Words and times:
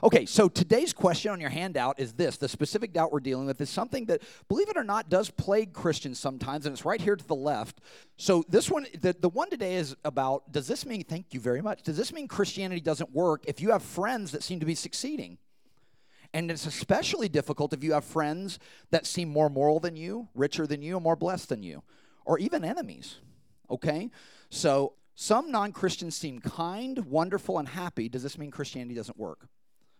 Okay, 0.00 0.26
so 0.26 0.48
today's 0.48 0.92
question 0.92 1.32
on 1.32 1.40
your 1.40 1.50
handout 1.50 1.98
is 1.98 2.12
this 2.12 2.36
the 2.36 2.48
specific 2.48 2.92
doubt 2.92 3.10
we're 3.10 3.18
dealing 3.18 3.46
with 3.46 3.60
is 3.60 3.68
something 3.68 4.04
that, 4.06 4.22
believe 4.48 4.68
it 4.68 4.76
or 4.76 4.84
not, 4.84 5.08
does 5.08 5.28
plague 5.28 5.72
Christians 5.72 6.20
sometimes, 6.20 6.66
and 6.66 6.72
it's 6.72 6.84
right 6.84 7.00
here 7.00 7.16
to 7.16 7.26
the 7.26 7.34
left. 7.34 7.80
So, 8.16 8.44
this 8.48 8.70
one, 8.70 8.86
the, 9.00 9.16
the 9.18 9.28
one 9.28 9.50
today 9.50 9.74
is 9.74 9.96
about 10.04 10.52
does 10.52 10.68
this 10.68 10.86
mean, 10.86 11.02
thank 11.02 11.34
you 11.34 11.40
very 11.40 11.60
much, 11.60 11.82
does 11.82 11.96
this 11.96 12.12
mean 12.12 12.28
Christianity 12.28 12.80
doesn't 12.80 13.12
work 13.12 13.42
if 13.48 13.60
you 13.60 13.72
have 13.72 13.82
friends 13.82 14.30
that 14.30 14.44
seem 14.44 14.60
to 14.60 14.66
be 14.66 14.76
succeeding? 14.76 15.38
And 16.32 16.50
it's 16.50 16.66
especially 16.66 17.28
difficult 17.28 17.72
if 17.72 17.82
you 17.82 17.94
have 17.94 18.04
friends 18.04 18.60
that 18.90 19.04
seem 19.04 19.28
more 19.28 19.48
moral 19.48 19.80
than 19.80 19.96
you, 19.96 20.28
richer 20.34 20.66
than 20.66 20.80
you, 20.80 21.00
more 21.00 21.16
blessed 21.16 21.48
than 21.48 21.64
you, 21.64 21.82
or 22.24 22.38
even 22.38 22.64
enemies. 22.64 23.16
Okay? 23.68 24.10
So, 24.48 24.92
some 25.16 25.50
non 25.50 25.72
Christians 25.72 26.16
seem 26.16 26.38
kind, 26.38 27.06
wonderful, 27.06 27.58
and 27.58 27.66
happy. 27.66 28.08
Does 28.08 28.22
this 28.22 28.38
mean 28.38 28.52
Christianity 28.52 28.94
doesn't 28.94 29.18
work? 29.18 29.48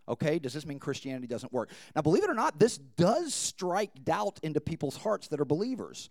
Okay, 0.09 0.39
does 0.39 0.55
this 0.55 0.67
mean 0.67 0.79
Christianity 0.79 1.27
doesn't 1.27 1.53
work? 1.53 1.71
Now, 1.95 2.03
believe 2.03 2.25
it 2.25 2.31
or 2.31 2.35
not, 2.35 2.59
this 2.59 2.79
does 2.79 3.35
strike 3.35 4.05
doubt 4.05 4.41
into 4.43 4.61
people's 4.61 4.97
hearts 4.97 5.29
that 5.29 5.41
are 5.41 5.45
believers. 5.45 6.11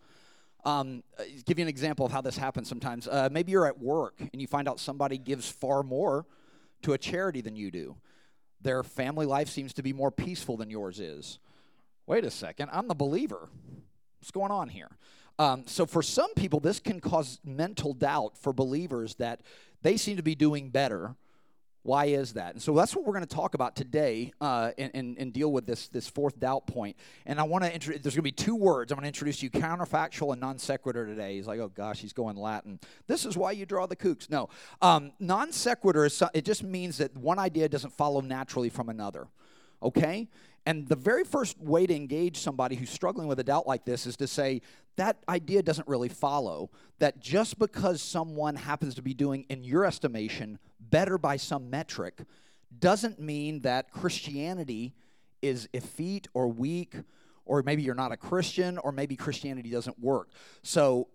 Um, 0.66 1.04
uh, 1.18 1.24
give 1.46 1.60
you 1.60 1.64
an 1.64 1.70
example 1.70 2.06
of 2.06 2.12
how 2.12 2.22
this 2.22 2.38
happens 2.38 2.68
sometimes. 2.68 3.08
Uh, 3.08 3.30
maybe 3.32 3.52
you're 3.52 3.66
at 3.66 3.80
work 3.80 4.20
and 4.20 4.42
you 4.42 4.48
find 4.48 4.68
out 4.68 4.80
somebody 4.80 5.18
gives 5.18 5.50
far 5.50 5.82
more 5.84 6.26
to 6.82 6.94
a 6.94 6.98
charity 6.98 7.42
than 7.42 7.56
you 7.56 7.72
do. 7.72 7.96
Their 8.62 8.84
family 8.84 9.26
life 9.26 9.50
seems 9.50 9.74
to 9.74 9.84
be 9.84 9.94
more 9.94 10.12
peaceful 10.12 10.58
than 10.58 10.70
yours 10.70 11.00
is. 11.00 11.40
Wait 12.06 12.24
a 12.24 12.32
second, 12.32 12.70
I'm 12.72 12.88
the 12.88 12.96
believer. 12.96 13.50
What's 14.20 14.32
going 14.32 14.52
on 14.52 14.70
here? 14.70 14.90
Um, 15.40 15.64
so, 15.68 15.86
for 15.86 16.02
some 16.02 16.34
people, 16.34 16.60
this 16.60 16.80
can 16.80 17.00
cause 17.00 17.40
mental 17.46 17.94
doubt 17.94 18.38
for 18.38 18.52
believers 18.52 19.16
that 19.16 19.42
they 19.84 19.96
seem 19.96 20.18
to 20.18 20.24
be 20.24 20.36
doing 20.36 20.70
better. 20.70 21.16
Why 21.88 22.08
is 22.08 22.34
that? 22.34 22.52
And 22.52 22.62
so 22.62 22.74
that's 22.74 22.94
what 22.94 23.06
we're 23.06 23.14
going 23.14 23.26
to 23.26 23.34
talk 23.34 23.54
about 23.54 23.74
today 23.74 24.34
uh, 24.42 24.72
and, 24.78 24.92
and, 24.94 25.18
and, 25.18 25.32
deal 25.32 25.54
with 25.54 25.66
this, 25.66 25.88
this 25.88 26.06
fourth 26.06 26.38
doubt 26.38 26.68
point. 26.68 26.98
And 27.26 27.40
I 27.40 27.44
want 27.44 27.64
to 27.64 27.74
introduce, 27.74 28.02
there's 28.02 28.14
going 28.14 28.24
to 28.24 28.24
be 28.24 28.32
two 28.34 28.58
words. 28.58 28.92
I'm 28.92 28.98
going 28.98 29.04
to 29.04 29.08
introduce 29.08 29.42
you 29.42 29.50
counterfactual 29.50 30.34
and 30.34 30.42
non 30.42 30.58
sequitur 30.58 31.06
today. 31.06 31.38
He's 31.38 31.48
like, 31.48 31.62
oh 31.62 31.70
gosh, 31.70 32.00
he's 32.00 32.12
going 32.12 32.36
Latin. 32.36 32.82
This 33.08 33.26
is 33.26 33.38
why 33.38 33.54
you 33.54 33.66
draw 33.66 33.86
the 33.86 33.96
kooks. 33.96 34.30
No. 34.30 34.50
Um, 34.82 35.14
non 35.22 35.54
sequitur, 35.54 36.04
is, 36.04 36.22
it 36.34 36.44
just 36.44 36.62
means 36.62 36.98
that 36.98 37.16
one 37.16 37.40
idea 37.40 37.70
doesn't 37.70 37.94
follow 37.94 38.20
naturally 38.20 38.68
from 38.68 38.90
another. 38.90 39.30
Okay? 39.82 40.28
And 40.68 40.86
the 40.86 40.98
very 40.98 41.24
first 41.24 41.58
way 41.62 41.88
to 41.88 41.96
engage 41.96 42.40
somebody 42.40 42.76
who's 42.76 42.90
struggling 42.90 43.30
with 43.30 43.40
a 43.40 43.44
doubt 43.44 43.68
like 43.68 43.86
this 43.86 44.06
is 44.06 44.18
to 44.18 44.28
say, 44.28 44.62
that 44.98 45.24
idea 45.30 45.64
doesn't 45.64 45.88
really 45.88 46.10
follow. 46.10 46.70
That 47.00 47.22
just 47.22 47.58
because 47.58 48.02
someone 48.02 48.58
happens 48.58 48.94
to 48.96 49.02
be 49.02 49.14
doing, 49.14 49.46
in 49.48 49.64
your 49.64 49.86
estimation, 49.86 50.60
better 50.82 51.18
by 51.18 51.38
some 51.38 51.70
metric, 51.70 52.20
doesn't 52.78 53.18
mean 53.18 53.62
that 53.62 53.92
Christianity 53.92 54.94
is 55.42 55.70
effete 55.72 56.28
or 56.34 56.50
weak, 56.50 56.96
or 57.46 57.64
maybe 57.64 57.82
you're 57.82 57.96
not 57.96 58.12
a 58.12 58.18
Christian, 58.18 58.78
or 58.78 58.92
maybe 58.92 59.16
Christianity 59.16 59.70
doesn't 59.70 59.98
work. 59.98 60.28
So, 60.64 61.08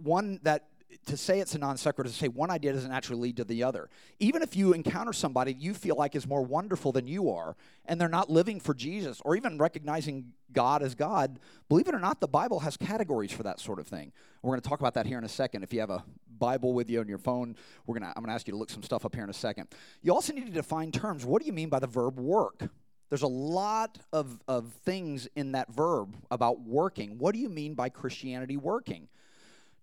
one 0.00 0.38
that 0.44 0.68
to 1.06 1.16
say 1.16 1.40
it's 1.40 1.54
a 1.54 1.58
non 1.58 1.76
sequitur, 1.76 2.08
to 2.08 2.14
say 2.14 2.28
one 2.28 2.50
idea 2.50 2.72
doesn't 2.72 2.92
actually 2.92 3.20
lead 3.20 3.36
to 3.36 3.44
the 3.44 3.62
other. 3.62 3.88
Even 4.18 4.42
if 4.42 4.56
you 4.56 4.72
encounter 4.72 5.12
somebody 5.12 5.54
you 5.58 5.74
feel 5.74 5.96
like 5.96 6.14
is 6.14 6.26
more 6.26 6.42
wonderful 6.42 6.92
than 6.92 7.06
you 7.06 7.30
are, 7.30 7.56
and 7.86 8.00
they're 8.00 8.08
not 8.08 8.30
living 8.30 8.60
for 8.60 8.74
Jesus 8.74 9.20
or 9.24 9.36
even 9.36 9.58
recognizing 9.58 10.32
God 10.52 10.82
as 10.82 10.94
God, 10.94 11.38
believe 11.68 11.88
it 11.88 11.94
or 11.94 12.00
not, 12.00 12.20
the 12.20 12.28
Bible 12.28 12.60
has 12.60 12.76
categories 12.76 13.32
for 13.32 13.42
that 13.42 13.60
sort 13.60 13.78
of 13.78 13.86
thing. 13.86 14.12
We're 14.42 14.52
going 14.52 14.60
to 14.60 14.68
talk 14.68 14.80
about 14.80 14.94
that 14.94 15.06
here 15.06 15.18
in 15.18 15.24
a 15.24 15.28
second. 15.28 15.62
If 15.62 15.72
you 15.72 15.80
have 15.80 15.90
a 15.90 16.04
Bible 16.38 16.72
with 16.72 16.90
you 16.90 17.00
on 17.00 17.08
your 17.08 17.18
phone, 17.18 17.56
we're 17.86 17.98
to, 17.98 18.06
I'm 18.06 18.14
going 18.14 18.28
to 18.28 18.32
ask 18.32 18.46
you 18.46 18.52
to 18.52 18.58
look 18.58 18.70
some 18.70 18.82
stuff 18.82 19.04
up 19.04 19.14
here 19.14 19.24
in 19.24 19.30
a 19.30 19.34
second. 19.34 19.68
You 20.02 20.12
also 20.12 20.32
need 20.32 20.46
to 20.46 20.52
define 20.52 20.90
terms. 20.90 21.24
What 21.24 21.40
do 21.42 21.46
you 21.46 21.52
mean 21.52 21.68
by 21.68 21.78
the 21.78 21.86
verb 21.86 22.18
work? 22.18 22.68
There's 23.10 23.22
a 23.22 23.28
lot 23.28 23.98
of, 24.12 24.40
of 24.46 24.72
things 24.84 25.28
in 25.34 25.52
that 25.52 25.72
verb 25.72 26.16
about 26.30 26.60
working. 26.60 27.18
What 27.18 27.34
do 27.34 27.40
you 27.40 27.48
mean 27.48 27.74
by 27.74 27.88
Christianity 27.88 28.56
working? 28.56 29.08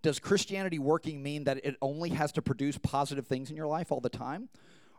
Does 0.08 0.20
Christianity 0.20 0.80
working 0.80 1.22
mean 1.22 1.44
that 1.44 1.66
it 1.66 1.76
only 1.82 2.12
has 2.12 2.32
to 2.32 2.42
produce 2.42 2.78
positive 2.78 3.28
things 3.28 3.50
in 3.50 3.58
your 3.58 3.68
life 3.68 3.92
all 3.92 4.00
the 4.00 4.08
time? 4.08 4.48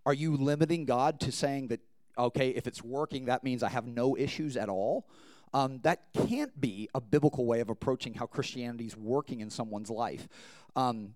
Are 0.05 0.13
you 0.13 0.37
limiting 0.37 0.85
God 0.85 1.19
to 1.21 1.33
saying 1.33 1.69
that, 1.69 1.81
okay, 2.19 2.51
if 2.51 2.67
it's 2.67 2.85
working, 2.85 3.25
that 3.25 3.43
means 3.43 3.63
I 3.63 3.71
have 3.71 3.87
no 3.87 4.19
issues 4.19 4.55
at 4.55 4.69
all? 4.69 5.09
Um, 5.55 5.81
that 5.83 6.13
can't 6.13 6.61
be 6.61 6.91
a 6.95 7.01
biblical 7.01 7.47
way 7.47 7.61
of 7.61 7.71
approaching 7.71 8.13
how 8.13 8.27
Christianity 8.27 8.85
is 8.85 8.99
working 8.99 9.41
in 9.41 9.49
someone's 9.49 9.89
life. 9.89 10.29
Um, 10.77 11.15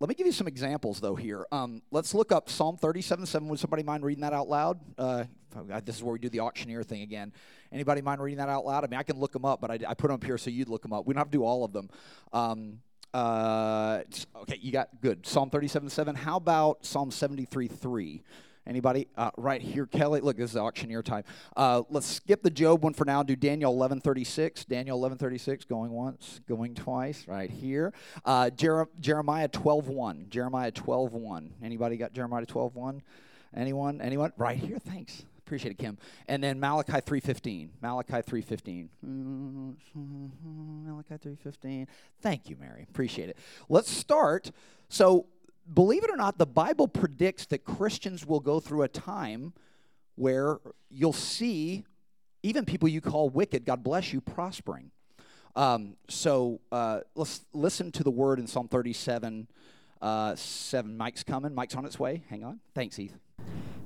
let 0.00 0.08
me 0.08 0.16
give 0.16 0.26
you 0.26 0.32
some 0.32 0.48
examples, 0.48 0.98
though, 0.98 1.14
here. 1.14 1.46
Um, 1.52 1.82
let's 1.92 2.14
look 2.14 2.32
up 2.32 2.50
Psalm 2.50 2.78
37 2.78 3.26
7. 3.26 3.46
Would 3.46 3.60
somebody 3.60 3.84
mind 3.84 4.04
reading 4.04 4.22
that 4.22 4.32
out 4.32 4.48
loud? 4.48 4.80
Uh, 4.98 5.26
this 5.84 5.94
is 5.94 6.02
where 6.02 6.14
we 6.14 6.18
do 6.18 6.30
the 6.30 6.40
auctioneer 6.40 6.82
thing 6.82 7.02
again. 7.02 7.32
Anybody 7.70 8.02
mind 8.02 8.20
reading 8.20 8.38
that 8.38 8.48
out 8.48 8.64
loud? 8.64 8.82
I 8.82 8.88
mean, 8.88 8.98
I 8.98 9.04
can 9.04 9.20
look 9.20 9.30
them 9.30 9.44
up, 9.44 9.60
but 9.60 9.70
I, 9.70 9.78
I 9.86 9.94
put 9.94 10.08
them 10.08 10.14
up 10.14 10.24
here 10.24 10.36
so 10.36 10.50
you'd 10.50 10.68
look 10.68 10.82
them 10.82 10.92
up. 10.92 11.06
We 11.06 11.14
don't 11.14 11.20
have 11.20 11.30
to 11.30 11.38
do 11.38 11.44
all 11.44 11.62
of 11.62 11.72
them. 11.72 11.90
Uh, 13.12 14.02
okay, 14.36 14.58
you 14.60 14.72
got 14.72 14.88
good. 15.00 15.26
Psalm 15.26 15.50
37 15.50 15.90
7. 15.90 16.14
How 16.14 16.36
about 16.36 16.84
Psalm 16.84 17.10
73 17.10 17.68
3? 17.68 18.22
Anybody? 18.66 19.08
Uh, 19.16 19.30
right 19.36 19.60
here, 19.60 19.86
Kelly. 19.86 20.20
Look, 20.20 20.36
this 20.36 20.50
is 20.50 20.56
auctioneer 20.56 21.02
time. 21.02 21.24
Uh, 21.56 21.82
let's 21.88 22.06
skip 22.06 22.42
the 22.42 22.50
Job 22.50 22.84
one 22.84 22.92
for 22.94 23.04
now. 23.04 23.22
Do 23.22 23.34
Daniel 23.34 23.74
11:36. 23.74 24.64
Daniel 24.64 25.00
11:36. 25.00 25.64
Going 25.64 25.90
once, 25.90 26.40
going 26.46 26.74
twice. 26.74 27.26
Right 27.26 27.50
here. 27.50 27.92
Uh, 28.24 28.50
Jer- 28.50 28.88
Jeremiah 29.00 29.48
12:1. 29.48 30.28
Jeremiah 30.28 30.70
12:1. 30.70 31.50
Anybody 31.62 31.96
got 31.96 32.12
Jeremiah 32.12 32.46
12:1? 32.46 33.02
Anyone? 33.56 34.00
Anyone? 34.00 34.32
Right 34.36 34.58
here. 34.58 34.78
Thanks. 34.78 35.24
Appreciate 35.50 35.72
it, 35.72 35.78
Kim. 35.78 35.98
And 36.28 36.44
then 36.44 36.60
Malachi 36.60 36.92
3.15. 36.92 37.70
Malachi 37.82 38.12
3.15. 38.12 38.88
Malachi 40.86 41.14
3.15. 41.14 41.88
Thank 42.20 42.48
you, 42.48 42.56
Mary. 42.60 42.86
Appreciate 42.88 43.30
it. 43.30 43.36
Let's 43.68 43.90
start. 43.90 44.52
So, 44.88 45.26
believe 45.74 46.04
it 46.04 46.10
or 46.10 46.16
not, 46.16 46.38
the 46.38 46.46
Bible 46.46 46.86
predicts 46.86 47.46
that 47.46 47.64
Christians 47.64 48.24
will 48.24 48.38
go 48.38 48.60
through 48.60 48.82
a 48.82 48.88
time 48.88 49.52
where 50.14 50.60
you'll 50.88 51.12
see 51.12 51.84
even 52.44 52.64
people 52.64 52.88
you 52.88 53.00
call 53.00 53.28
wicked, 53.28 53.64
God 53.64 53.82
bless 53.82 54.12
you, 54.12 54.20
prospering. 54.20 54.92
Um, 55.56 55.96
so 56.08 56.60
uh, 56.70 57.00
let's 57.16 57.44
listen 57.52 57.90
to 57.90 58.04
the 58.04 58.10
word 58.12 58.38
in 58.38 58.46
Psalm 58.46 58.68
37 58.68 59.48
uh, 60.00 60.36
7. 60.36 60.96
Mike's 60.96 61.24
coming. 61.24 61.54
Mike's 61.54 61.74
on 61.74 61.84
its 61.84 61.98
way. 61.98 62.22
Hang 62.30 62.44
on. 62.44 62.60
Thanks, 62.72 62.94
Heath. 62.94 63.18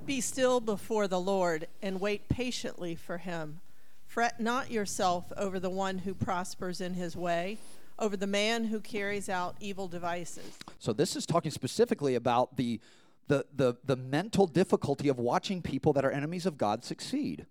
Be 0.06 0.20
still 0.20 0.60
before 0.60 1.08
the 1.08 1.18
Lord 1.18 1.66
and 1.80 1.98
wait 1.98 2.28
patiently 2.28 2.94
for 2.94 3.18
him. 3.18 3.60
Fret 4.06 4.38
not 4.38 4.70
yourself 4.70 5.32
over 5.36 5.58
the 5.58 5.70
one 5.70 5.98
who 5.98 6.12
prospers 6.12 6.80
in 6.80 6.94
his 6.94 7.16
way, 7.16 7.56
over 7.98 8.16
the 8.16 8.26
man 8.26 8.64
who 8.64 8.80
carries 8.80 9.30
out 9.30 9.56
evil 9.60 9.88
devices. 9.88 10.58
So 10.78 10.92
this 10.92 11.16
is 11.16 11.24
talking 11.24 11.50
specifically 11.50 12.14
about 12.14 12.56
the 12.56 12.80
the 13.28 13.46
the, 13.56 13.76
the 13.82 13.96
mental 13.96 14.46
difficulty 14.46 15.08
of 15.08 15.18
watching 15.18 15.62
people 15.62 15.94
that 15.94 16.04
are 16.04 16.10
enemies 16.10 16.44
of 16.44 16.58
God 16.58 16.84
succeed. 16.84 17.46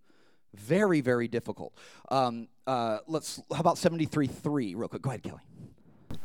Very, 0.54 1.02
very 1.02 1.28
difficult. 1.28 1.74
Um, 2.10 2.48
uh, 2.68 3.00
let's. 3.08 3.42
How 3.52 3.62
about 3.62 3.80
seventy 3.80 4.06
three 4.06 4.28
three? 4.28 4.76
Real 4.76 4.88
quick. 4.88 5.02
Go 5.02 5.10
ahead, 5.10 5.24
Kelly. 5.24 5.42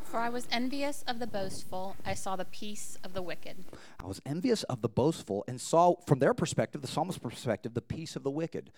For 0.09 0.17
I 0.17 0.29
was 0.29 0.47
envious 0.51 1.03
of 1.07 1.19
the 1.19 1.27
boastful, 1.27 1.95
I 2.03 2.15
saw 2.15 2.35
the 2.35 2.45
peace 2.45 2.97
of 3.03 3.13
the 3.13 3.21
wicked. 3.21 3.57
I 4.03 4.07
was 4.07 4.19
envious 4.25 4.63
of 4.63 4.81
the 4.81 4.89
boastful 4.89 5.43
and 5.47 5.61
saw, 5.61 5.97
from 6.07 6.17
their 6.17 6.33
perspective, 6.33 6.81
the 6.81 6.87
psalmist's 6.87 7.19
perspective, 7.19 7.75
the 7.75 7.81
peace 7.81 8.15
of 8.15 8.23
the 8.23 8.31
wicked. 8.31 8.71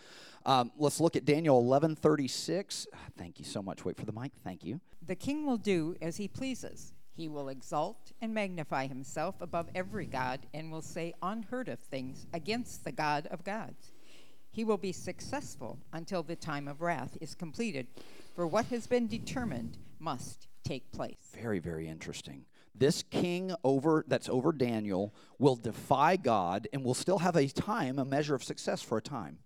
Um, 0.45 0.73
let's 0.77 0.99
look 0.99 1.15
at 1.15 1.23
Daniel 1.23 1.57
eleven 1.57 1.95
thirty 1.95 2.27
six. 2.27 2.85
Thank 3.17 3.39
you 3.39 3.45
so 3.45 3.61
much. 3.61 3.85
Wait 3.85 3.95
for 3.95 4.05
the 4.05 4.11
mic. 4.11 4.33
Thank 4.43 4.65
you. 4.65 4.81
The 5.07 5.15
king 5.15 5.45
will 5.45 5.55
do 5.55 5.95
as 6.01 6.17
he 6.17 6.27
pleases. 6.27 6.91
He 7.15 7.29
will 7.29 7.47
exalt 7.47 8.11
and 8.21 8.33
magnify 8.33 8.87
himself 8.87 9.35
above 9.39 9.69
every 9.73 10.07
god 10.07 10.41
and 10.53 10.69
will 10.69 10.81
say 10.81 11.13
unheard 11.21 11.69
of 11.69 11.79
things 11.79 12.25
against 12.33 12.83
the 12.83 12.91
God 12.91 13.27
of 13.31 13.45
gods. 13.45 13.93
He 14.51 14.65
will 14.65 14.77
be 14.77 14.91
successful 14.91 15.79
until 15.93 16.23
the 16.23 16.35
time 16.35 16.67
of 16.67 16.81
wrath 16.81 17.17
is 17.21 17.35
completed, 17.35 17.87
for 18.35 18.45
what 18.45 18.65
has 18.65 18.85
been 18.85 19.07
determined 19.07 19.77
must 19.97 20.47
take 20.63 20.91
place. 20.91 21.31
Very, 21.33 21.59
very 21.59 21.87
interesting. 21.87 22.45
This 22.73 23.03
king 23.03 23.53
over 23.63 24.05
that's 24.07 24.29
over 24.29 24.51
Daniel 24.51 25.13
will 25.37 25.55
defy 25.55 26.15
God 26.15 26.67
and 26.73 26.83
will 26.83 26.93
still 26.93 27.19
have 27.19 27.35
a 27.35 27.47
time, 27.47 27.99
a 27.99 28.05
measure 28.05 28.35
of 28.35 28.43
success 28.43 28.81
for 28.81 28.97
a 28.97 29.01
time. 29.01 29.39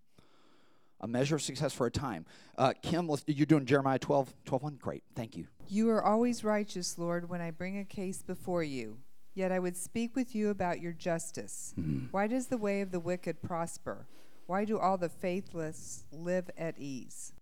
A 1.01 1.07
measure 1.07 1.35
of 1.35 1.41
success 1.41 1.73
for 1.73 1.85
a 1.85 1.91
time. 1.91 2.25
Uh, 2.57 2.73
Kim, 2.81 3.09
you're 3.27 3.45
doing 3.45 3.65
Jeremiah 3.65 3.99
12, 3.99 4.33
12 4.45 4.63
1? 4.63 4.75
Great, 4.75 5.03
thank 5.15 5.35
you. 5.35 5.47
You 5.67 5.89
are 5.89 6.03
always 6.03 6.43
righteous, 6.43 6.97
Lord, 6.97 7.29
when 7.29 7.41
I 7.41 7.51
bring 7.51 7.77
a 7.77 7.83
case 7.83 8.21
before 8.21 8.63
you. 8.63 8.99
Yet 9.33 9.51
I 9.51 9.59
would 9.59 9.75
speak 9.75 10.15
with 10.15 10.33
you 10.33 10.49
about 10.49 10.79
your 10.79 10.93
justice. 10.93 11.73
Mm. 11.77 12.07
Why 12.11 12.27
does 12.27 12.47
the 12.47 12.57
way 12.57 12.79
of 12.79 12.91
the 12.91 13.01
wicked 13.01 13.41
prosper? 13.41 14.07
Why 14.47 14.63
do 14.63 14.79
all 14.79 14.97
the 14.97 15.09
faithless 15.09 16.05
live 16.11 16.49
at 16.57 16.79
ease? 16.79 17.33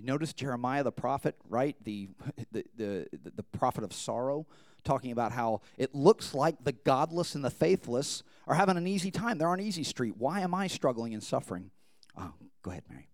You 0.00 0.06
notice 0.06 0.32
Jeremiah 0.32 0.82
the 0.82 0.92
prophet, 0.92 1.36
right? 1.48 1.76
The, 1.84 2.08
the, 2.52 2.64
the, 2.76 3.32
the 3.36 3.42
prophet 3.42 3.84
of 3.84 3.92
sorrow, 3.92 4.46
talking 4.82 5.12
about 5.12 5.32
how 5.32 5.60
it 5.76 5.94
looks 5.94 6.34
like 6.34 6.64
the 6.64 6.72
godless 6.72 7.34
and 7.34 7.44
the 7.44 7.50
faithless 7.50 8.22
are 8.46 8.54
having 8.54 8.76
an 8.76 8.86
easy 8.86 9.10
time. 9.10 9.38
They're 9.38 9.48
on 9.48 9.60
easy 9.60 9.84
street. 9.84 10.14
Why 10.16 10.40
am 10.40 10.54
I 10.54 10.66
struggling 10.66 11.12
and 11.12 11.22
suffering? 11.22 11.70
Oh, 12.16 12.32
go 12.62 12.70
ahead, 12.70 12.84
Mary. 12.88 13.08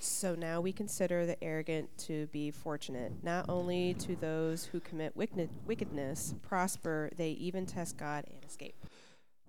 So 0.00 0.34
now 0.34 0.60
we 0.60 0.72
consider 0.72 1.24
the 1.24 1.42
arrogant 1.42 1.96
to 2.06 2.26
be 2.26 2.50
fortunate. 2.50 3.12
Not 3.22 3.46
only 3.48 3.94
to 3.94 4.16
those 4.16 4.66
who 4.66 4.80
commit 4.80 5.16
wickedness 5.16 6.34
prosper, 6.42 7.10
they 7.16 7.30
even 7.30 7.64
test 7.66 7.96
God 7.96 8.24
and 8.30 8.44
escape. 8.44 8.74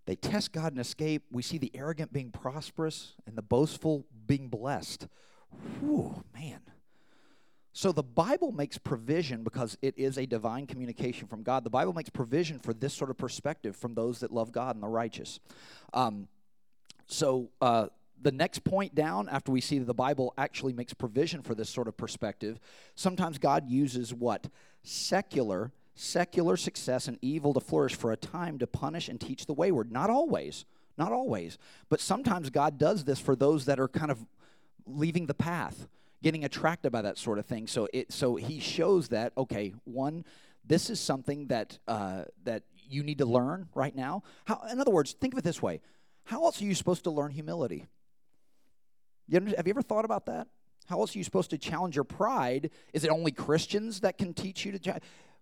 They 0.06 0.16
test 0.16 0.54
God 0.54 0.72
and 0.74 0.80
escape. 0.80 1.24
We 1.32 1.42
see 1.42 1.58
the 1.58 1.72
arrogant 1.76 2.14
being 2.14 2.32
prosperous 2.32 3.14
and 3.28 3.36
the 3.36 3.42
boastful 3.42 4.06
being 4.26 4.48
blessed. 4.48 5.08
Whew, 5.80 6.24
man. 6.34 6.60
So 7.74 7.92
the 7.92 8.04
Bible 8.04 8.52
makes 8.52 8.78
provision 8.78 9.44
because 9.44 9.78
it 9.82 9.98
is 9.98 10.18
a 10.18 10.26
divine 10.26 10.68
communication 10.68 11.28
from 11.28 11.42
God. 11.42 11.64
The 11.64 11.72
Bible 11.72 11.94
makes 11.94 12.10
provision 12.10 12.60
for 12.60 12.74
this 12.74 12.94
sort 12.94 13.10
of 13.10 13.18
perspective 13.18 13.76
from 13.76 13.96
those 13.96 14.20
that 14.20 14.32
love 14.32 14.52
God 14.52 14.76
and 14.76 14.84
the 14.84 14.88
righteous. 14.88 15.40
Um, 15.92 16.28
so 17.08 17.50
uh, 17.62 17.88
the 18.22 18.32
next 18.32 18.64
point 18.64 18.94
down, 18.96 19.28
after 19.28 19.52
we 19.52 19.60
see 19.60 19.80
that 19.80 19.86
the 19.86 19.94
Bible 19.94 20.34
actually 20.38 20.74
makes 20.74 20.94
provision 20.94 21.42
for 21.42 21.56
this 21.56 21.70
sort 21.70 21.88
of 21.88 21.98
perspective, 21.98 22.60
sometimes 22.96 23.38
God 23.38 23.68
uses 23.68 24.14
what? 24.14 24.48
Secular, 24.84 25.72
secular 25.96 26.58
success 26.58 27.08
and 27.08 27.18
evil 27.22 27.54
to 27.54 27.60
flourish 27.60 27.96
for 27.96 28.12
a 28.12 28.18
time 28.18 28.60
to 28.60 28.68
punish 28.68 29.10
and 29.10 29.20
teach 29.20 29.46
the 29.46 29.54
wayward. 29.54 29.92
Not 29.92 30.10
always, 30.10 30.66
not 30.98 31.12
always. 31.12 31.58
But 31.90 32.00
sometimes 32.00 32.50
God 32.50 32.78
does 32.78 33.04
this 33.04 33.20
for 33.20 33.36
those 33.36 33.66
that 33.66 33.80
are 33.80 33.88
kind 33.88 34.12
of 34.12 34.26
leaving 34.86 35.26
the 35.26 35.34
path, 35.34 35.88
getting 36.22 36.44
attracted 36.44 36.92
by 36.92 37.02
that 37.02 37.18
sort 37.18 37.40
of 37.40 37.46
thing. 37.46 37.68
So 37.68 37.88
it 37.94 38.12
so 38.12 38.36
he 38.36 38.60
shows 38.60 39.10
that 39.10 39.34
okay, 39.38 39.74
one, 39.84 40.26
this 40.66 40.90
is 40.90 41.00
something 41.00 41.48
that 41.48 41.78
uh, 41.88 42.24
that 42.44 42.64
you 42.90 43.04
need 43.04 43.20
to 43.20 43.26
learn 43.26 43.68
right 43.76 43.96
now. 43.96 44.24
How, 44.46 44.62
in 44.72 44.80
other 44.80 44.92
words, 44.92 45.14
think 45.14 45.34
of 45.34 45.38
it 45.40 45.44
this 45.44 45.62
way: 45.62 45.82
How 46.26 46.44
else 46.46 46.62
are 46.62 46.66
you 46.66 46.76
supposed 46.76 47.04
to 47.06 47.12
learn 47.12 47.32
humility? 47.32 47.88
You 49.28 49.40
have 49.58 49.68
you 49.68 49.72
ever 49.72 49.82
thought 49.82 50.06
about 50.06 50.26
that? 50.26 50.48
How 50.88 51.00
else 51.00 51.16
are 51.16 51.18
you 51.18 51.24
supposed 51.24 51.50
to 51.52 51.58
challenge 51.58 51.96
your 51.96 52.04
pride? 52.04 52.70
Is 52.94 53.04
it 53.04 53.10
only 53.10 53.32
Christians 53.32 54.02
that 54.02 54.18
can 54.18 54.34
teach 54.34 54.66
you 54.66 54.78
to? 54.78 55.00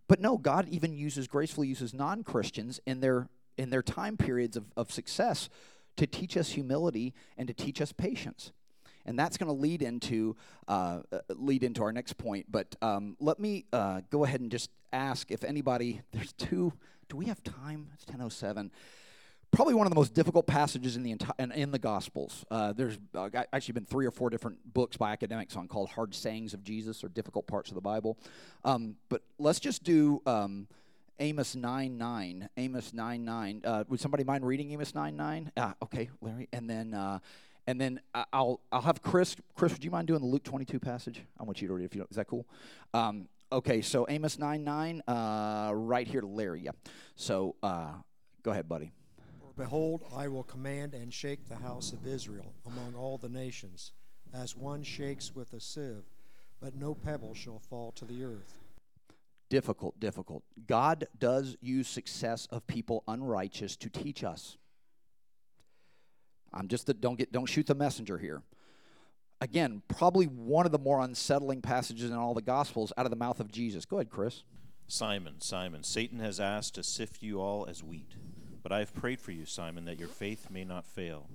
But 0.07 0.19
no, 0.19 0.37
God 0.37 0.67
even 0.69 0.93
uses 0.93 1.27
gracefully 1.27 1.67
uses 1.67 1.93
non 1.93 2.23
Christians 2.23 2.79
in 2.85 2.99
their 2.99 3.29
in 3.57 3.69
their 3.69 3.81
time 3.81 4.17
periods 4.17 4.55
of, 4.55 4.65
of 4.77 4.91
success 4.91 5.49
to 5.97 6.07
teach 6.07 6.37
us 6.37 6.51
humility 6.51 7.13
and 7.37 7.47
to 7.47 7.53
teach 7.53 7.81
us 7.81 7.91
patience 7.91 8.51
and 9.05 9.17
that's 9.17 9.37
going 9.37 9.47
to 9.47 9.59
lead 9.59 9.81
into 9.81 10.35
uh, 10.67 11.01
uh, 11.11 11.19
lead 11.29 11.63
into 11.63 11.83
our 11.83 11.91
next 11.91 12.17
point. 12.17 12.45
But 12.49 12.75
um, 12.81 13.17
let 13.19 13.39
me 13.39 13.65
uh, 13.73 14.01
go 14.09 14.23
ahead 14.23 14.41
and 14.41 14.51
just 14.51 14.69
ask 14.93 15.31
if 15.31 15.43
anybody. 15.43 16.01
There's 16.11 16.33
two. 16.33 16.73
Do 17.09 17.17
we 17.17 17.25
have 17.25 17.43
time? 17.43 17.89
It's 17.93 18.05
ten 18.05 18.21
oh 18.21 18.29
seven. 18.29 18.71
Probably 19.51 19.73
one 19.73 19.85
of 19.85 19.91
the 19.91 19.97
most 19.97 20.13
difficult 20.13 20.47
passages 20.47 20.95
in 20.95 21.03
the 21.03 21.17
in, 21.37 21.71
the 21.71 21.79
Gospels. 21.79 22.45
Uh, 22.49 22.71
there's 22.71 22.97
uh, 23.13 23.29
actually 23.51 23.73
been 23.73 23.85
three 23.85 24.05
or 24.05 24.11
four 24.11 24.29
different 24.29 24.73
books 24.73 24.95
by 24.95 25.11
academics 25.11 25.57
on 25.57 25.67
called 25.67 25.89
"Hard 25.89 26.15
Sayings 26.15 26.53
of 26.53 26.63
Jesus" 26.63 27.03
or 27.03 27.09
difficult 27.09 27.47
parts 27.47 27.69
of 27.69 27.75
the 27.75 27.81
Bible. 27.81 28.17
Um, 28.63 28.95
but 29.09 29.23
let's 29.39 29.59
just 29.59 29.83
do. 29.83 30.21
Um, 30.25 30.67
Amos 31.19 31.55
9 31.55 31.99
9. 31.99 32.49
Amos 32.57 32.93
9 32.93 33.23
9. 33.23 33.61
Uh, 33.63 33.83
would 33.87 33.99
somebody 33.99 34.23
mind 34.23 34.43
reading 34.43 34.71
Amos 34.71 34.95
9 34.95 35.15
9? 35.15 35.51
Ah, 35.55 35.75
okay, 35.83 36.09
Larry. 36.19 36.49
And 36.51 36.67
then 36.67 36.95
uh, 36.95 37.19
and 37.67 37.79
then 37.79 37.99
I'll 38.33 38.59
I'll 38.71 38.81
have 38.81 39.01
Chris. 39.01 39.35
Chris, 39.55 39.71
would 39.73 39.83
you 39.83 39.91
mind 39.91 40.07
doing 40.07 40.21
the 40.21 40.27
Luke 40.27 40.43
22 40.43 40.79
passage? 40.79 41.21
I 41.39 41.43
want 41.43 41.61
you 41.61 41.67
to 41.67 41.73
read 41.73 41.83
it. 41.83 41.85
If 41.85 41.95
you 41.95 42.01
know 42.01 42.07
is 42.09 42.17
that 42.17 42.27
cool? 42.27 42.45
Um, 42.93 43.27
okay, 43.51 43.81
so 43.81 44.05
Amos 44.09 44.39
9 44.39 44.63
9, 44.63 45.01
uh, 45.07 45.71
right 45.73 46.07
here 46.07 46.21
to 46.21 46.27
Larry. 46.27 46.61
Yeah. 46.61 46.71
So 47.15 47.55
uh, 47.61 47.93
go 48.43 48.51
ahead, 48.51 48.67
buddy. 48.67 48.91
Behold, 49.57 50.03
I 50.15 50.27
will 50.27 50.43
command 50.43 50.93
and 50.93 51.13
shake 51.13 51.47
the 51.47 51.57
house 51.57 51.93
of 51.93 52.07
Israel 52.07 52.53
among 52.65 52.95
all 52.95 53.17
the 53.17 53.29
nations, 53.29 53.91
as 54.33 54.55
one 54.55 54.81
shakes 54.81 55.35
with 55.35 55.53
a 55.53 55.59
sieve, 55.59 56.05
but 56.59 56.75
no 56.75 56.95
pebble 56.95 57.35
shall 57.35 57.59
fall 57.59 57.91
to 57.93 58.05
the 58.05 58.23
earth. 58.23 58.57
Difficult, 59.49 59.99
difficult. 59.99 60.43
God 60.65 61.07
does 61.19 61.57
use 61.59 61.89
success 61.89 62.47
of 62.51 62.65
people 62.67 63.03
unrighteous 63.07 63.75
to 63.75 63.89
teach 63.89 64.23
us. 64.23 64.57
I'm 66.53 66.67
just 66.67 66.85
the, 66.87 66.93
don't 66.93 67.17
get 67.17 67.31
don't 67.31 67.45
shoot 67.45 67.67
the 67.67 67.75
messenger 67.75 68.17
here. 68.17 68.41
Again, 69.39 69.81
probably 69.87 70.25
one 70.25 70.65
of 70.65 70.71
the 70.71 70.79
more 70.79 71.01
unsettling 71.01 71.61
passages 71.61 72.11
in 72.11 72.15
all 72.15 72.35
the 72.35 72.43
Gospels 72.43 72.93
out 72.95 73.05
of 73.05 73.09
the 73.09 73.15
mouth 73.15 73.39
of 73.39 73.51
Jesus. 73.51 73.85
Go 73.85 73.97
ahead, 73.97 74.11
Chris. 74.11 74.43
Simon, 74.87 75.35
Simon, 75.39 75.83
Satan 75.83 76.19
has 76.19 76.39
asked 76.39 76.75
to 76.75 76.83
sift 76.83 77.23
you 77.23 77.41
all 77.41 77.65
as 77.67 77.83
wheat. 77.83 78.15
But 78.61 78.71
I 78.71 78.79
have 78.79 78.93
prayed 78.93 79.19
for 79.19 79.31
you, 79.31 79.45
Simon, 79.45 79.85
that 79.85 79.99
your 79.99 80.09
faith 80.09 80.51
may 80.51 80.63
not 80.63 80.85
fail. 80.85 81.27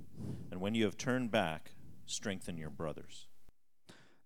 And 0.52 0.60
when 0.60 0.74
you 0.74 0.84
have 0.84 0.96
turned 0.96 1.32
back, 1.32 1.72
strengthen 2.04 2.56
your 2.58 2.70
brothers. 2.70 3.26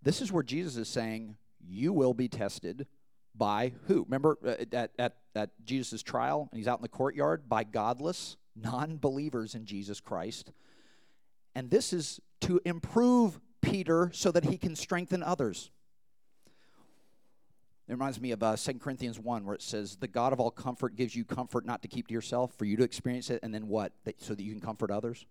This 0.02 0.20
is 0.20 0.30
where 0.30 0.42
Jesus 0.42 0.76
is 0.76 0.88
saying, 0.88 1.36
You 1.66 1.92
will 1.94 2.12
be 2.12 2.28
tested 2.28 2.86
by 3.34 3.72
who? 3.86 4.04
Remember 4.04 4.36
uh, 4.44 4.56
at, 4.72 4.90
at, 4.98 5.16
at 5.34 5.50
Jesus' 5.64 6.02
trial, 6.02 6.48
and 6.50 6.58
he's 6.58 6.68
out 6.68 6.78
in 6.78 6.82
the 6.82 6.88
courtyard, 6.88 7.48
by 7.48 7.64
godless, 7.64 8.36
non 8.54 8.98
believers 8.98 9.54
in 9.54 9.64
Jesus 9.64 10.00
Christ 10.00 10.52
and 11.54 11.70
this 11.70 11.92
is 11.92 12.20
to 12.42 12.60
improve 12.64 13.40
Peter 13.60 14.10
so 14.12 14.30
that 14.30 14.44
he 14.44 14.56
can 14.56 14.74
strengthen 14.76 15.22
others. 15.22 15.70
It 17.88 17.94
reminds 17.94 18.20
me 18.20 18.30
of 18.30 18.40
uh, 18.40 18.56
2 18.56 18.74
Corinthians 18.74 19.18
1, 19.18 19.44
where 19.44 19.54
it 19.54 19.62
says, 19.62 19.96
The 19.96 20.06
God 20.06 20.32
of 20.32 20.38
all 20.38 20.52
comfort 20.52 20.94
gives 20.94 21.16
you 21.16 21.24
comfort 21.24 21.66
not 21.66 21.82
to 21.82 21.88
keep 21.88 22.06
to 22.06 22.14
yourself, 22.14 22.54
for 22.56 22.64
you 22.64 22.76
to 22.76 22.84
experience 22.84 23.30
it, 23.30 23.40
and 23.42 23.52
then 23.52 23.66
what? 23.66 23.92
That, 24.04 24.22
so 24.22 24.34
that 24.34 24.42
you 24.42 24.52
can 24.52 24.60
comfort 24.60 24.92
others? 24.92 25.26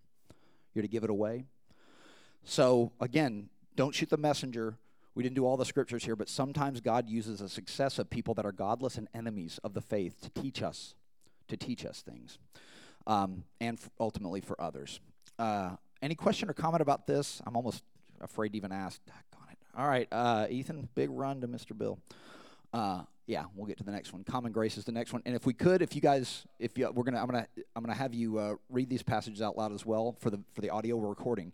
You're 0.73 0.81
to 0.81 0.89
give 0.89 1.05
it 1.05 1.09
away? 1.09 1.45
So, 2.43 2.91
again, 2.99 3.49
don't 3.77 3.95
shoot 3.95 4.09
the 4.09 4.17
messenger. 4.17 4.77
We 5.15 5.23
didn't 5.23 5.35
do 5.35 5.45
all 5.45 5.55
the 5.55 5.65
scriptures 5.65 6.03
here, 6.03 6.17
but 6.17 6.27
sometimes 6.27 6.81
God 6.81 7.07
uses 7.07 7.39
the 7.39 7.47
success 7.47 7.97
of 7.97 8.09
people 8.09 8.33
that 8.33 8.45
are 8.45 8.51
godless 8.51 8.97
and 8.97 9.07
enemies 9.13 9.57
of 9.63 9.73
the 9.73 9.81
faith 9.81 10.19
to 10.21 10.41
teach 10.41 10.61
us, 10.61 10.95
to 11.47 11.55
teach 11.55 11.85
us 11.85 12.01
things, 12.01 12.39
um, 13.07 13.45
and 13.61 13.79
f- 13.79 13.89
ultimately 14.01 14.41
for 14.41 14.59
others. 14.61 14.99
Uh, 15.37 15.77
any 16.01 16.15
question 16.15 16.49
or 16.49 16.53
comment 16.53 16.81
about 16.81 17.07
this? 17.07 17.41
I'm 17.45 17.55
almost 17.55 17.83
afraid 18.21 18.49
to 18.49 18.57
even 18.57 18.71
ask. 18.71 18.99
God, 19.05 19.15
it. 19.51 19.57
All 19.77 19.87
right, 19.87 20.07
uh, 20.11 20.47
Ethan, 20.49 20.89
big 20.95 21.09
run 21.09 21.41
to 21.41 21.47
Mr. 21.47 21.77
Bill. 21.77 21.99
Uh, 22.73 23.03
yeah, 23.27 23.45
we'll 23.55 23.67
get 23.67 23.77
to 23.77 23.83
the 23.83 23.91
next 23.91 24.11
one. 24.11 24.23
Common 24.23 24.51
grace 24.51 24.77
is 24.77 24.85
the 24.85 24.91
next 24.91 25.13
one, 25.13 25.21
and 25.25 25.35
if 25.35 25.45
we 25.45 25.53
could, 25.53 25.81
if 25.81 25.95
you 25.95 26.01
guys, 26.01 26.45
if 26.57 26.77
you, 26.77 26.89
we're 26.91 27.03
gonna, 27.03 27.19
I'm 27.19 27.27
gonna, 27.27 27.47
I'm 27.75 27.83
gonna 27.83 27.95
have 27.95 28.13
you 28.13 28.37
uh, 28.37 28.55
read 28.69 28.89
these 28.89 29.03
passages 29.03 29.41
out 29.41 29.57
loud 29.57 29.71
as 29.71 29.85
well 29.85 30.15
for 30.19 30.29
the 30.29 30.39
for 30.53 30.61
the 30.61 30.69
audio 30.69 30.95
we're 30.95 31.09
recording 31.09 31.51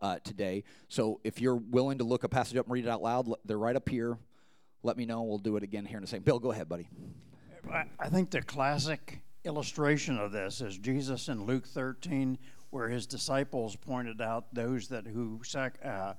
uh, 0.00 0.18
today. 0.24 0.64
So 0.88 1.20
if 1.24 1.40
you're 1.40 1.56
willing 1.56 1.98
to 1.98 2.04
look 2.04 2.24
a 2.24 2.28
passage 2.28 2.56
up 2.56 2.66
and 2.66 2.72
read 2.72 2.86
it 2.86 2.90
out 2.90 3.02
loud, 3.02 3.28
they're 3.44 3.58
right 3.58 3.76
up 3.76 3.88
here. 3.88 4.18
Let 4.82 4.96
me 4.96 5.04
know. 5.06 5.22
We'll 5.22 5.38
do 5.38 5.56
it 5.56 5.62
again 5.62 5.84
here 5.84 5.98
in 5.98 6.04
a 6.04 6.06
second. 6.06 6.24
Bill, 6.24 6.38
go 6.38 6.52
ahead, 6.52 6.68
buddy. 6.68 6.88
I 7.98 8.08
think 8.08 8.30
the 8.30 8.40
classic 8.40 9.20
illustration 9.44 10.18
of 10.18 10.32
this 10.32 10.60
is 10.60 10.78
Jesus 10.78 11.28
in 11.28 11.44
Luke 11.44 11.66
13 11.66 12.38
where 12.70 12.88
his 12.88 13.06
disciples 13.06 13.76
pointed 13.76 14.20
out 14.20 14.54
those 14.54 14.88
that 14.88 15.06
who 15.06 15.40
sac- 15.44 15.78
uh, 15.84 16.14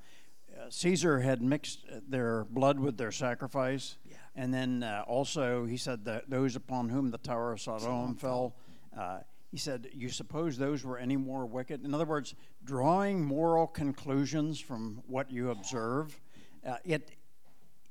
Caesar 0.69 1.19
had 1.19 1.41
mixed 1.41 1.85
their 2.07 2.45
blood 2.45 2.79
with 2.79 2.97
their 2.97 3.11
sacrifice, 3.11 3.97
yeah. 4.05 4.17
and 4.35 4.53
then 4.53 4.83
uh, 4.83 5.03
also 5.07 5.65
he 5.65 5.77
said 5.77 6.05
that 6.05 6.29
those 6.29 6.55
upon 6.55 6.89
whom 6.89 7.11
the 7.11 7.17
Tower 7.17 7.53
of 7.53 7.61
Sodom 7.61 8.15
fell. 8.15 8.55
Uh, 8.97 9.19
he 9.51 9.57
said, 9.57 9.89
"You 9.93 10.09
suppose 10.09 10.57
those 10.57 10.83
were 10.83 10.97
any 10.97 11.17
more 11.17 11.45
wicked?" 11.45 11.83
In 11.83 11.93
other 11.93 12.05
words, 12.05 12.35
drawing 12.63 13.23
moral 13.23 13.67
conclusions 13.67 14.59
from 14.59 15.01
what 15.07 15.31
you 15.31 15.49
observe. 15.51 16.19
Uh, 16.65 16.75
it 16.83 17.11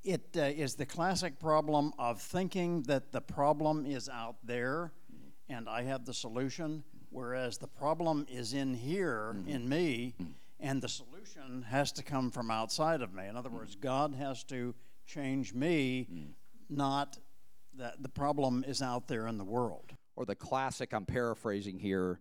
it 0.04 0.28
uh, 0.36 0.42
is 0.42 0.74
the 0.74 0.86
classic 0.86 1.38
problem 1.38 1.92
of 1.98 2.20
thinking 2.20 2.82
that 2.84 3.12
the 3.12 3.20
problem 3.20 3.84
is 3.86 4.08
out 4.08 4.36
there, 4.44 4.92
and 5.48 5.68
I 5.68 5.82
have 5.82 6.04
the 6.04 6.14
solution 6.14 6.84
whereas 7.10 7.58
the 7.58 7.66
problem 7.66 8.26
is 8.30 8.52
in 8.52 8.74
here 8.74 9.34
mm-hmm. 9.34 9.48
in 9.48 9.68
me 9.68 10.14
mm-hmm. 10.20 10.32
and 10.60 10.82
the 10.82 10.88
solution 10.88 11.62
has 11.62 11.92
to 11.92 12.02
come 12.02 12.30
from 12.30 12.50
outside 12.50 13.02
of 13.02 13.12
me 13.12 13.26
in 13.26 13.36
other 13.36 13.50
words 13.50 13.76
god 13.76 14.14
has 14.14 14.44
to 14.44 14.74
change 15.06 15.54
me 15.54 16.06
mm. 16.12 16.28
not 16.68 17.18
that 17.74 18.02
the 18.02 18.08
problem 18.08 18.64
is 18.66 18.82
out 18.82 19.08
there 19.08 19.26
in 19.26 19.38
the 19.38 19.44
world 19.44 19.92
or 20.16 20.24
the 20.24 20.34
classic 20.34 20.92
i'm 20.92 21.06
paraphrasing 21.06 21.78
here 21.78 22.20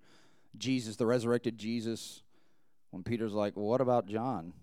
jesus 0.58 0.96
the 0.96 1.06
resurrected 1.06 1.58
jesus 1.58 2.24
when 2.92 3.04
peter's 3.04 3.34
like 3.34 3.56
well, 3.56 3.66
what 3.66 3.82
about 3.82 4.08
john 4.08 4.54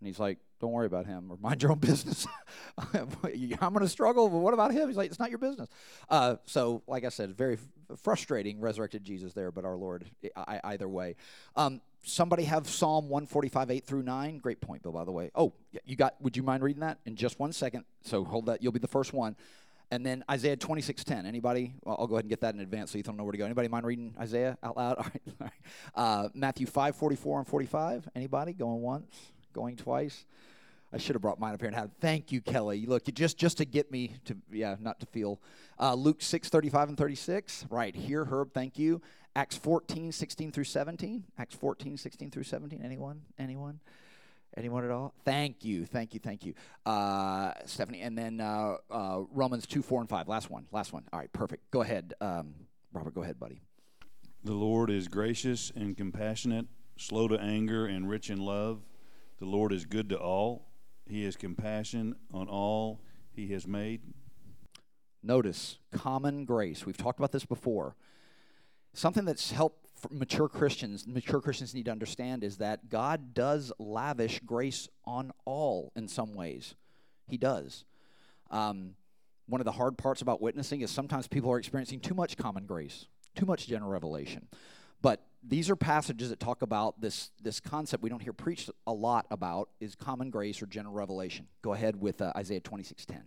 and 0.00 0.06
he's 0.06 0.18
like 0.18 0.38
don't 0.60 0.72
worry 0.72 0.86
about 0.86 1.06
him 1.06 1.30
or 1.30 1.36
mind 1.40 1.62
your 1.62 1.72
own 1.72 1.78
business. 1.80 2.26
I'm 2.94 3.08
going 3.20 3.78
to 3.80 3.88
struggle, 3.88 4.28
but 4.28 4.38
what 4.38 4.54
about 4.54 4.72
him? 4.72 4.88
He's 4.88 4.96
like, 4.96 5.10
it's 5.10 5.18
not 5.18 5.30
your 5.30 5.38
business. 5.38 5.68
Uh, 6.08 6.36
so, 6.46 6.82
like 6.86 7.04
I 7.04 7.08
said, 7.08 7.36
very 7.36 7.58
frustrating 7.96 8.60
resurrected 8.60 9.04
Jesus 9.04 9.32
there, 9.32 9.50
but 9.50 9.64
our 9.64 9.76
Lord 9.76 10.06
I, 10.36 10.60
either 10.64 10.88
way. 10.88 11.16
Um, 11.56 11.80
somebody 12.02 12.44
have 12.44 12.68
Psalm 12.68 13.08
145, 13.08 13.70
8 13.70 13.84
through 13.84 14.02
9. 14.02 14.38
Great 14.38 14.60
point, 14.60 14.82
Bill, 14.82 14.92
by 14.92 15.04
the 15.04 15.12
way. 15.12 15.30
Oh, 15.34 15.52
you 15.84 15.96
got, 15.96 16.20
would 16.20 16.36
you 16.36 16.42
mind 16.42 16.62
reading 16.62 16.80
that 16.80 16.98
in 17.06 17.16
just 17.16 17.38
one 17.38 17.52
second? 17.52 17.84
So 18.02 18.24
hold 18.24 18.46
that. 18.46 18.62
You'll 18.62 18.72
be 18.72 18.78
the 18.78 18.88
first 18.88 19.12
one. 19.12 19.36
And 19.90 20.04
then 20.04 20.22
Isaiah 20.30 20.54
26:10. 20.54 21.24
Anybody? 21.24 21.72
Well, 21.82 21.96
I'll 21.98 22.06
go 22.06 22.16
ahead 22.16 22.24
and 22.24 22.28
get 22.28 22.42
that 22.42 22.54
in 22.54 22.60
advance 22.60 22.90
so 22.90 22.98
you 22.98 23.04
don't 23.04 23.16
know 23.16 23.24
where 23.24 23.32
to 23.32 23.38
go. 23.38 23.46
Anybody 23.46 23.68
mind 23.68 23.86
reading 23.86 24.14
Isaiah 24.20 24.58
out 24.62 24.76
loud? 24.76 24.96
All 24.98 25.04
right. 25.04 25.22
All 25.40 25.46
right. 25.46 25.52
Uh, 25.94 26.28
Matthew 26.34 26.66
5, 26.66 26.94
44 26.94 27.38
and 27.38 27.48
45. 27.48 28.08
Anybody? 28.14 28.52
Going 28.52 28.82
once? 28.82 29.32
Going 29.58 29.74
twice? 29.74 30.24
I 30.92 30.98
should 30.98 31.16
have 31.16 31.22
brought 31.22 31.40
mine 31.40 31.52
up 31.52 31.60
here 31.60 31.66
and 31.66 31.74
had. 31.74 31.90
Thank 32.00 32.30
you, 32.30 32.40
Kelly. 32.40 32.86
Look, 32.86 33.08
you 33.08 33.12
just 33.12 33.36
just 33.36 33.58
to 33.58 33.64
get 33.64 33.90
me 33.90 34.12
to 34.26 34.36
yeah, 34.52 34.76
not 34.78 35.00
to 35.00 35.06
feel. 35.06 35.40
Uh, 35.80 35.94
Luke 35.94 36.22
6, 36.22 36.48
35 36.48 36.90
and 36.90 36.96
36. 36.96 37.66
Right 37.68 37.92
here, 37.92 38.24
Herb. 38.24 38.54
Thank 38.54 38.78
you. 38.78 39.02
Acts 39.34 39.56
14, 39.56 40.12
16 40.12 40.52
through 40.52 40.62
17. 40.62 41.24
Acts 41.38 41.56
14, 41.56 41.96
16 41.96 42.30
through 42.30 42.44
17. 42.44 42.80
Anyone? 42.84 43.22
Anyone? 43.36 43.80
Anyone 44.56 44.84
at 44.84 44.92
all? 44.92 45.12
Thank 45.24 45.64
you, 45.64 45.84
thank 45.84 46.14
you, 46.14 46.20
thank 46.20 46.46
you, 46.46 46.54
uh, 46.86 47.52
Stephanie. 47.66 48.02
And 48.02 48.16
then 48.16 48.40
uh, 48.40 48.76
uh, 48.92 49.22
Romans 49.32 49.66
two, 49.66 49.82
four, 49.82 50.00
and 50.00 50.08
five. 50.08 50.28
Last 50.28 50.50
one, 50.50 50.66
last 50.70 50.92
one. 50.92 51.02
All 51.12 51.18
right, 51.18 51.32
perfect. 51.32 51.68
Go 51.72 51.82
ahead, 51.82 52.14
um, 52.20 52.54
Robert. 52.92 53.12
Go 53.12 53.24
ahead, 53.24 53.40
buddy. 53.40 53.60
The 54.44 54.54
Lord 54.54 54.88
is 54.88 55.08
gracious 55.08 55.72
and 55.74 55.96
compassionate, 55.96 56.66
slow 56.96 57.26
to 57.26 57.40
anger, 57.40 57.86
and 57.86 58.08
rich 58.08 58.30
in 58.30 58.38
love. 58.38 58.82
The 59.38 59.46
Lord 59.46 59.72
is 59.72 59.84
good 59.84 60.08
to 60.08 60.18
all. 60.18 60.66
He 61.06 61.24
has 61.24 61.36
compassion 61.36 62.16
on 62.32 62.48
all 62.48 63.00
He 63.32 63.48
has 63.52 63.66
made. 63.66 64.02
Notice 65.22 65.78
common 65.92 66.44
grace. 66.44 66.84
We've 66.84 66.96
talked 66.96 67.18
about 67.18 67.32
this 67.32 67.44
before. 67.44 67.96
Something 68.92 69.24
that's 69.24 69.52
helped 69.52 69.88
mature 70.10 70.48
Christians, 70.48 71.06
mature 71.06 71.40
Christians 71.40 71.74
need 71.74 71.86
to 71.86 71.90
understand 71.90 72.44
is 72.44 72.58
that 72.58 72.88
God 72.88 73.34
does 73.34 73.72
lavish 73.78 74.40
grace 74.40 74.88
on 75.04 75.32
all 75.44 75.92
in 75.96 76.08
some 76.08 76.34
ways. 76.34 76.74
He 77.26 77.36
does. 77.36 77.84
Um, 78.50 78.94
one 79.46 79.60
of 79.60 79.64
the 79.64 79.72
hard 79.72 79.98
parts 79.98 80.20
about 80.20 80.40
witnessing 80.40 80.82
is 80.82 80.90
sometimes 80.90 81.26
people 81.26 81.50
are 81.50 81.58
experiencing 81.58 82.00
too 82.00 82.14
much 82.14 82.36
common 82.36 82.66
grace, 82.66 83.06
too 83.34 83.46
much 83.46 83.66
general 83.66 83.90
revelation. 83.90 84.48
But 85.00 85.22
these 85.42 85.70
are 85.70 85.76
passages 85.76 86.30
that 86.30 86.40
talk 86.40 86.62
about 86.62 87.00
this, 87.00 87.30
this 87.42 87.60
concept 87.60 88.02
we 88.02 88.10
don't 88.10 88.22
hear 88.22 88.32
preached 88.32 88.70
a 88.86 88.92
lot 88.92 89.26
about 89.30 89.70
is 89.80 89.94
common 89.94 90.30
grace 90.30 90.60
or 90.62 90.66
general 90.66 90.94
revelation. 90.94 91.46
Go 91.62 91.72
ahead 91.72 92.00
with 92.00 92.20
uh, 92.20 92.32
Isaiah 92.36 92.60
26:10. 92.60 93.22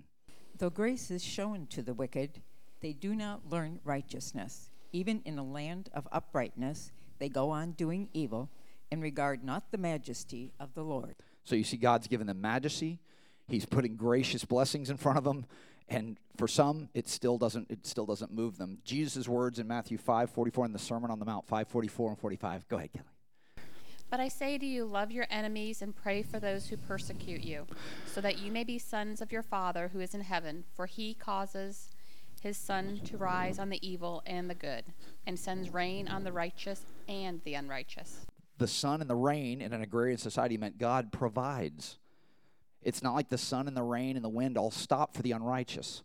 Though 0.57 0.69
grace 0.69 1.09
is 1.09 1.23
shown 1.23 1.67
to 1.67 1.81
the 1.81 1.93
wicked, 1.93 2.41
they 2.81 2.93
do 2.93 3.15
not 3.15 3.49
learn 3.49 3.79
righteousness. 3.83 4.69
Even 4.91 5.21
in 5.25 5.39
a 5.39 5.43
land 5.43 5.89
of 5.93 6.07
uprightness, 6.11 6.91
they 7.19 7.29
go 7.29 7.49
on 7.49 7.71
doing 7.71 8.09
evil 8.13 8.49
and 8.91 9.01
regard 9.01 9.43
not 9.43 9.71
the 9.71 9.77
majesty 9.77 10.51
of 10.59 10.73
the 10.73 10.83
Lord. 10.83 11.15
So 11.45 11.55
you 11.55 11.63
see, 11.63 11.77
God's 11.77 12.07
given 12.07 12.27
them 12.27 12.41
majesty. 12.41 12.99
He's 13.47 13.65
putting 13.65 13.95
gracious 13.95 14.45
blessings 14.45 14.89
in 14.89 14.97
front 14.97 15.17
of 15.17 15.23
them, 15.23 15.45
and 15.89 16.17
for 16.37 16.47
some, 16.47 16.89
it 16.93 17.07
still 17.07 17.37
doesn't. 17.37 17.69
It 17.69 17.85
still 17.85 18.05
doesn't 18.05 18.31
move 18.31 18.57
them. 18.57 18.79
Jesus' 18.83 19.27
words 19.27 19.59
in 19.59 19.67
Matthew 19.67 19.97
five 19.97 20.29
forty 20.29 20.51
four 20.51 20.65
in 20.65 20.73
the 20.73 20.79
Sermon 20.79 21.11
on 21.11 21.19
the 21.19 21.25
Mount 21.25 21.47
five 21.47 21.67
forty 21.67 21.87
four 21.87 22.09
and 22.09 22.17
forty 22.17 22.37
five. 22.37 22.67
Go 22.67 22.77
ahead, 22.77 22.93
Kelly. 22.93 23.05
But 24.09 24.19
I 24.19 24.27
say 24.27 24.57
to 24.57 24.65
you, 24.65 24.83
love 24.83 25.11
your 25.11 25.27
enemies 25.29 25.81
and 25.81 25.95
pray 25.95 26.21
for 26.21 26.39
those 26.39 26.67
who 26.67 26.75
persecute 26.75 27.43
you, 27.43 27.65
so 28.05 28.19
that 28.21 28.39
you 28.39 28.51
may 28.51 28.63
be 28.63 28.77
sons 28.77 29.21
of 29.21 29.31
your 29.31 29.43
Father 29.43 29.89
who 29.93 29.99
is 29.99 30.13
in 30.13 30.21
heaven. 30.21 30.65
For 30.73 30.85
he 30.85 31.13
causes 31.13 31.89
his 32.41 32.57
sun 32.57 32.99
to 33.05 33.17
rise 33.17 33.59
on 33.59 33.69
the 33.69 33.87
evil 33.87 34.23
and 34.25 34.49
the 34.49 34.55
good, 34.55 34.83
and 35.27 35.37
sends 35.37 35.71
rain 35.71 36.07
on 36.07 36.23
the 36.23 36.33
righteous 36.33 36.85
and 37.07 37.41
the 37.43 37.53
unrighteous. 37.53 38.25
The 38.57 38.67
sun 38.67 38.99
and 38.99 39.09
the 39.09 39.15
rain 39.15 39.61
in 39.61 39.73
an 39.73 39.81
agrarian 39.81 40.17
society 40.17 40.57
meant 40.57 40.77
God 40.77 41.11
provides. 41.11 41.97
It's 42.81 43.03
not 43.03 43.13
like 43.13 43.29
the 43.29 43.37
sun 43.37 43.67
and 43.67 43.77
the 43.77 43.83
rain 43.83 44.15
and 44.15 44.25
the 44.25 44.29
wind 44.29 44.57
all 44.57 44.71
stop 44.71 45.15
for 45.15 45.21
the 45.21 45.31
unrighteous. 45.31 46.03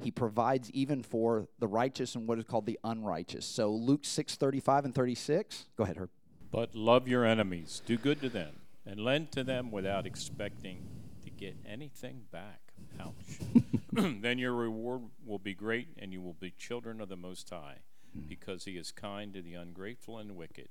He 0.00 0.10
provides 0.10 0.70
even 0.70 1.02
for 1.02 1.48
the 1.58 1.66
righteous 1.66 2.14
and 2.14 2.28
what 2.28 2.38
is 2.38 2.44
called 2.44 2.66
the 2.66 2.78
unrighteous. 2.84 3.44
So 3.44 3.72
Luke 3.72 4.04
6 4.04 4.36
35 4.36 4.84
and 4.84 4.94
36. 4.94 5.66
Go 5.76 5.84
ahead, 5.84 5.96
Herb. 5.96 6.10
But 6.50 6.74
love 6.74 7.08
your 7.08 7.24
enemies, 7.24 7.82
do 7.84 7.98
good 7.98 8.20
to 8.22 8.28
them, 8.28 8.54
and 8.86 9.00
lend 9.00 9.32
to 9.32 9.44
them 9.44 9.70
without 9.70 10.06
expecting 10.06 10.86
to 11.24 11.30
get 11.30 11.56
anything 11.66 12.22
back. 12.30 12.60
Ouch. 13.00 13.14
then 13.92 14.38
your 14.38 14.54
reward 14.54 15.02
will 15.26 15.38
be 15.38 15.54
great, 15.54 15.88
and 15.98 16.12
you 16.12 16.22
will 16.22 16.36
be 16.40 16.52
children 16.52 17.00
of 17.00 17.08
the 17.08 17.16
Most 17.16 17.50
High, 17.50 17.78
hmm. 18.14 18.28
because 18.28 18.64
He 18.64 18.72
is 18.72 18.92
kind 18.92 19.34
to 19.34 19.42
the 19.42 19.54
ungrateful 19.54 20.18
and 20.18 20.36
wicked. 20.36 20.68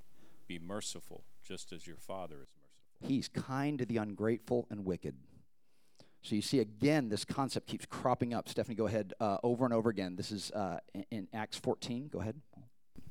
Be 0.48 0.58
merciful, 0.58 1.26
just 1.44 1.72
as 1.72 1.86
your 1.86 1.98
Father 1.98 2.38
is 2.44 2.56
merciful. 3.02 3.08
He's 3.08 3.28
kind 3.28 3.78
to 3.78 3.86
the 3.86 3.98
ungrateful 3.98 4.66
and 4.72 4.84
wicked. 4.86 5.16
So 6.22 6.36
you 6.36 6.42
see, 6.42 6.60
again, 6.60 7.10
this 7.10 7.24
concept 7.24 7.68
keeps 7.68 7.86
cropping 7.86 8.34
up. 8.34 8.50
Stephanie, 8.50 8.76
go 8.76 8.88
ahead 8.88 9.14
uh, 9.20 9.38
over 9.44 9.66
and 9.66 9.74
over 9.74 9.90
again. 9.90 10.16
This 10.16 10.32
is 10.32 10.52
uh, 10.52 10.80
in, 10.94 11.06
in 11.12 11.28
Acts 11.34 11.58
14. 11.58 12.10
Go 12.12 12.20
ahead. 12.20 12.42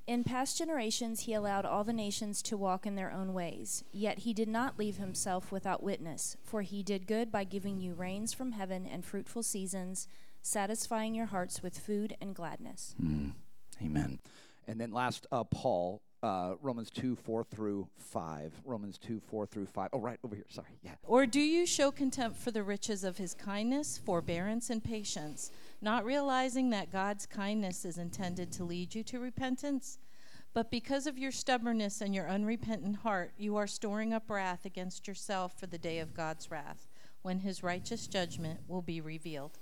In 0.07 0.23
past 0.23 0.57
generations, 0.57 1.21
he 1.21 1.35
allowed 1.35 1.65
all 1.65 1.83
the 1.83 1.93
nations 1.93 2.41
to 2.43 2.57
walk 2.57 2.87
in 2.87 2.95
their 2.95 3.11
own 3.11 3.35
ways. 3.35 3.83
Yet 3.91 4.21
he 4.21 4.33
did 4.33 4.49
not 4.49 4.79
leave 4.79 4.99
himself 4.99 5.51
without 5.51 5.83
witness, 5.83 6.37
for 6.45 6.63
he 6.63 6.85
did 6.85 7.09
good 7.09 7.33
by 7.33 7.43
giving 7.43 7.81
you 7.81 7.95
rains 7.95 8.33
from 8.33 8.53
heaven 8.53 8.87
and 8.87 9.05
fruitful 9.05 9.43
seasons, 9.43 10.07
satisfying 10.43 11.15
your 11.17 11.27
hearts 11.27 11.61
with 11.61 11.77
food 11.77 12.17
and 12.21 12.37
gladness. 12.37 12.95
Mm. 13.03 13.33
Amen. 13.83 14.21
And 14.69 14.81
then 14.81 14.93
last, 14.93 15.27
uh, 15.33 15.43
Paul, 15.43 16.03
uh, 16.27 16.57
Romans 16.61 16.91
2, 16.91 17.15
4 17.15 17.45
through 17.45 17.87
5. 17.99 18.53
Romans 18.65 18.99
2, 18.99 19.21
4 19.31 19.47
through 19.47 19.67
5. 19.67 19.91
Oh, 19.93 20.01
right, 20.01 20.19
over 20.25 20.35
here. 20.35 20.45
Sorry. 20.49 20.67
Yeah. 20.83 20.93
Or 21.05 21.25
do 21.25 21.41
you 21.41 21.65
show 21.67 21.93
contempt 21.93 22.39
for 22.39 22.51
the 22.51 22.65
riches 22.65 23.05
of 23.05 23.17
his 23.17 23.33
kindness, 23.33 24.01
forbearance, 24.05 24.69
and 24.69 24.83
patience, 24.83 25.53
not 25.81 26.05
realizing 26.05 26.71
that 26.71 26.91
God's 26.91 27.27
kindness 27.27 27.85
is 27.85 27.97
intended 27.97 28.51
to 28.53 28.65
lead 28.65 28.95
you 28.95 29.05
to 29.05 29.21
repentance? 29.21 29.99
But 30.53 30.71
because 30.71 31.07
of 31.07 31.17
your 31.17 31.33
stubbornness 31.33 32.01
and 32.01 32.15
your 32.15 32.29
unrepentant 32.29 32.97
heart, 32.97 33.33
you 33.39 33.57
are 33.57 33.69
storing 33.69 34.13
up 34.13 34.29
wrath 34.29 34.65
against 34.65 35.07
yourself 35.07 35.59
for 35.59 35.67
the 35.67 35.79
day 35.79 36.01
of 36.01 36.15
God's 36.15 36.51
wrath, 36.51 36.89
when 37.23 37.41
his 37.41 37.63
righteous 37.63 38.09
judgment 38.09 38.61
will 38.67 38.83
be 38.83 39.01
revealed. 39.01 39.59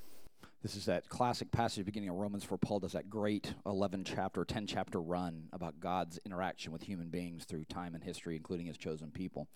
This 0.65 0.77
is 0.77 0.87
that 0.87 1.11
classic 1.11 1.53
passage 1.53 1.85
beginning 1.85 2.09
of 2.09 2.17
Romans 2.17 2.51
where 2.51 2.57
Paul 2.57 2.81
does 2.81 2.93
that 2.93 3.11
great 3.11 3.53
11 3.67 4.03
chapter, 4.05 4.47
10 4.47 4.67
chapter 4.67 4.99
run 4.99 5.51
about 5.53 5.79
God's 5.79 6.19
interaction 6.25 6.73
with 6.73 6.83
human 6.83 7.11
beings 7.11 7.45
through 7.45 7.67
time 7.67 7.95
and 7.95 8.03
history, 8.03 8.35
including 8.35 8.65
his 8.65 8.79
chosen 8.79 9.11
people. 9.11 9.47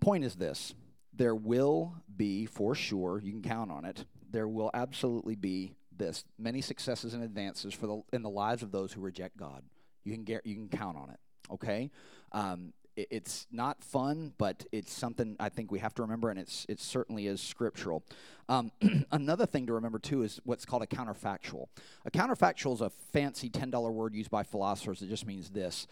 Point 0.00 0.24
is 0.24 0.36
this 0.36 0.72
there 1.12 1.34
will 1.34 1.96
be, 2.16 2.46
for 2.46 2.74
sure, 2.74 3.20
you 3.22 3.30
can 3.30 3.42
count 3.42 3.70
on 3.70 3.84
it, 3.84 4.06
there 4.30 4.48
will 4.48 4.70
absolutely 4.72 5.34
be 5.34 5.74
this 5.94 6.24
many 6.38 6.62
successes 6.62 7.12
and 7.12 7.22
advances 7.22 7.74
for 7.74 7.86
the, 7.86 8.02
in 8.14 8.22
the 8.22 8.30
lives 8.30 8.62
of 8.62 8.72
those 8.72 8.90
who 8.90 9.02
reject 9.02 9.36
God. 9.36 9.64
You 10.02 10.14
can 10.14 10.24
get, 10.24 10.46
you 10.46 10.54
can 10.54 10.70
count 10.70 10.96
on 10.96 11.10
it. 11.10 11.20
Okay, 11.52 11.90
um, 12.32 12.72
it's 12.96 13.46
not 13.50 13.82
fun, 13.82 14.32
but 14.38 14.64
it's 14.72 14.92
something 14.92 15.36
I 15.40 15.48
think 15.48 15.72
we 15.72 15.80
have 15.80 15.94
to 15.94 16.02
remember, 16.02 16.30
and 16.30 16.38
it's 16.38 16.64
it 16.68 16.80
certainly 16.80 17.26
is 17.26 17.40
scriptural. 17.40 18.04
Um, 18.48 18.70
another 19.10 19.46
thing 19.46 19.66
to 19.66 19.72
remember 19.72 19.98
too 19.98 20.22
is 20.22 20.40
what's 20.44 20.64
called 20.64 20.82
a 20.82 20.86
counterfactual. 20.86 21.66
A 22.04 22.10
counterfactual 22.10 22.74
is 22.74 22.80
a 22.80 22.90
fancy 22.90 23.50
ten 23.50 23.70
dollar 23.70 23.90
word 23.90 24.14
used 24.14 24.30
by 24.30 24.42
philosophers 24.42 25.00
that 25.00 25.08
just 25.08 25.26
means 25.26 25.50
this: 25.50 25.86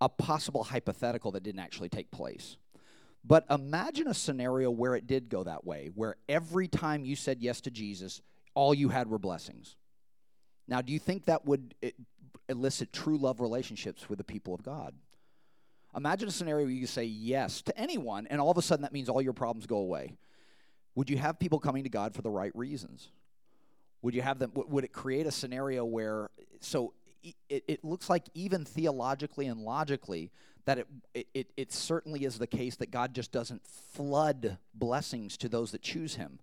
a 0.00 0.08
possible 0.08 0.64
hypothetical 0.64 1.32
that 1.32 1.42
didn't 1.42 1.60
actually 1.60 1.88
take 1.88 2.10
place. 2.10 2.56
But 3.24 3.44
imagine 3.50 4.08
a 4.08 4.14
scenario 4.14 4.70
where 4.70 4.94
it 4.94 5.06
did 5.06 5.28
go 5.28 5.44
that 5.44 5.64
way, 5.64 5.90
where 5.94 6.16
every 6.28 6.68
time 6.68 7.04
you 7.04 7.16
said 7.16 7.38
yes 7.40 7.60
to 7.62 7.70
Jesus, 7.70 8.22
all 8.54 8.72
you 8.72 8.88
had 8.88 9.08
were 9.10 9.18
blessings. 9.18 9.76
Now, 10.66 10.80
do 10.80 10.92
you 10.92 10.98
think 10.98 11.26
that 11.26 11.44
would 11.44 11.74
elicit 12.48 12.92
true 12.92 13.18
love 13.18 13.40
relationships 13.40 14.08
with 14.08 14.18
the 14.18 14.24
people 14.24 14.54
of 14.54 14.62
God? 14.62 14.94
Imagine 15.96 16.28
a 16.28 16.32
scenario 16.32 16.66
where 16.66 16.74
you 16.74 16.86
say 16.86 17.04
yes 17.04 17.62
to 17.62 17.76
anyone, 17.78 18.26
and 18.28 18.40
all 18.40 18.50
of 18.50 18.58
a 18.58 18.62
sudden 18.62 18.82
that 18.82 18.92
means 18.92 19.08
all 19.08 19.20
your 19.20 19.32
problems 19.32 19.66
go 19.66 19.78
away. 19.78 20.16
Would 20.94 21.10
you 21.10 21.18
have 21.18 21.38
people 21.38 21.58
coming 21.58 21.84
to 21.84 21.90
God 21.90 22.14
for 22.14 22.22
the 22.22 22.30
right 22.30 22.54
reasons? 22.54 23.08
Would 24.02 24.14
you 24.14 24.22
have 24.22 24.38
them? 24.38 24.52
Would 24.54 24.84
it 24.84 24.92
create 24.92 25.26
a 25.26 25.30
scenario 25.30 25.84
where 25.84 26.30
so 26.60 26.94
it, 27.48 27.64
it 27.68 27.84
looks 27.84 28.08
like 28.08 28.24
even 28.34 28.64
theologically 28.64 29.46
and 29.46 29.60
logically 29.60 30.30
that 30.64 30.78
it, 31.14 31.26
it 31.34 31.50
it 31.56 31.72
certainly 31.72 32.24
is 32.24 32.38
the 32.38 32.46
case 32.46 32.76
that 32.76 32.90
God 32.90 33.14
just 33.14 33.32
doesn't 33.32 33.66
flood 33.66 34.58
blessings 34.74 35.36
to 35.38 35.48
those 35.48 35.72
that 35.72 35.82
choose 35.82 36.14
Him, 36.14 36.38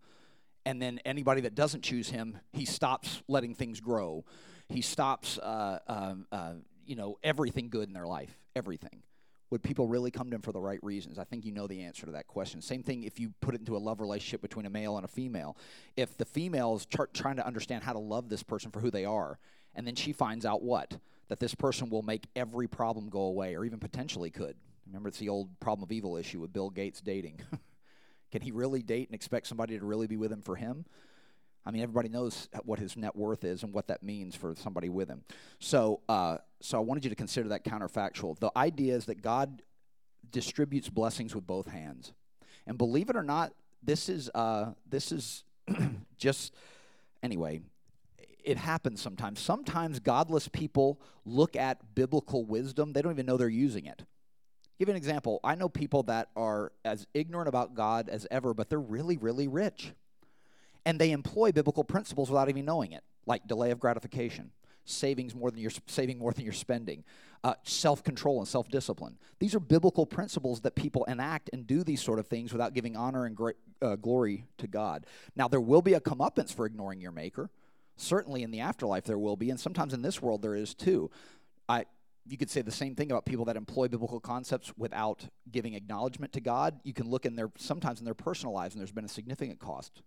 and 0.66 0.82
then 0.82 1.00
anybody 1.06 1.42
that 1.42 1.56
doesn't 1.56 1.82
choose 1.82 2.10
Him, 2.10 2.38
He 2.52 2.66
stops 2.66 3.24
letting 3.28 3.56
things 3.56 3.80
grow. 3.80 4.26
He 4.70 4.82
stops, 4.82 5.38
uh, 5.38 5.80
uh, 5.88 6.16
uh, 6.32 6.54
you 6.86 6.98
know, 6.98 7.18
everything 7.24 7.70
good 7.70 7.88
in 7.88 7.94
their 7.94 8.08
life, 8.08 8.38
everything 8.56 9.02
would 9.50 9.64
people 9.64 9.88
really 9.88 10.12
come 10.12 10.30
to 10.30 10.36
him 10.36 10.42
for 10.42 10.52
the 10.52 10.60
right 10.60 10.80
reasons? 10.84 11.18
I 11.18 11.24
think 11.24 11.46
you 11.46 11.52
know 11.52 11.68
the 11.68 11.82
answer 11.82 12.06
to 12.06 12.12
that 12.14 12.28
question. 12.28 12.62
Same 12.62 12.84
thing 12.84 13.04
if 13.04 13.20
you 13.20 13.34
put 13.42 13.56
it 13.56 13.60
into 13.60 13.78
a 13.78 13.80
love 13.80 14.02
relationship 14.02 14.42
between 14.42 14.66
a 14.66 14.70
male 14.70 14.98
and 14.98 15.06
a 15.06 15.08
female. 15.08 15.58
If 15.96 16.18
the 16.18 16.26
female 16.26 16.76
is 16.76 16.86
trying 16.86 17.38
to 17.38 17.48
understand 17.48 17.84
how 17.84 17.94
to 17.94 18.00
love 18.00 18.30
this 18.30 18.44
person 18.44 18.72
for 18.72 18.82
who 18.82 18.92
they 18.92 19.06
are, 19.06 19.40
and 19.74 19.88
then 19.88 19.96
she 19.96 20.12
finds 20.12 20.46
out 20.46 20.64
what? 20.64 20.98
That 21.30 21.40
this 21.40 21.56
person 21.56 21.90
will 21.90 22.02
make 22.02 22.26
every 22.36 22.68
problem 22.68 23.10
go 23.10 23.22
away, 23.22 23.56
or 23.56 23.64
even 23.64 23.80
potentially 23.80 24.32
could. 24.32 24.56
Remember, 24.86 25.10
it's 25.10 25.20
the 25.20 25.30
old 25.30 25.60
problem 25.60 25.84
of 25.84 25.92
evil 25.92 26.18
issue 26.18 26.40
with 26.40 26.54
Bill 26.54 26.70
Gates 26.70 27.02
dating. 27.02 27.40
Can 28.32 28.42
he 28.42 28.52
really 28.52 28.82
date 28.82 29.08
and 29.08 29.16
expect 29.16 29.48
somebody 29.48 29.78
to 29.78 29.86
really 29.86 30.08
be 30.08 30.18
with 30.18 30.32
him 30.32 30.42
for 30.42 30.56
him? 30.56 30.86
I 31.68 31.72
mean, 31.72 31.84
everybody 31.84 32.08
knows 32.08 32.48
what 32.64 32.80
his 32.80 32.96
net 32.96 33.14
worth 33.14 33.44
is 33.44 33.62
and 33.62 33.74
what 33.74 33.88
that 33.88 34.02
means 34.02 34.38
for 34.38 34.56
somebody 34.56 34.88
with 34.88 35.10
him. 35.10 35.24
So, 35.60 36.00
uh, 36.08 36.38
so 36.62 36.78
I 36.78 36.82
wanted 36.82 37.04
you 37.04 37.10
to 37.10 37.16
consider 37.16 37.50
that 37.50 37.66
counterfactual. 37.66 38.40
The 38.40 38.52
idea 38.56 38.96
is 38.96 39.08
that 39.08 39.22
God 39.22 39.62
distributes 40.32 40.88
blessings 40.88 41.36
with 41.36 41.46
both 41.46 41.68
hands, 41.68 42.14
and 42.66 42.78
believe 42.78 43.10
it 43.10 43.18
or 43.18 43.24
not, 43.24 43.52
this 43.84 44.08
is 44.08 44.30
uh, 44.34 44.72
this 44.90 45.12
is 45.12 45.44
just 46.18 46.54
anyway. 47.22 47.60
It 48.46 48.56
happens 48.56 49.02
sometimes. 49.02 49.42
Sometimes 49.42 50.00
godless 50.00 50.48
people 50.48 51.02
look 51.26 51.58
at 51.58 51.96
biblical 51.96 52.46
wisdom; 52.46 52.94
they 52.94 53.02
don't 53.02 53.12
even 53.12 53.26
know 53.26 53.36
they're 53.36 53.50
using 53.50 53.88
it. 53.88 54.06
Give 54.80 54.88
you 54.88 54.94
an 54.94 54.98
example. 54.98 55.42
I 55.44 55.56
know 55.56 55.68
people 55.68 56.04
that 56.04 56.30
are 56.38 56.72
as 56.86 57.08
ignorant 57.14 57.50
about 57.50 57.76
God 57.76 58.08
as 58.08 58.26
ever, 58.32 58.54
but 58.54 58.70
they're 58.70 58.80
really, 58.80 59.18
really 59.18 59.50
rich 59.50 59.92
and 60.88 60.98
they 60.98 61.12
employ 61.12 61.52
biblical 61.52 61.84
principles 61.84 62.30
without 62.30 62.48
even 62.48 62.64
knowing 62.64 62.94
it, 62.94 63.04
like 63.26 63.46
delay 63.46 63.72
of 63.72 63.80
gratification, 63.80 64.52
savings 64.86 65.36
more 65.36 65.52
than 65.52 65.60
you're 65.60 65.72
saving 65.86 66.18
more 66.18 66.32
than 66.32 66.46
you're 66.46 66.54
spending, 66.54 67.04
uh, 67.44 67.56
self-control 67.64 68.40
and 68.40 68.48
self-discipline. 68.48 69.18
These 69.40 69.54
are 69.54 69.60
biblical 69.60 70.06
principles 70.06 70.62
that 70.62 70.76
people 70.76 71.04
enact 71.04 71.50
and 71.52 71.68
do 71.68 71.84
these 71.84 72.02
sort 72.02 72.20
of 72.20 72.28
things 72.28 72.54
without 72.54 72.74
giving 72.74 72.96
honor 72.96 73.26
and 73.26 73.38
uh, 73.82 73.98
glory 73.98 74.46
to 74.60 74.68
God. 74.68 75.06
Now 75.36 75.50
there 75.50 75.60
will 75.60 75.82
be 75.82 75.94
a 75.94 76.00
comeuppance 76.00 76.54
for 76.54 76.66
ignoring 76.66 77.02
your 77.02 77.12
Maker. 77.12 77.50
Certainly 77.98 78.44
in 78.44 78.52
the 78.52 78.62
afterlife 78.62 79.04
there 79.04 79.20
will 79.20 79.36
be, 79.36 79.50
and 79.50 79.60
sometimes 79.60 79.94
in 79.94 80.04
this 80.04 80.22
world 80.22 80.42
there 80.42 80.56
is 80.56 80.74
too. 80.74 81.12
I 81.68 81.84
you 82.26 82.38
could 82.38 82.50
say 82.50 82.62
the 82.62 82.72
same 82.72 82.96
thing 82.96 83.12
about 83.12 83.26
people 83.26 83.46
that 83.46 83.58
employ 83.58 83.90
biblical 83.90 84.22
concepts 84.22 84.72
without 84.78 85.28
giving 85.52 85.74
acknowledgement 85.74 86.32
to 86.34 86.42
God. 86.42 86.80
You 86.84 86.94
can 86.94 87.10
look 87.10 87.26
in 87.26 87.36
their 87.36 87.52
sometimes 87.58 88.00
in 88.00 88.06
their 88.06 88.14
personal 88.14 88.54
lives, 88.54 88.74
and 88.74 88.80
there's 88.80 88.92
been 88.94 89.06
a 89.06 89.10
significant 89.10 89.60
cost 89.60 90.02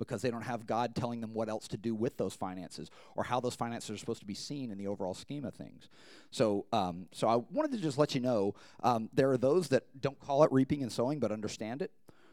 because 0.00 0.22
they 0.22 0.30
don't 0.30 0.42
have 0.42 0.66
God 0.66 0.96
telling 0.96 1.20
them 1.20 1.32
what 1.32 1.48
else 1.48 1.68
to 1.68 1.76
do 1.76 1.94
with 1.94 2.16
those 2.16 2.34
finances 2.34 2.90
or 3.14 3.22
how 3.22 3.38
those 3.38 3.54
finances 3.54 3.90
are 3.90 3.96
supposed 3.98 4.20
to 4.20 4.26
be 4.26 4.34
seen 4.34 4.72
in 4.72 4.78
the 4.78 4.88
overall 4.88 5.14
scheme 5.14 5.44
of 5.44 5.54
things. 5.54 5.88
So, 6.32 6.66
um, 6.72 7.06
so 7.12 7.28
I 7.28 7.36
wanted 7.36 7.70
to 7.72 7.78
just 7.78 7.98
let 7.98 8.14
you 8.14 8.20
know 8.20 8.54
um, 8.82 9.10
there 9.12 9.30
are 9.30 9.38
those 9.38 9.68
that 9.68 9.84
don't 10.00 10.18
call 10.18 10.42
it 10.42 10.50
reaping 10.50 10.82
and 10.82 10.90
sowing 10.90 11.20
but 11.20 11.30
understand 11.30 11.82
it. 11.82 11.92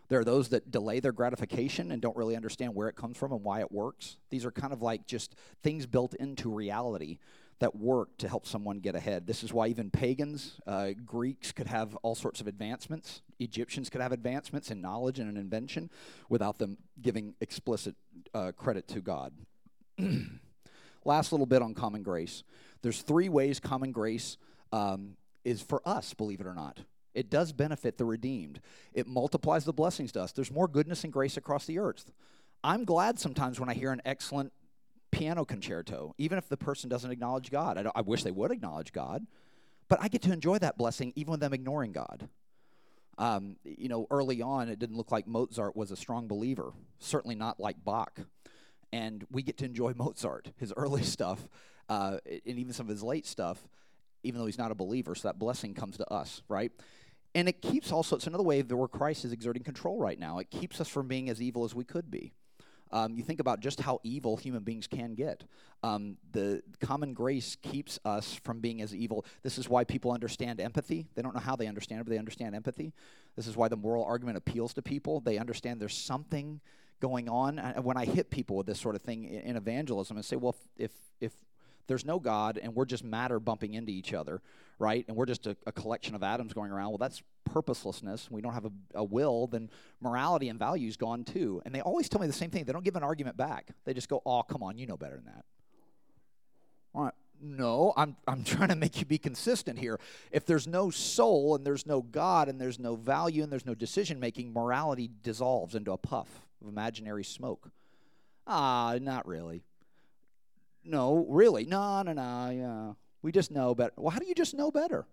There 0.09 0.19
are 0.19 0.25
those 0.25 0.49
that 0.49 0.71
delay 0.71 1.01
their 1.01 1.11
gratification 1.11 1.91
and 1.91 2.01
don't 2.01 2.15
really 2.15 2.37
understand 2.37 2.73
where 2.73 2.87
it 2.87 2.95
comes 2.95 3.17
from 3.17 3.33
and 3.33 3.43
why 3.43 3.59
it 3.59 3.71
works. 3.71 4.17
These 4.29 4.45
are 4.45 4.51
kind 4.51 4.71
of 4.71 4.81
like 4.81 5.05
just 5.05 5.35
things 5.61 5.85
built 5.85 6.13
into 6.13 6.49
reality 6.49 7.19
that 7.59 7.75
work 7.75 8.17
to 8.17 8.27
help 8.27 8.45
someone 8.45 8.79
get 8.79 8.95
ahead. 8.95 9.25
This 9.25 9.43
is 9.43 9.51
why 9.51 9.67
even 9.67 9.89
pagans, 9.89 10.59
uh, 10.67 10.89
Greeks 11.05 11.51
could 11.51 11.67
have 11.67 11.95
all 11.97 12.13
sorts 12.13 12.39
of 12.39 12.47
advancements. 12.47 13.21
Egyptians 13.39 13.89
could 13.89 14.01
have 14.01 14.11
advancements 14.11 14.69
in 14.69 14.81
knowledge 14.81 15.19
and 15.19 15.29
in 15.29 15.37
invention 15.37 15.89
without 16.29 16.59
them 16.59 16.77
giving 17.01 17.33
explicit 17.41 17.95
uh, 18.33 18.51
credit 18.55 18.87
to 18.89 19.01
God. 19.01 19.33
Last 21.05 21.31
little 21.31 21.47
bit 21.47 21.61
on 21.61 21.73
common 21.73 22.03
grace. 22.03 22.43
There's 22.83 23.01
three 23.01 23.29
ways 23.29 23.59
common 23.59 23.91
grace 23.91 24.37
um, 24.71 25.15
is 25.43 25.61
for 25.61 25.81
us, 25.85 26.13
believe 26.13 26.41
it 26.41 26.45
or 26.45 26.53
not. 26.53 26.81
It 27.15 27.31
does 27.31 27.51
benefit 27.51 27.97
the 27.97 28.05
redeemed. 28.05 28.61
It 28.93 29.07
multiplies 29.07 29.65
the 29.65 29.73
blessings 29.73 30.11
to 30.11 30.21
us. 30.21 30.31
There's 30.31 30.51
more 30.51 30.67
goodness 30.67 31.03
and 31.03 31.11
grace 31.11 31.37
across 31.37 31.65
the 31.65 31.79
earth. 31.79 32.11
I'm 32.63 32.85
glad 32.85 33.17
sometimes 33.19 33.59
when 33.59 33.69
I 33.69 33.73
hear 33.73 33.91
an 33.91 34.01
excellent 34.05 34.51
piano 35.17 35.45
concerto, 35.45 36.13
even 36.17 36.37
if 36.37 36.47
the 36.47 36.57
person 36.57 36.89
doesn't 36.89 37.11
acknowledge 37.11 37.49
God. 37.49 37.77
I, 37.77 37.91
I, 37.95 38.01
wish 38.01 38.23
they 38.23 38.31
would 38.31 38.51
acknowledge 38.51 38.91
God, 38.91 39.25
but 39.87 39.99
I 40.01 40.07
get 40.07 40.21
to 40.23 40.33
enjoy 40.33 40.59
that 40.59 40.77
blessing 40.77 41.13
even 41.15 41.31
with 41.31 41.39
them 41.39 41.53
ignoring 41.53 41.91
God. 41.91 42.29
Um, 43.17 43.55
you 43.63 43.89
know, 43.89 44.05
early 44.11 44.41
on, 44.41 44.69
it 44.69 44.77
didn't 44.77 44.95
look 44.95 45.11
like 45.11 45.27
Mozart 45.27 45.75
was 45.75 45.89
a 45.89 45.95
strong 45.95 46.27
believer, 46.27 46.71
certainly 46.99 47.35
not 47.35 47.59
like 47.59 47.83
Bach. 47.83 48.19
And 48.93 49.25
we 49.31 49.41
get 49.41 49.57
to 49.57 49.65
enjoy 49.65 49.93
Mozart, 49.97 50.51
his 50.57 50.71
early 50.77 51.03
stuff, 51.03 51.47
uh, 51.89 52.17
and 52.25 52.59
even 52.59 52.73
some 52.73 52.85
of 52.85 52.91
his 52.91 53.03
late 53.03 53.25
stuff, 53.25 53.67
even 54.23 54.39
though 54.39 54.45
he's 54.45 54.57
not 54.57 54.71
a 54.71 54.75
believer. 54.75 55.15
So 55.15 55.29
that 55.29 55.39
blessing 55.39 55.73
comes 55.73 55.97
to 55.97 56.13
us, 56.13 56.43
right? 56.47 56.71
And 57.33 57.49
it 57.49 57.61
keeps 57.61 57.91
also, 57.91 58.15
it's 58.15 58.27
another 58.27 58.43
way 58.43 58.61
that 58.61 58.75
where 58.75 58.87
Christ 58.87 59.25
is 59.25 59.31
exerting 59.31 59.63
control 59.63 59.99
right 59.99 60.19
now. 60.19 60.37
It 60.39 60.49
keeps 60.51 60.79
us 60.79 60.87
from 60.87 61.07
being 61.07 61.29
as 61.29 61.41
evil 61.41 61.63
as 61.65 61.73
we 61.73 61.83
could 61.83 62.11
be. 62.11 62.33
Um, 62.91 63.15
you 63.15 63.23
think 63.23 63.39
about 63.39 63.59
just 63.59 63.79
how 63.79 63.99
evil 64.03 64.37
human 64.37 64.63
beings 64.63 64.87
can 64.87 65.13
get. 65.15 65.43
Um, 65.83 66.17
the 66.31 66.61
common 66.81 67.13
grace 67.13 67.57
keeps 67.61 67.99
us 68.05 68.39
from 68.43 68.59
being 68.59 68.81
as 68.81 68.95
evil. 68.95 69.25
This 69.43 69.57
is 69.57 69.69
why 69.69 69.83
people 69.83 70.11
understand 70.11 70.59
empathy. 70.59 71.07
They 71.15 71.21
don't 71.21 71.33
know 71.33 71.41
how 71.41 71.55
they 71.55 71.67
understand 71.67 72.01
it, 72.01 72.05
but 72.05 72.11
they 72.11 72.19
understand 72.19 72.55
empathy. 72.55 72.93
This 73.35 73.47
is 73.47 73.55
why 73.55 73.67
the 73.67 73.75
moral 73.75 74.03
argument 74.03 74.37
appeals 74.37 74.73
to 74.73 74.81
people. 74.81 75.19
They 75.19 75.37
understand 75.37 75.79
there's 75.79 75.95
something 75.95 76.61
going 76.99 77.29
on. 77.29 77.59
And 77.59 77.83
when 77.83 77.97
I 77.97 78.05
hit 78.05 78.29
people 78.29 78.57
with 78.57 78.65
this 78.65 78.79
sort 78.79 78.95
of 78.95 79.01
thing 79.01 79.25
in, 79.25 79.55
evangelism 79.55 80.17
and 80.17 80.25
say, 80.25 80.35
well, 80.35 80.55
if, 80.77 80.91
if 81.19 81.33
there's 81.87 82.05
no 82.05 82.19
God 82.19 82.59
and 82.61 82.75
we're 82.75 82.85
just 82.85 83.03
matter 83.03 83.39
bumping 83.39 83.73
into 83.73 83.91
each 83.91 84.13
other, 84.13 84.41
right? 84.79 85.05
And 85.07 85.15
we're 85.15 85.25
just 85.25 85.47
a, 85.47 85.55
a 85.65 85.71
collection 85.71 86.15
of 86.15 86.23
atoms 86.23 86.53
going 86.53 86.71
around. 86.71 86.89
Well, 86.89 86.97
that's 86.97 87.23
purposelessness. 87.45 88.29
We 88.29 88.41
don't 88.41 88.53
have 88.53 88.65
a, 88.65 88.71
a, 88.95 89.03
will, 89.03 89.47
then 89.47 89.69
morality 90.01 90.49
and 90.49 90.59
values 90.59 90.97
gone 90.97 91.23
too. 91.23 91.61
And 91.65 91.73
they 91.73 91.81
always 91.81 92.09
tell 92.09 92.21
me 92.21 92.27
the 92.27 92.33
same 92.33 92.51
thing. 92.51 92.65
They 92.65 92.73
don't 92.73 92.85
give 92.85 92.95
an 92.95 93.03
argument 93.03 93.37
back. 93.37 93.71
They 93.85 93.93
just 93.93 94.09
go, 94.09 94.21
"Oh, 94.25 94.43
come 94.43 94.63
on, 94.63 94.77
you 94.77 94.85
know 94.85 94.97
better 94.97 95.15
than 95.15 95.25
that." 95.25 95.45
All 96.93 97.03
right. 97.05 97.13
No, 97.41 97.93
I'm 97.95 98.15
I'm 98.27 98.43
trying 98.45 98.69
to 98.69 98.75
make 98.75 98.99
you 98.99 99.05
be 99.05 99.17
consistent 99.17 99.79
here. 99.79 99.99
If 100.31 100.45
there's 100.45 100.67
no 100.67 100.89
soul 100.89 101.55
and 101.55 101.65
there's 101.65 101.85
no 101.85 102.01
God 102.01 102.49
and 102.49 102.59
there's 102.59 102.79
no 102.79 102.95
value 102.95 103.43
and 103.43 103.51
there's 103.51 103.65
no 103.65 103.75
decision 103.75 104.19
making, 104.19 104.53
morality 104.53 105.09
dissolves 105.23 105.75
into 105.75 105.91
a 105.91 105.97
puff 105.97 106.27
of 106.61 106.67
imaginary 106.67 107.23
smoke. 107.23 107.69
Ah, 108.45 108.97
not 109.01 109.27
really. 109.27 109.63
No, 110.87 111.25
really. 111.29 111.65
No, 111.65 112.01
no, 112.01 112.13
no. 112.13 112.49
Yeah. 112.49 112.93
We 113.21 113.31
just 113.31 113.51
know 113.51 113.75
better. 113.75 113.93
Well, 113.97 114.11
how 114.11 114.19
do 114.19 114.27
you 114.27 114.35
just 114.35 114.53
know 114.53 114.71
better? 114.71 115.05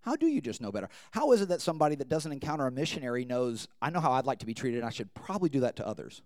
How 0.00 0.16
do 0.16 0.26
you 0.26 0.40
just 0.40 0.60
know 0.60 0.72
better? 0.72 0.88
How 1.10 1.32
is 1.32 1.40
it 1.40 1.48
that 1.48 1.60
somebody 1.60 1.94
that 1.96 2.08
doesn't 2.08 2.32
encounter 2.32 2.66
a 2.66 2.70
missionary 2.70 3.24
knows, 3.24 3.68
I 3.82 3.90
know 3.90 4.00
how 4.00 4.12
I'd 4.12 4.26
like 4.26 4.38
to 4.40 4.46
be 4.46 4.54
treated, 4.54 4.78
and 4.78 4.86
I 4.86 4.90
should 4.90 5.12
probably 5.14 5.48
do 5.48 5.60
that 5.60 5.76
to 5.76 5.86
others? 5.86 6.22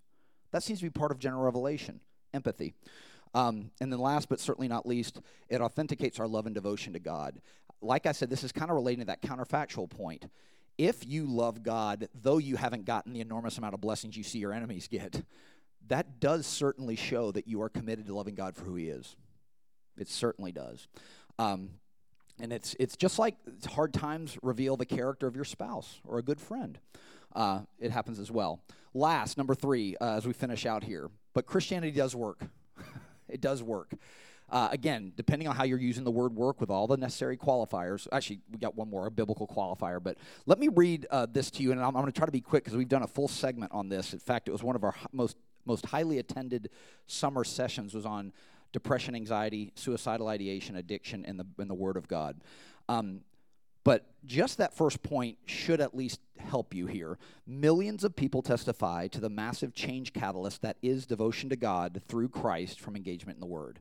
That 0.52 0.62
seems 0.62 0.80
to 0.80 0.86
be 0.86 0.90
part 0.90 1.10
of 1.10 1.18
general 1.18 1.42
revelation, 1.42 2.00
empathy. 2.34 2.74
Um, 3.34 3.70
and 3.80 3.90
then, 3.90 3.98
last 3.98 4.28
but 4.28 4.40
certainly 4.40 4.68
not 4.68 4.86
least, 4.86 5.20
it 5.48 5.60
authenticates 5.60 6.20
our 6.20 6.28
love 6.28 6.46
and 6.46 6.54
devotion 6.54 6.92
to 6.92 6.98
God. 6.98 7.40
Like 7.80 8.06
I 8.06 8.12
said, 8.12 8.30
this 8.30 8.44
is 8.44 8.52
kind 8.52 8.70
of 8.70 8.74
relating 8.74 9.00
to 9.00 9.06
that 9.06 9.22
counterfactual 9.22 9.90
point. 9.90 10.26
If 10.78 11.06
you 11.06 11.26
love 11.26 11.62
God, 11.62 12.08
though 12.14 12.38
you 12.38 12.56
haven't 12.56 12.84
gotten 12.84 13.12
the 13.12 13.20
enormous 13.20 13.58
amount 13.58 13.74
of 13.74 13.80
blessings 13.80 14.16
you 14.16 14.22
see 14.22 14.38
your 14.38 14.52
enemies 14.52 14.88
get, 14.88 15.22
that 15.88 16.20
does 16.20 16.46
certainly 16.46 16.96
show 16.96 17.32
that 17.32 17.46
you 17.46 17.62
are 17.62 17.68
committed 17.68 18.06
to 18.06 18.14
loving 18.14 18.34
God 18.34 18.56
for 18.56 18.64
who 18.64 18.74
He 18.74 18.88
is. 18.88 19.16
It 19.98 20.08
certainly 20.08 20.52
does. 20.52 20.88
Um, 21.38 21.70
and 22.40 22.52
it's, 22.52 22.74
it's 22.80 22.96
just 22.96 23.18
like 23.18 23.36
hard 23.70 23.92
times 23.92 24.38
reveal 24.42 24.76
the 24.76 24.86
character 24.86 25.26
of 25.26 25.36
your 25.36 25.44
spouse 25.44 26.00
or 26.04 26.18
a 26.18 26.22
good 26.22 26.40
friend. 26.40 26.78
Uh, 27.34 27.60
it 27.78 27.90
happens 27.90 28.18
as 28.18 28.30
well. 28.30 28.60
Last, 28.94 29.38
number 29.38 29.54
three, 29.54 29.96
uh, 30.00 30.16
as 30.16 30.26
we 30.26 30.32
finish 30.32 30.66
out 30.66 30.84
here, 30.84 31.10
but 31.34 31.46
Christianity 31.46 31.92
does 31.92 32.14
work. 32.14 32.40
it 33.28 33.40
does 33.40 33.62
work. 33.62 33.94
Uh, 34.50 34.68
again, 34.70 35.12
depending 35.16 35.48
on 35.48 35.56
how 35.56 35.64
you're 35.64 35.78
using 35.78 36.04
the 36.04 36.10
word 36.10 36.34
work 36.34 36.60
with 36.60 36.68
all 36.68 36.86
the 36.86 36.96
necessary 36.96 37.38
qualifiers. 37.38 38.06
Actually, 38.12 38.40
we 38.50 38.58
got 38.58 38.76
one 38.76 38.90
more, 38.90 39.06
a 39.06 39.10
biblical 39.10 39.46
qualifier. 39.46 40.02
But 40.02 40.18
let 40.44 40.58
me 40.58 40.68
read 40.68 41.06
uh, 41.10 41.26
this 41.30 41.50
to 41.52 41.62
you, 41.62 41.72
and 41.72 41.80
I'm, 41.80 41.86
I'm 41.86 42.02
going 42.02 42.06
to 42.06 42.12
try 42.12 42.26
to 42.26 42.32
be 42.32 42.42
quick 42.42 42.64
because 42.64 42.76
we've 42.76 42.88
done 42.88 43.02
a 43.02 43.06
full 43.06 43.28
segment 43.28 43.72
on 43.72 43.88
this. 43.88 44.12
In 44.12 44.18
fact, 44.18 44.48
it 44.48 44.52
was 44.52 44.62
one 44.62 44.76
of 44.76 44.84
our 44.84 44.94
most 45.10 45.38
most 45.64 45.86
highly 45.86 46.18
attended 46.18 46.70
summer 47.06 47.44
sessions 47.44 47.94
was 47.94 48.06
on 48.06 48.32
depression, 48.72 49.14
anxiety, 49.14 49.72
suicidal 49.74 50.28
ideation, 50.28 50.76
addiction, 50.76 51.24
and 51.24 51.38
the, 51.38 51.46
and 51.58 51.68
the 51.68 51.74
Word 51.74 51.96
of 51.96 52.08
God. 52.08 52.40
Um, 52.88 53.20
but 53.84 54.06
just 54.24 54.58
that 54.58 54.74
first 54.74 55.02
point 55.02 55.38
should 55.44 55.80
at 55.80 55.94
least 55.94 56.20
help 56.38 56.74
you 56.74 56.86
here. 56.86 57.18
Millions 57.46 58.04
of 58.04 58.14
people 58.14 58.40
testify 58.40 59.08
to 59.08 59.20
the 59.20 59.28
massive 59.28 59.74
change 59.74 60.12
catalyst 60.12 60.62
that 60.62 60.76
is 60.82 61.04
devotion 61.04 61.50
to 61.50 61.56
God 61.56 62.00
through 62.06 62.28
Christ 62.28 62.80
from 62.80 62.96
engagement 62.96 63.36
in 63.36 63.40
the 63.40 63.46
Word. 63.46 63.80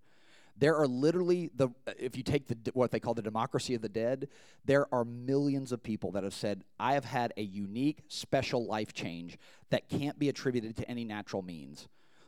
There 0.58 0.76
are 0.78 0.88
literally 0.88 1.50
the 1.56 1.70
if 1.98 2.16
you 2.16 2.24
take 2.24 2.48
the 2.48 2.72
what 2.74 2.92
they 2.92 3.00
call 3.00 3.14
the 3.14 3.22
democracy 3.22 3.74
of 3.74 3.82
the 3.82 3.90
dead, 3.90 4.28
there 4.66 4.88
are 4.94 5.04
millions 5.04 5.72
of 5.72 5.82
people 5.82 6.12
that 6.12 6.24
have 6.24 6.34
said, 6.34 6.64
"I 6.80 6.94
have 6.94 7.06
had 7.06 7.34
a 7.38 7.42
unique, 7.42 8.04
special 8.08 8.66
life 8.66 8.94
change 8.94 9.38
that 9.70 9.90
can't 9.90 10.20
be 10.20 10.30
attributed 10.30 10.76
to 10.78 10.90
any 10.90 11.04
natural 11.04 11.42
means." 11.42 11.88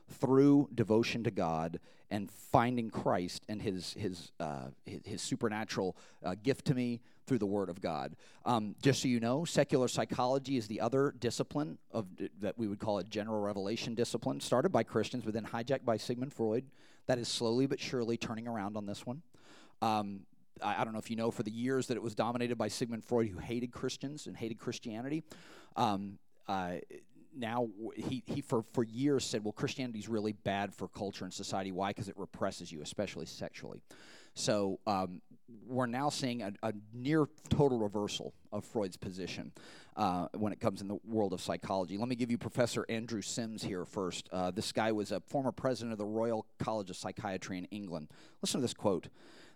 through 0.10 0.70
devotion 0.76 1.24
to 1.24 1.32
God 1.32 1.80
and 2.12 2.30
finding 2.30 2.90
Christ 2.90 3.46
and 3.50 3.62
His 3.62 3.94
His 3.94 4.32
uh, 4.40 4.68
his, 4.86 5.02
his, 5.06 5.22
supernatural 5.22 5.96
uh, 6.24 6.36
gift 6.42 6.66
to 6.66 6.76
me 6.76 7.02
through 7.26 7.40
the 7.40 7.46
Word 7.46 7.70
of 7.70 7.82
God. 7.82 8.16
Um, 8.46 8.76
just 8.82 9.02
so 9.02 9.08
you 9.08 9.20
know, 9.20 9.46
secular 9.46 9.88
psychology 9.88 10.58
is 10.58 10.68
the 10.68 10.82
other 10.82 11.16
discipline 11.20 11.78
of 11.92 12.06
that 12.42 12.58
we 12.58 12.68
would 12.68 12.80
call 12.80 13.00
a 13.00 13.04
general 13.04 13.42
revelation 13.42 13.96
discipline, 13.96 14.40
started 14.40 14.70
by 14.70 14.84
Christians, 14.84 15.24
but 15.24 15.34
then 15.34 15.46
hijacked 15.46 15.86
by 15.86 15.98
Sigmund 15.98 16.34
Freud. 16.34 16.66
That 17.08 17.18
is 17.18 17.28
slowly 17.28 17.66
but 17.66 17.80
surely 17.80 18.18
turning 18.18 18.48
around 18.48 18.78
on 18.78 18.86
this 18.86 19.06
one. 19.06 19.22
Um, 19.82 20.22
I, 20.62 20.82
I, 20.82 20.84
don't 20.84 20.94
know 20.94 21.00
if 21.00 21.10
you 21.10 21.16
know, 21.16 21.32
for 21.32 21.44
the 21.44 21.52
years 21.52 21.88
that 21.88 21.98
it 21.98 22.04
was 22.04 22.16
dominated 22.16 22.58
by 22.58 22.68
Sigmund 22.68 23.04
Freud, 23.04 23.30
who 23.30 23.40
hated 23.40 23.72
Christians 23.72 24.28
and 24.28 24.38
hated 24.38 24.60
Christianity. 24.60 25.24
Um, 25.76 26.18
uh, 26.48 26.76
now 27.36 27.68
he, 27.96 28.24
he 28.26 28.42
for, 28.42 28.64
for 28.74 28.84
years 28.84 29.26
said, 29.26 29.44
well, 29.44 29.54
Christianity 29.54 30.00
is 30.00 30.08
really 30.08 30.34
bad 30.34 30.74
for 30.74 30.88
culture 30.88 31.26
and 31.26 31.34
society. 31.34 31.72
Why? 31.72 31.90
Because 31.90 32.08
it 32.08 32.18
represses 32.18 32.72
you, 32.72 32.82
especially 32.82 33.26
sexually. 33.26 33.82
So 34.36 34.80
um, 34.88 35.22
we're 35.68 35.86
now 35.88 36.10
seeing 36.10 36.42
a, 36.42 36.54
a 36.64 36.74
near 36.94 37.28
total 37.50 37.80
reversal 37.80 38.34
of 38.52 38.66
Freud's 38.66 38.98
position 38.98 39.52
uh, 39.96 40.28
when 40.34 40.54
it 40.54 40.60
comes 40.60 40.82
in 40.82 40.88
the 40.88 40.98
world 41.06 41.34
of 41.34 41.42
psychology. 41.42 41.98
Let 41.98 42.08
me 42.08 42.16
give 42.16 42.32
you 42.32 42.38
Professor 42.38 42.86
Andrew 42.90 43.22
Sims 43.22 43.64
here 43.64 43.86
first. 43.86 44.30
Uh, 44.32 44.52
this 44.52 44.72
guy 44.72 44.92
was 44.92 45.12
a 45.12 45.20
former 45.22 45.52
president 45.52 45.92
of 45.92 45.98
the 45.98 46.06
Royal 46.06 46.46
College 46.60 46.90
of 46.90 46.96
Psychiatry 46.96 47.58
in 47.58 47.66
England. 47.66 48.10
Listen 48.42 48.60
to 48.60 48.64
this 48.64 48.74
quote. 48.74 49.10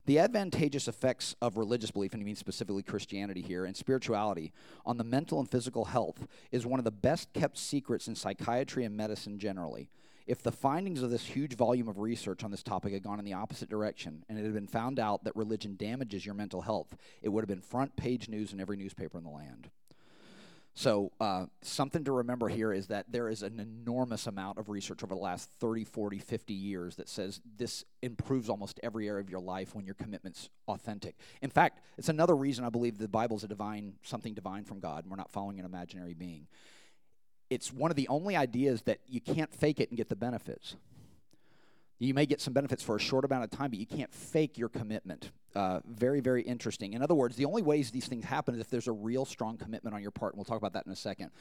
The 0.05 0.19
advantageous 0.19 0.87
effects 0.87 1.35
of 1.41 1.57
religious 1.57 1.91
belief, 1.91 2.13
and 2.13 2.21
he 2.21 2.25
means 2.25 2.39
specifically 2.39 2.81
Christianity 2.81 3.41
here, 3.41 3.65
and 3.65 3.75
spirituality 3.75 4.53
on 4.85 4.97
the 4.97 5.03
mental 5.03 5.39
and 5.39 5.51
physical 5.51 5.83
health 5.85 6.27
is 6.49 6.65
one 6.65 6.79
of 6.79 6.85
the 6.85 6.91
best 6.91 7.33
kept 7.33 7.57
secrets 7.57 8.07
in 8.07 8.15
psychiatry 8.15 8.85
and 8.85 8.95
medicine 8.95 9.37
generally. 9.37 9.89
If 10.25 10.43
the 10.43 10.51
findings 10.51 11.01
of 11.01 11.09
this 11.09 11.25
huge 11.25 11.55
volume 11.55 11.87
of 11.87 11.99
research 11.99 12.43
on 12.43 12.51
this 12.51 12.63
topic 12.63 12.93
had 12.93 13.03
gone 13.03 13.19
in 13.19 13.25
the 13.25 13.33
opposite 13.33 13.69
direction 13.69 14.25
and 14.27 14.37
it 14.37 14.43
had 14.43 14.53
been 14.53 14.67
found 14.67 14.99
out 14.99 15.23
that 15.23 15.35
religion 15.37 15.75
damages 15.77 16.25
your 16.25 16.35
mental 16.35 16.61
health, 16.61 16.95
it 17.21 17.29
would 17.29 17.41
have 17.41 17.49
been 17.49 17.61
front 17.61 17.95
page 17.95 18.27
news 18.27 18.51
in 18.51 18.59
every 18.59 18.75
newspaper 18.75 19.17
in 19.17 19.23
the 19.23 19.29
land. 19.29 19.69
So, 20.77 21.11
uh, 21.19 21.47
something 21.63 22.03
to 22.03 22.11
remember 22.11 22.47
here 22.49 22.71
is 22.71 22.85
that 22.89 23.11
there 23.11 23.29
is 23.29 23.41
an 23.41 23.59
enormous 23.59 24.27
amount 24.27 24.59
of 24.59 24.69
research 24.69 25.03
over 25.03 25.15
the 25.15 25.19
last 25.19 25.49
30, 25.59 25.83
40, 25.83 26.19
50 26.19 26.53
years 26.53 26.97
that 26.97 27.09
says 27.09 27.41
this 27.57 27.83
improves 28.03 28.47
almost 28.47 28.79
every 28.83 29.07
area 29.07 29.19
of 29.19 29.27
your 29.27 29.39
life 29.39 29.73
when 29.73 29.85
your 29.85 29.95
commitment's 29.95 30.51
authentic. 30.67 31.15
In 31.41 31.49
fact, 31.49 31.81
it's 31.97 32.09
another 32.09 32.35
reason 32.35 32.63
I 32.63 32.69
believe 32.69 32.99
the 32.99 33.07
Bible's 33.07 33.43
a 33.43 33.47
divine, 33.47 33.93
something 34.03 34.35
divine 34.35 34.65
from 34.65 34.79
God, 34.79 35.03
and 35.03 35.09
we're 35.09 35.17
not 35.17 35.31
following 35.31 35.57
an 35.57 35.65
imaginary 35.65 36.13
being. 36.13 36.45
It's 37.49 37.73
one 37.73 37.89
of 37.89 37.97
the 37.97 38.07
only 38.07 38.35
ideas 38.35 38.83
that 38.83 38.99
you 39.07 39.19
can't 39.19 39.51
fake 39.51 39.79
it 39.79 39.89
and 39.89 39.97
get 39.97 40.09
the 40.09 40.15
benefits. 40.15 40.75
You 41.99 42.13
may 42.13 42.25
get 42.25 42.39
some 42.39 42.53
benefits 42.53 42.83
for 42.83 42.95
a 42.95 42.99
short 42.99 43.25
amount 43.25 43.43
of 43.43 43.49
time, 43.49 43.71
but 43.71 43.79
you 43.79 43.85
can't 43.85 44.13
fake 44.13 44.57
your 44.57 44.69
commitment. 44.69 45.31
Uh, 45.55 45.79
very, 45.87 46.19
very 46.19 46.43
interesting. 46.43 46.93
In 46.93 47.01
other 47.01 47.15
words, 47.15 47.35
the 47.35 47.45
only 47.45 47.63
ways 47.63 47.89
these 47.89 48.07
things 48.07 48.25
happen 48.25 48.53
is 48.53 48.61
if 48.61 48.69
there's 48.69 48.87
a 48.87 48.91
real 48.91 49.25
strong 49.25 49.57
commitment 49.57 49.95
on 49.95 50.01
your 50.01 50.11
part, 50.11 50.33
and 50.33 50.37
we'll 50.37 50.45
talk 50.45 50.57
about 50.57 50.73
that 50.73 50.85
in 50.85 50.91
a 50.91 50.95
second. 50.95 51.31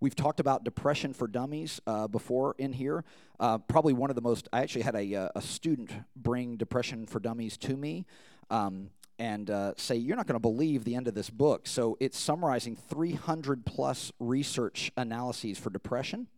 We've 0.00 0.16
talked 0.16 0.40
about 0.40 0.64
depression 0.64 1.12
for 1.12 1.26
dummies 1.26 1.80
uh, 1.86 2.06
before 2.06 2.54
in 2.56 2.72
here. 2.72 3.04
Uh, 3.38 3.58
probably 3.58 3.92
one 3.92 4.10
of 4.10 4.16
the 4.16 4.22
most, 4.22 4.48
I 4.52 4.62
actually 4.62 4.82
had 4.82 4.94
a, 4.94 5.14
uh, 5.14 5.28
a 5.34 5.42
student 5.42 5.90
bring 6.16 6.56
depression 6.56 7.06
for 7.06 7.20
dummies 7.20 7.58
to 7.58 7.76
me. 7.76 8.06
Um, 8.48 8.90
and 9.18 9.50
uh, 9.50 9.72
say, 9.76 9.96
You're 9.96 10.16
not 10.16 10.26
going 10.26 10.36
to 10.36 10.40
believe 10.40 10.84
the 10.84 10.94
end 10.94 11.08
of 11.08 11.14
this 11.14 11.28
book. 11.28 11.66
So 11.66 11.96
it's 12.00 12.18
summarizing 12.18 12.76
300 12.76 13.66
plus 13.66 14.12
research 14.20 14.92
analyses 14.96 15.58
for 15.58 15.70
depression 15.70 16.28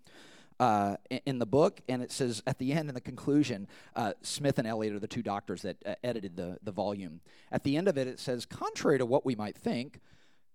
uh, 0.61 0.97
in 1.25 1.39
the 1.39 1.47
book, 1.47 1.81
and 1.89 2.03
it 2.03 2.13
says 2.13 2.43
at 2.47 2.59
the 2.59 2.73
end, 2.73 2.91
in 2.91 2.95
the 2.95 3.01
conclusion, 3.01 3.67
uh, 3.97 4.13
Smith 4.21 4.59
and 4.59 4.69
Elliott 4.69 4.95
are 4.95 4.99
the 4.99 5.09
two 5.09 5.23
doctors 5.23 5.63
that 5.63 5.77
uh, 5.87 5.95
edited 6.05 6.37
the, 6.37 6.59
the 6.63 6.71
volume. 6.71 7.21
At 7.51 7.65
the 7.65 7.79
end 7.79 7.89
of 7.89 7.97
it, 7.97 8.07
it 8.07 8.21
says, 8.21 8.45
contrary 8.45 8.99
to 8.99 9.07
what 9.07 9.25
we 9.25 9.35
might 9.35 9.57
think, 9.57 10.01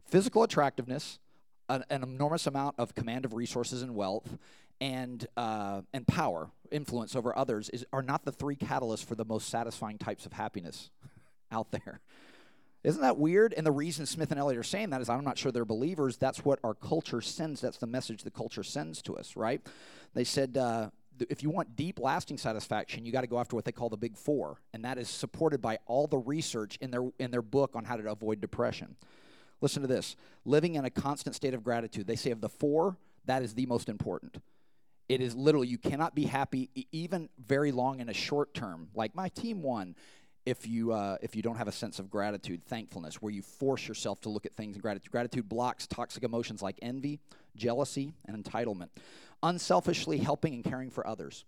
physical 0.05 0.43
attractiveness, 0.43 1.17
an, 1.69 1.83
an 1.89 2.03
enormous 2.03 2.45
amount 2.45 2.75
of 2.77 2.93
command 2.93 3.25
of 3.25 3.33
resources 3.33 3.81
and 3.81 3.95
wealth, 3.95 4.37
and 4.79 5.25
uh, 5.37 5.81
and 5.91 6.05
power, 6.05 6.49
influence 6.69 7.15
over 7.15 7.35
others, 7.35 7.69
is, 7.69 7.83
are 7.91 8.03
not 8.03 8.25
the 8.25 8.31
three 8.31 8.55
catalysts 8.55 9.03
for 9.03 9.15
the 9.15 9.25
most 9.25 9.49
satisfying 9.49 9.97
types 9.97 10.27
of 10.27 10.33
happiness 10.33 10.91
out 11.51 11.71
there. 11.71 11.99
Isn't 12.85 13.01
that 13.01 13.17
weird? 13.17 13.53
And 13.57 13.65
the 13.65 13.71
reason 13.71 14.05
Smith 14.05 14.29
and 14.29 14.39
Elliott 14.39 14.59
are 14.59 14.63
saying 14.63 14.91
that 14.91 15.01
is 15.01 15.09
I'm 15.09 15.23
not 15.23 15.39
sure 15.39 15.51
they're 15.51 15.65
believers. 15.65 16.17
That's 16.17 16.45
what 16.45 16.59
our 16.63 16.75
culture 16.75 17.19
sends. 17.19 17.59
That's 17.59 17.77
the 17.77 17.87
message 17.87 18.21
the 18.23 18.29
culture 18.29 18.61
sends 18.61 19.01
to 19.03 19.17
us, 19.17 19.35
right? 19.35 19.59
They 20.13 20.23
said 20.23 20.55
uh, 20.55 20.91
if 21.19 21.41
you 21.41 21.49
want 21.49 21.75
deep, 21.75 21.99
lasting 21.99 22.37
satisfaction, 22.37 23.03
you 23.03 23.11
got 23.11 23.21
to 23.21 23.27
go 23.27 23.39
after 23.39 23.55
what 23.55 23.65
they 23.65 23.71
call 23.71 23.89
the 23.89 23.97
big 23.97 24.15
four, 24.15 24.61
and 24.71 24.85
that 24.85 24.99
is 24.99 25.09
supported 25.09 25.63
by 25.63 25.79
all 25.87 26.05
the 26.05 26.19
research 26.19 26.77
in 26.79 26.91
their 26.91 27.09
in 27.17 27.31
their 27.31 27.41
book 27.41 27.71
on 27.75 27.85
how 27.85 27.97
to 27.97 28.11
avoid 28.11 28.39
depression. 28.39 28.95
Listen 29.61 29.81
to 29.81 29.87
this: 29.87 30.15
living 30.45 30.75
in 30.75 30.85
a 30.85 30.91
constant 30.91 31.35
state 31.35 31.55
of 31.55 31.63
gratitude. 31.63 32.05
They 32.05 32.15
say 32.15 32.29
of 32.29 32.41
the 32.41 32.49
four, 32.49 32.97
that 33.25 33.41
is 33.41 33.55
the 33.55 33.65
most 33.65 33.89
important. 33.89 34.37
It 35.09 35.21
is 35.21 35.35
literally 35.35 35.67
you 35.67 35.79
cannot 35.79 36.13
be 36.13 36.25
happy 36.25 36.69
even 36.91 37.29
very 37.43 37.71
long 37.71 37.99
in 37.99 38.09
a 38.09 38.13
short 38.13 38.53
term. 38.53 38.89
Like 38.93 39.15
my 39.15 39.29
team 39.29 39.63
won 39.63 39.95
if 40.45 40.67
you 40.67 40.91
uh, 40.91 41.17
if 41.21 41.35
you 41.35 41.41
don't 41.41 41.57
have 41.57 41.67
a 41.67 41.71
sense 41.71 41.99
of 41.99 42.09
gratitude, 42.09 42.63
thankfulness, 42.63 43.21
where 43.21 43.31
you 43.31 43.41
force 43.41 43.87
yourself 43.87 44.21
to 44.21 44.29
look 44.29 44.45
at 44.45 44.53
things 44.53 44.75
in 44.75 44.81
gratitude. 44.81 45.11
Gratitude 45.11 45.49
blocks 45.49 45.87
toxic 45.87 46.23
emotions 46.23 46.61
like 46.61 46.77
envy, 46.81 47.19
jealousy, 47.55 48.13
and 48.25 48.43
entitlement. 48.43 48.89
Unselfishly 49.41 50.17
helping 50.17 50.53
and 50.53 50.63
caring 50.63 50.89
for 50.89 51.05
others. 51.05 51.45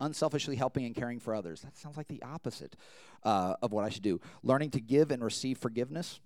Unselfishly 0.00 0.56
helping 0.56 0.86
and 0.86 0.94
caring 0.94 1.20
for 1.20 1.34
others. 1.34 1.60
That 1.62 1.76
sounds 1.76 1.96
like 1.96 2.08
the 2.08 2.22
opposite 2.22 2.74
uh, 3.22 3.54
of 3.62 3.72
what 3.72 3.84
I 3.84 3.90
should 3.90 4.02
do. 4.02 4.20
Learning 4.42 4.70
to 4.70 4.80
give 4.80 5.10
and 5.10 5.22
receive 5.22 5.58
forgiveness. 5.58 6.20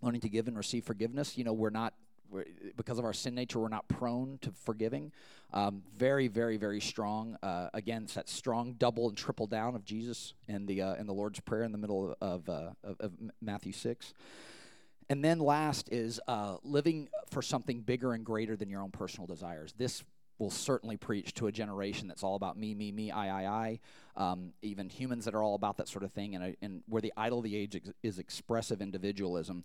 Learning 0.00 0.20
to 0.22 0.28
give 0.28 0.48
and 0.48 0.56
receive 0.56 0.84
forgiveness. 0.84 1.36
You 1.36 1.44
know, 1.44 1.52
we're 1.52 1.70
not 1.70 1.94
we're, 2.34 2.44
because 2.76 2.98
of 2.98 3.04
our 3.04 3.12
sin 3.12 3.34
nature, 3.34 3.60
we're 3.60 3.68
not 3.68 3.88
prone 3.88 4.38
to 4.42 4.50
forgiving. 4.50 5.12
Um, 5.52 5.82
very, 5.96 6.28
very, 6.28 6.56
very 6.56 6.80
strong. 6.80 7.38
Uh, 7.42 7.68
again, 7.72 8.02
it's 8.02 8.14
that 8.14 8.28
strong 8.28 8.74
double 8.78 9.08
and 9.08 9.16
triple 9.16 9.46
down 9.46 9.74
of 9.74 9.84
Jesus 9.84 10.34
in 10.48 10.66
the 10.66 10.82
uh, 10.82 10.94
in 11.00 11.06
the 11.06 11.14
Lord's 11.14 11.40
Prayer 11.40 11.62
in 11.62 11.72
the 11.72 11.78
middle 11.78 12.16
of, 12.20 12.48
uh, 12.48 12.70
of, 12.82 13.00
of 13.00 13.12
Matthew 13.40 13.72
six. 13.72 14.14
And 15.08 15.22
then 15.22 15.38
last 15.38 15.92
is 15.92 16.20
uh, 16.26 16.56
living 16.64 17.08
for 17.30 17.42
something 17.42 17.80
bigger 17.80 18.14
and 18.14 18.24
greater 18.24 18.56
than 18.56 18.70
your 18.70 18.82
own 18.82 18.90
personal 18.90 19.26
desires. 19.26 19.74
This 19.76 20.02
will 20.38 20.50
certainly 20.50 20.96
preach 20.96 21.34
to 21.34 21.46
a 21.46 21.52
generation 21.52 22.08
that's 22.08 22.24
all 22.24 22.34
about 22.34 22.56
me, 22.56 22.74
me, 22.74 22.90
me, 22.90 23.10
I, 23.12 23.44
I, 23.44 23.46
I. 23.46 23.80
Um, 24.16 24.52
even 24.62 24.88
humans 24.88 25.26
that 25.26 25.34
are 25.34 25.42
all 25.42 25.54
about 25.54 25.76
that 25.76 25.88
sort 25.88 26.04
of 26.04 26.12
thing, 26.12 26.34
and, 26.34 26.44
uh, 26.44 26.56
and 26.62 26.82
where 26.88 27.02
the 27.02 27.12
idol 27.16 27.38
of 27.38 27.44
the 27.44 27.54
age 27.54 27.76
ex- 27.76 27.90
is 28.02 28.18
expressive 28.18 28.80
individualism. 28.80 29.62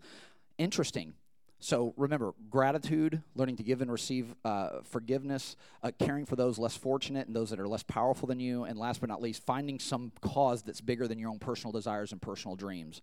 Interesting. 0.58 1.14
So 1.62 1.94
remember, 1.98 2.34
gratitude, 2.50 3.22
learning 3.36 3.58
to 3.58 3.64
give 3.64 3.82
and 3.82 3.92
receive 3.92 4.34
uh, 4.46 4.80
forgiveness, 4.84 5.58
uh, 5.84 5.92
caring 6.00 6.26
for 6.26 6.38
those 6.38 6.58
less 6.58 6.78
fortunate 6.78 7.28
and 7.28 7.36
those 7.36 7.50
that 7.50 7.60
are 7.60 7.68
less 7.68 7.84
powerful 7.84 8.28
than 8.28 8.40
you, 8.40 8.64
and 8.64 8.80
last 8.80 9.02
but 9.02 9.10
not 9.10 9.22
least, 9.22 9.46
finding 9.46 9.78
some 9.78 10.14
cause 10.22 10.64
that's 10.64 10.80
bigger 10.80 11.06
than 11.08 11.20
your 11.20 11.30
own 11.30 11.40
personal 11.40 11.74
desires 11.74 12.14
and 12.14 12.22
personal 12.22 12.56
dreams. 12.56 13.02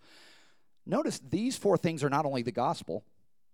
Notice 0.86 1.18
these 1.18 1.58
four 1.58 1.76
things 1.76 2.02
are 2.02 2.08
not 2.08 2.24
only 2.24 2.42
the 2.42 2.52
gospel, 2.52 3.04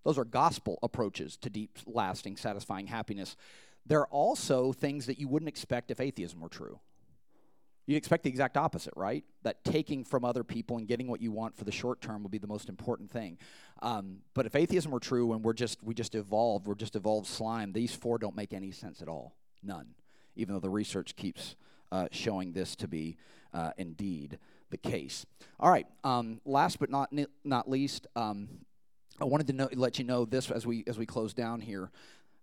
those 0.05 0.19
are 0.19 0.25
gospel 0.25 0.79
approaches 0.83 1.37
to 1.38 1.51
deep, 1.51 1.79
lasting, 1.87 2.37
satisfying 2.37 2.87
happiness. 2.87 3.37
They're 3.85 4.07
also 4.07 4.73
things 4.73 5.07
that 5.07 5.19
you 5.19 5.27
wouldn't 5.27 5.49
expect 5.49 5.91
if 5.91 5.99
atheism 5.99 6.41
were 6.41 6.49
true. 6.49 6.79
You'd 7.87 7.97
expect 7.97 8.23
the 8.23 8.31
exact 8.31 8.57
opposite, 8.57 8.95
right? 8.97 9.25
That 9.42 9.64
taking 9.64 10.05
from 10.05 10.25
other 10.25 10.45
people 10.45 10.79
and 10.79 10.87
getting 10.87 11.09
what 11.09 11.21
you 11.21 11.33
want 11.33 11.57
for 11.57 11.64
the 11.64 11.73
short 11.73 12.01
term 12.01 12.23
would 12.23 12.31
be 12.31 12.38
the 12.38 12.47
most 12.47 12.68
important 12.68 13.11
thing. 13.11 13.38
Um, 13.81 14.18
but 14.35 14.47
if 14.47 14.55
atheism 14.55 14.92
were 14.92 15.01
true 15.01 15.33
and 15.33 15.45
we're 15.45 15.53
just 15.53 15.83
we 15.83 15.95
just 15.95 16.14
evolved, 16.14 16.66
we're 16.66 16.77
just 16.77 16.95
evolved 16.95 17.27
slime, 17.27 17.73
these 17.73 17.95
four 17.95 18.18
don't 18.18 18.37
make 18.37 18.53
any 18.53 18.71
sense 18.71 19.03
at 19.03 19.09
all. 19.09 19.35
None. 19.62 19.88
Even 20.37 20.55
though 20.55 20.61
the 20.61 20.71
research 20.71 21.16
keeps 21.16 21.57
uh, 21.90 22.07
showing 22.12 22.53
this 22.53 22.77
to 22.77 22.88
be 22.88 23.16
uh, 23.53 23.73
indeed 23.77 24.38
the 24.71 24.77
case. 24.77 25.27
All 25.61 25.71
right. 25.71 25.87
Um, 26.05 26.40
last 26.45 26.79
but 26.79 26.90
not 26.90 27.12
not 27.45 27.68
least, 27.68 28.07
um, 28.16 28.49
I 29.21 29.25
wanted 29.25 29.47
to 29.49 29.53
know, 29.53 29.68
let 29.75 29.99
you 29.99 30.05
know 30.05 30.25
this 30.25 30.51
as 30.51 30.66
we 30.66 30.85
as 30.87 30.99
we 30.99 31.07
close 31.07 31.35
down 31.35 31.61
here. 31.61 31.90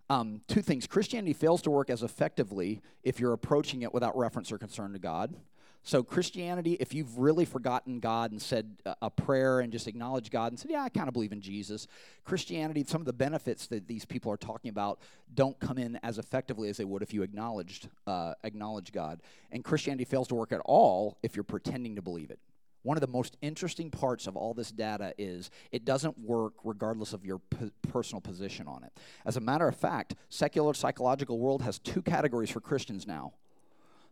Um, 0.10 0.42
two 0.48 0.62
things 0.62 0.88
Christianity 0.88 1.34
fails 1.34 1.62
to 1.64 1.70
work 1.70 1.90
as 1.90 2.02
effectively 2.04 2.82
if 3.04 3.20
you're 3.20 3.34
approaching 3.34 3.84
it 3.84 3.94
without 3.94 4.18
reference 4.18 4.52
or 4.52 4.58
concern 4.58 4.94
to 4.94 5.00
God. 5.00 5.36
So, 5.82 6.04
Christianity, 6.04 6.74
if 6.74 6.94
you've 6.94 7.18
really 7.18 7.46
forgotten 7.46 8.00
God 8.00 8.32
and 8.32 8.42
said 8.42 8.76
a 9.02 9.10
prayer 9.10 9.62
and 9.62 9.72
just 9.72 9.88
acknowledged 9.88 10.30
God 10.30 10.52
and 10.52 10.60
said, 10.60 10.70
Yeah, 10.70 10.84
I 10.84 10.90
kind 10.90 11.08
of 11.08 11.14
believe 11.14 11.32
in 11.32 11.42
Jesus, 11.42 11.88
Christianity, 12.26 12.84
some 12.86 13.02
of 13.02 13.06
the 13.06 13.14
benefits 13.14 13.68
that 13.68 13.88
these 13.88 14.04
people 14.04 14.32
are 14.32 14.38
talking 14.38 14.70
about 14.70 15.00
don't 15.34 15.58
come 15.60 15.78
in 15.78 15.98
as 16.04 16.18
effectively 16.18 16.70
as 16.70 16.78
they 16.78 16.86
would 16.86 17.02
if 17.02 17.14
you 17.14 17.24
acknowledged 17.24 17.88
uh, 18.08 18.34
acknowledge 18.44 18.92
God. 18.92 19.22
And 19.52 19.64
Christianity 19.64 20.06
fails 20.06 20.28
to 20.30 20.36
work 20.36 20.52
at 20.52 20.62
all 20.66 21.18
if 21.24 21.36
you're 21.36 21.44
pretending 21.44 21.96
to 21.96 22.02
believe 22.02 22.30
it. 22.30 22.40
One 22.84 22.96
of 22.96 23.02
the 23.02 23.08
most 23.08 23.38
interesting 23.42 23.92
parts 23.92 24.26
of 24.26 24.38
all 24.38 24.54
this 24.54 24.72
data 24.72 25.14
is 25.18 25.52
it 25.72 25.84
doesn't 25.84 26.18
work 26.18 26.54
regardless 26.64 27.14
of 27.14 27.26
your 27.26 27.40
p- 27.40 27.72
personal 27.90 28.22
position 28.22 28.68
on 28.68 28.84
it. 28.84 28.94
As 29.26 29.36
a 29.36 29.42
matter 29.42 29.68
of 29.68 29.76
fact, 29.76 30.16
secular 30.30 30.74
psychological 30.74 31.40
world 31.40 31.62
has 31.62 31.78
two 31.78 32.02
categories 32.02 32.50
for 32.50 32.62
Christians 32.62 33.06
now. 33.06 33.34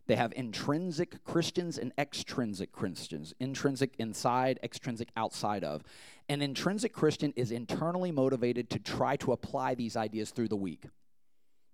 They 0.06 0.16
have 0.16 0.32
intrinsic 0.36 1.22
Christians 1.24 1.76
and 1.76 1.92
extrinsic 1.98 2.72
Christians. 2.72 3.34
Intrinsic 3.40 3.94
inside, 3.98 4.58
extrinsic 4.62 5.08
outside 5.16 5.62
of. 5.62 5.82
An 6.30 6.40
intrinsic 6.40 6.94
Christian 6.94 7.32
is 7.36 7.50
internally 7.50 8.10
motivated 8.10 8.70
to 8.70 8.78
try 8.78 9.16
to 9.16 9.32
apply 9.32 9.74
these 9.74 9.96
ideas 9.96 10.30
through 10.30 10.48
the 10.48 10.56
week. 10.56 10.84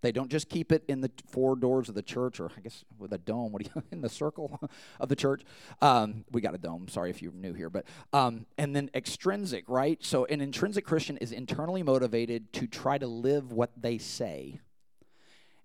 They 0.05 0.12
don't 0.12 0.31
just 0.31 0.51
keep 0.51 0.71
it 0.71 0.85
in 0.87 1.01
the 1.01 1.11
four 1.31 1.57
doors 1.57 1.88
of 1.88 1.95
the 1.95 2.03
church, 2.03 2.38
or 2.38 2.51
I 2.55 2.61
guess 2.61 2.85
with 2.99 3.14
a 3.14 3.19
dome. 3.19 3.53
What 3.53 3.62
do 3.62 3.71
you 3.75 3.83
in 3.90 4.03
the 4.03 4.11
circle 4.11 4.61
of 5.01 5.09
the 5.09 5.17
church? 5.17 5.45
Um, 5.81 6.27
we 6.31 6.43
got 6.43 6.55
a 6.55 6.59
dome. 6.59 6.88
Sorry 6.88 7.09
if 7.09 7.23
you're 7.23 7.33
new 7.33 7.55
here, 7.55 7.71
but 7.71 7.87
um, 8.12 8.45
and 8.59 8.77
then 8.77 8.90
extrinsic, 8.95 9.64
right? 9.67 10.05
So 10.05 10.27
an 10.27 10.43
intrinsic 10.43 10.85
Christian 10.85 11.17
is 11.17 11.33
internally 11.33 11.83
motivated 11.83 12.53
to 12.53 12.67
try 12.67 12.99
to 12.99 13.07
live 13.07 13.51
what 13.51 13.71
they 13.81 13.97
say, 13.97 14.61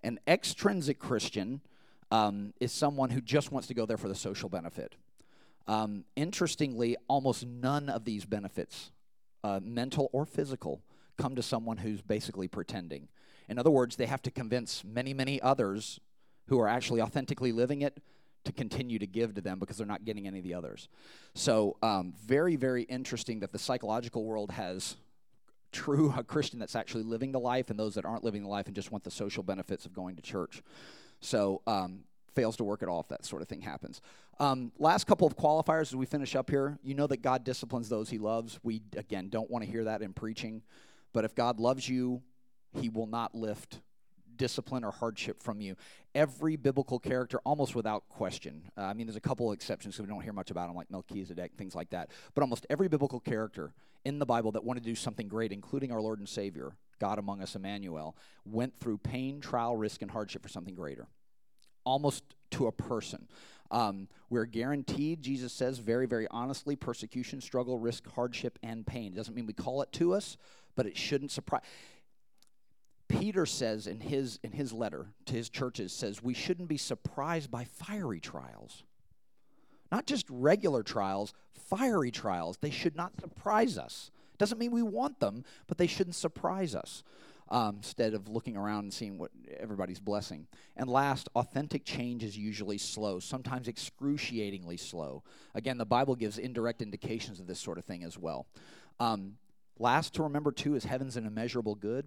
An 0.04 0.22
extrinsic 0.26 1.00
Christian 1.00 1.60
um, 2.10 2.54
is 2.62 2.72
someone 2.72 3.10
who 3.10 3.20
just 3.20 3.52
wants 3.52 3.68
to 3.68 3.74
go 3.74 3.86
there 3.86 3.98
for 3.98 4.08
the 4.08 4.16
social 4.16 4.48
benefit. 4.48 4.96
Um, 5.68 6.06
interestingly, 6.16 6.96
almost 7.10 7.46
none 7.46 7.90
of 7.90 8.06
these 8.06 8.24
benefits, 8.24 8.92
uh, 9.44 9.60
mental 9.62 10.10
or 10.14 10.26
physical, 10.26 10.82
come 11.18 11.36
to 11.36 11.44
someone 11.44 11.76
who's 11.76 12.02
basically 12.02 12.48
pretending. 12.48 13.10
In 13.50 13.58
other 13.60 13.72
words, 13.72 13.96
they 13.96 14.06
have 14.06 14.22
to 14.22 14.32
convince 14.32 14.84
many, 14.84 15.14
many 15.14 15.42
others 15.42 16.00
who 16.48 16.60
are 16.60 16.68
actually 16.68 17.02
authentically 17.02 17.52
living 17.52 17.82
it 17.82 18.00
to 18.46 18.52
continue 18.52 19.00
to 19.00 19.08
give 19.08 19.36
to 19.36 19.42
them 19.42 19.60
because 19.60 19.78
they're 19.78 19.88
not 19.88 20.06
getting 20.06 20.28
any 20.28 20.40
of 20.40 20.44
the 20.44 20.54
others. 20.54 20.88
So, 21.34 21.76
um, 21.82 22.14
very, 22.26 22.56
very 22.56 22.84
interesting 22.84 23.42
that 23.42 23.52
the 23.52 23.60
psychological 23.60 24.24
world 24.24 24.52
has 24.52 24.96
true 25.72 26.14
a 26.18 26.24
Christian 26.24 26.60
that's 26.60 26.76
actually 26.76 27.04
living 27.04 27.32
the 27.32 27.40
life 27.40 27.70
and 27.70 27.80
those 27.80 27.96
that 27.96 28.06
aren't 28.06 28.24
living 28.24 28.44
the 28.44 28.50
life 28.50 28.68
and 28.68 28.76
just 28.76 28.92
want 28.92 29.04
the 29.04 29.12
social 29.12 29.44
benefits 29.44 29.86
of 29.86 29.94
going 29.94 30.16
to 30.16 30.22
church. 30.22 30.62
So, 31.20 31.62
um, 31.68 32.04
fails 32.34 32.56
to 32.58 32.64
work 32.64 32.82
at 32.82 32.88
all 32.88 33.02
if 33.02 33.08
that 33.10 33.26
sort 33.26 33.42
of 33.42 33.48
thing 33.48 33.62
happens. 33.62 34.02
Um, 34.40 34.72
last 34.80 35.06
couple 35.06 35.28
of 35.28 35.36
qualifiers 35.36 35.82
as 35.82 35.96
we 35.96 36.06
finish 36.06 36.36
up 36.36 36.50
here. 36.50 36.80
You 36.82 36.96
know 36.96 37.08
that 37.08 37.22
God 37.22 37.44
disciplines 37.44 37.90
those 37.90 38.10
he 38.10 38.18
loves. 38.18 38.60
We, 38.64 38.82
again, 38.96 39.30
don't 39.30 39.50
want 39.50 39.66
to 39.66 39.70
hear 39.70 39.84
that 39.86 40.02
in 40.02 40.14
preaching. 40.14 40.62
But 41.12 41.26
if 41.26 41.36
God 41.36 41.60
loves 41.60 41.90
you, 41.90 42.22
he 42.74 42.90
will 42.90 43.08
not 43.08 43.36
lift 43.36 43.82
discipline 44.40 44.84
or 44.84 44.92
hardship 44.92 45.44
from 45.44 45.62
you. 45.62 45.76
Every 46.16 46.56
biblical 46.56 46.98
character, 46.98 47.40
almost 47.46 47.76
without 47.76 48.08
question, 48.10 48.64
uh, 48.78 48.82
I 48.82 48.94
mean, 48.94 49.06
there's 49.06 49.18
a 49.18 49.22
couple 49.22 49.52
exceptions 49.52 49.96
because 49.96 50.08
we 50.08 50.14
don't 50.14 50.24
hear 50.24 50.34
much 50.34 50.50
about 50.50 50.68
them, 50.68 50.76
like 50.76 50.90
Melchizedek, 50.90 51.52
things 51.58 51.76
like 51.76 51.92
that. 51.92 52.10
But 52.34 52.42
almost 52.42 52.66
every 52.70 52.88
biblical 52.88 53.20
character 53.20 53.74
in 54.06 54.18
the 54.18 54.26
Bible 54.26 54.52
that 54.54 54.64
wanted 54.64 54.84
to 54.84 54.90
do 54.90 54.96
something 54.96 55.28
great, 55.28 55.52
including 55.52 55.92
our 55.92 56.02
Lord 56.02 56.20
and 56.20 56.28
Savior, 56.28 56.72
God 57.00 57.20
among 57.20 57.42
us, 57.42 57.56
Emmanuel, 57.56 58.16
went 58.46 58.80
through 58.80 58.98
pain, 59.00 59.42
trial, 59.42 59.76
risk, 59.76 60.02
and 60.02 60.10
hardship 60.10 60.42
for 60.42 60.50
something 60.50 60.74
greater. 60.74 61.08
Almost 61.84 62.24
to 62.52 62.68
a 62.68 62.72
person. 62.72 63.28
Um, 63.72 64.08
we're 64.30 64.46
guaranteed, 64.46 65.22
Jesus 65.22 65.54
says 65.54 65.78
very, 65.78 66.08
very 66.08 66.28
honestly, 66.32 66.76
persecution, 66.76 67.40
struggle, 67.40 67.78
risk, 67.78 68.08
hardship, 68.16 68.58
and 68.64 68.86
pain. 68.86 69.14
It 69.14 69.16
doesn't 69.16 69.36
mean 69.36 69.46
we 69.46 69.54
call 69.54 69.82
it 69.82 69.92
to 69.94 70.14
us, 70.14 70.38
but 70.76 70.88
it 70.88 70.98
shouldn't 70.98 71.32
surprise. 71.32 71.62
Peter 73.10 73.46
says 73.46 73.88
in 73.88 74.00
his 74.00 74.40
in 74.44 74.52
his 74.52 74.72
letter 74.72 75.08
to 75.26 75.34
his 75.34 75.50
churches 75.50 75.92
says 75.92 76.24
we 76.24 76.34
shouldn't 76.34 76.70
be 76.70 76.78
surprised 76.78 77.52
by 77.52 77.66
fiery 77.66 78.20
trials. 78.20 78.84
Not 79.92 80.06
just 80.06 80.28
regular 80.30 80.84
trials, 80.84 81.34
fiery 81.52 82.12
trials. 82.12 82.58
They 82.62 82.70
should 82.70 82.96
not 82.96 83.20
surprise 83.20 83.78
us. 83.78 84.12
Doesn't 84.38 84.60
mean 84.60 84.72
we 84.72 84.84
want 84.84 85.20
them, 85.20 85.44
but 85.68 85.80
they 85.80 85.88
shouldn't 85.88 86.16
surprise 86.16 86.76
us. 86.76 87.04
Um, 87.52 87.78
instead 87.78 88.14
of 88.14 88.28
looking 88.28 88.56
around 88.56 88.84
and 88.84 88.94
seeing 88.94 89.18
what 89.18 89.32
everybody's 89.60 90.00
blessing. 90.00 90.46
And 90.78 90.88
last, 90.88 91.30
authentic 91.34 91.84
change 91.84 92.24
is 92.24 92.38
usually 92.38 92.78
slow, 92.78 93.18
sometimes 93.18 93.68
excruciatingly 93.68 94.78
slow. 94.78 95.24
Again, 95.56 95.80
the 95.80 95.86
Bible 95.86 96.16
gives 96.16 96.38
indirect 96.38 96.84
indications 96.84 97.40
of 97.40 97.48
this 97.48 97.60
sort 97.60 97.80
of 97.80 97.86
thing 97.86 98.04
as 98.04 98.20
well. 98.20 98.46
Um, 99.00 99.38
last 99.80 100.14
to 100.14 100.22
remember, 100.22 100.52
too, 100.52 100.76
is 100.76 100.84
heaven's 100.84 101.18
an 101.18 101.26
immeasurable 101.26 101.74
good. 101.74 102.06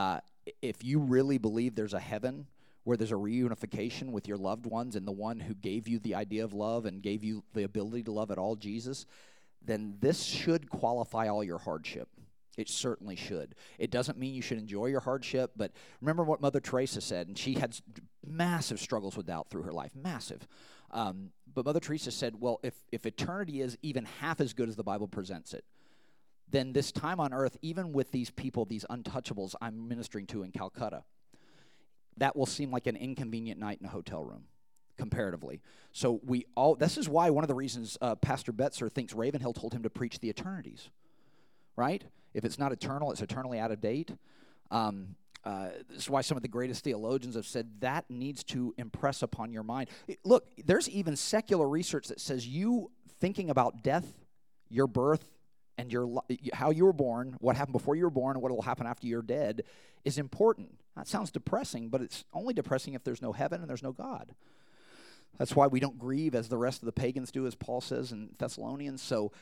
Uh, 0.00 0.18
if 0.62 0.82
you 0.82 0.98
really 0.98 1.36
believe 1.36 1.74
there's 1.74 1.92
a 1.92 2.00
heaven 2.00 2.46
where 2.84 2.96
there's 2.96 3.12
a 3.12 3.14
reunification 3.14 4.12
with 4.12 4.26
your 4.26 4.38
loved 4.38 4.64
ones 4.64 4.96
and 4.96 5.06
the 5.06 5.12
one 5.12 5.38
who 5.38 5.54
gave 5.54 5.86
you 5.86 5.98
the 5.98 6.14
idea 6.14 6.42
of 6.42 6.54
love 6.54 6.86
and 6.86 7.02
gave 7.02 7.22
you 7.22 7.44
the 7.52 7.64
ability 7.64 8.02
to 8.02 8.10
love 8.10 8.30
at 8.30 8.38
all, 8.38 8.56
Jesus, 8.56 9.04
then 9.62 9.96
this 10.00 10.22
should 10.22 10.70
qualify 10.70 11.28
all 11.28 11.44
your 11.44 11.58
hardship. 11.58 12.08
It 12.56 12.70
certainly 12.70 13.14
should. 13.14 13.54
It 13.78 13.90
doesn't 13.90 14.16
mean 14.16 14.32
you 14.32 14.40
should 14.40 14.56
enjoy 14.56 14.86
your 14.86 15.00
hardship, 15.00 15.50
but 15.54 15.72
remember 16.00 16.24
what 16.24 16.40
Mother 16.40 16.60
Teresa 16.60 17.02
said, 17.02 17.28
and 17.28 17.36
she 17.36 17.52
had 17.52 17.76
massive 18.26 18.80
struggles 18.80 19.18
with 19.18 19.26
doubt 19.26 19.50
through 19.50 19.64
her 19.64 19.72
life, 19.72 19.92
massive. 19.94 20.48
Um, 20.92 21.32
but 21.54 21.66
Mother 21.66 21.80
Teresa 21.80 22.10
said, 22.10 22.40
well, 22.40 22.58
if, 22.62 22.74
if 22.90 23.04
eternity 23.04 23.60
is 23.60 23.76
even 23.82 24.06
half 24.06 24.40
as 24.40 24.54
good 24.54 24.70
as 24.70 24.76
the 24.76 24.82
Bible 24.82 25.08
presents 25.08 25.52
it, 25.52 25.66
then 26.50 26.72
this 26.72 26.92
time 26.92 27.20
on 27.20 27.32
earth, 27.32 27.56
even 27.62 27.92
with 27.92 28.10
these 28.12 28.30
people, 28.30 28.64
these 28.64 28.84
untouchables 28.90 29.54
I'm 29.60 29.88
ministering 29.88 30.26
to 30.28 30.42
in 30.42 30.52
Calcutta, 30.52 31.04
that 32.16 32.36
will 32.36 32.46
seem 32.46 32.70
like 32.70 32.86
an 32.86 32.96
inconvenient 32.96 33.58
night 33.58 33.78
in 33.80 33.86
a 33.86 33.90
hotel 33.90 34.24
room 34.24 34.44
comparatively. 34.96 35.60
So 35.92 36.20
we 36.24 36.46
all 36.54 36.74
this 36.74 36.98
is 36.98 37.08
why 37.08 37.30
one 37.30 37.42
of 37.42 37.48
the 37.48 37.54
reasons 37.54 37.96
uh, 38.00 38.14
Pastor 38.16 38.52
Betzer 38.52 38.92
thinks 38.92 39.14
Ravenhill 39.14 39.54
told 39.54 39.72
him 39.72 39.82
to 39.82 39.90
preach 39.90 40.20
the 40.20 40.28
eternities. 40.28 40.90
Right? 41.76 42.04
If 42.34 42.44
it's 42.44 42.58
not 42.58 42.72
eternal, 42.72 43.10
it's 43.10 43.22
eternally 43.22 43.58
out 43.58 43.70
of 43.70 43.80
date. 43.80 44.12
Um, 44.70 45.16
uh, 45.42 45.70
this 45.88 46.02
is 46.02 46.10
why 46.10 46.20
some 46.20 46.36
of 46.36 46.42
the 46.42 46.48
greatest 46.48 46.84
theologians 46.84 47.34
have 47.34 47.46
said 47.46 47.80
that 47.80 48.04
needs 48.10 48.44
to 48.44 48.74
impress 48.76 49.22
upon 49.22 49.52
your 49.52 49.62
mind. 49.62 49.88
Look, 50.22 50.46
there's 50.64 50.88
even 50.90 51.16
secular 51.16 51.66
research 51.66 52.08
that 52.08 52.20
says 52.20 52.46
you 52.46 52.90
thinking 53.20 53.48
about 53.48 53.82
death, 53.82 54.06
your 54.68 54.86
birth, 54.86 55.24
and 55.80 55.90
your 55.90 56.22
how 56.52 56.70
you 56.70 56.84
were 56.84 56.92
born, 56.92 57.36
what 57.40 57.56
happened 57.56 57.72
before 57.72 57.96
you 57.96 58.04
were 58.04 58.10
born, 58.10 58.36
and 58.36 58.42
what 58.42 58.52
will 58.52 58.62
happen 58.62 58.86
after 58.86 59.06
you're 59.06 59.22
dead 59.22 59.64
is 60.04 60.18
important. 60.18 60.78
That 60.94 61.08
sounds 61.08 61.30
depressing, 61.30 61.88
but 61.88 62.02
it's 62.02 62.24
only 62.34 62.52
depressing 62.52 62.94
if 62.94 63.02
there's 63.02 63.22
no 63.22 63.32
heaven 63.32 63.60
and 63.60 63.68
there's 63.68 63.82
no 63.82 63.92
God. 63.92 64.34
That's 65.38 65.56
why 65.56 65.68
we 65.68 65.80
don't 65.80 65.98
grieve 65.98 66.34
as 66.34 66.48
the 66.48 66.58
rest 66.58 66.82
of 66.82 66.86
the 66.86 66.92
pagans 66.92 67.30
do, 67.30 67.46
as 67.46 67.54
Paul 67.54 67.80
says 67.80 68.12
in 68.12 68.30
Thessalonians. 68.38 69.00
So 69.00 69.32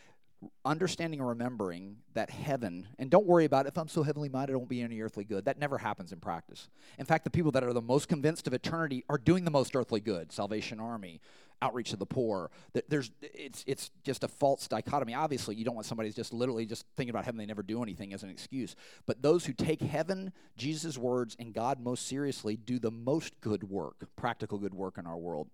understanding 0.64 1.18
and 1.18 1.28
remembering 1.28 1.96
that 2.14 2.30
heaven, 2.30 2.86
and 3.00 3.10
don't 3.10 3.26
worry 3.26 3.44
about 3.44 3.66
if 3.66 3.76
I'm 3.76 3.88
so 3.88 4.04
heavenly 4.04 4.28
minded, 4.28 4.52
I 4.52 4.56
won't 4.56 4.68
be 4.68 4.82
any 4.82 5.00
earthly 5.00 5.24
good. 5.24 5.46
That 5.46 5.58
never 5.58 5.78
happens 5.78 6.12
in 6.12 6.20
practice. 6.20 6.68
In 6.98 7.06
fact, 7.06 7.24
the 7.24 7.30
people 7.30 7.50
that 7.52 7.64
are 7.64 7.72
the 7.72 7.82
most 7.82 8.08
convinced 8.08 8.46
of 8.46 8.54
eternity 8.54 9.04
are 9.08 9.18
doing 9.18 9.44
the 9.44 9.50
most 9.50 9.74
earthly 9.74 10.00
good. 10.00 10.30
Salvation 10.30 10.78
Army, 10.78 11.20
outreach 11.60 11.90
to 11.90 11.96
the 11.96 12.06
poor. 12.06 12.50
There's, 12.88 13.10
it's, 13.22 13.64
it's 13.66 13.90
just 14.04 14.24
a 14.24 14.28
false 14.28 14.68
dichotomy. 14.68 15.14
Obviously, 15.14 15.54
you 15.56 15.64
don't 15.64 15.74
want 15.74 15.86
somebody 15.86 16.10
just 16.10 16.32
literally 16.32 16.66
just 16.66 16.84
thinking 16.96 17.10
about 17.10 17.24
heaven, 17.24 17.38
they 17.38 17.46
never 17.46 17.62
do 17.62 17.82
anything 17.82 18.12
as 18.12 18.22
an 18.22 18.30
excuse. 18.30 18.76
But 19.06 19.22
those 19.22 19.46
who 19.46 19.52
take 19.52 19.80
heaven, 19.80 20.32
Jesus' 20.56 20.96
words, 20.96 21.36
and 21.38 21.52
God 21.52 21.80
most 21.80 22.06
seriously 22.06 22.56
do 22.56 22.78
the 22.78 22.90
most 22.90 23.40
good 23.40 23.64
work, 23.64 24.06
practical 24.16 24.58
good 24.58 24.74
work 24.74 24.98
in 24.98 25.06
our 25.06 25.16
world. 25.16 25.48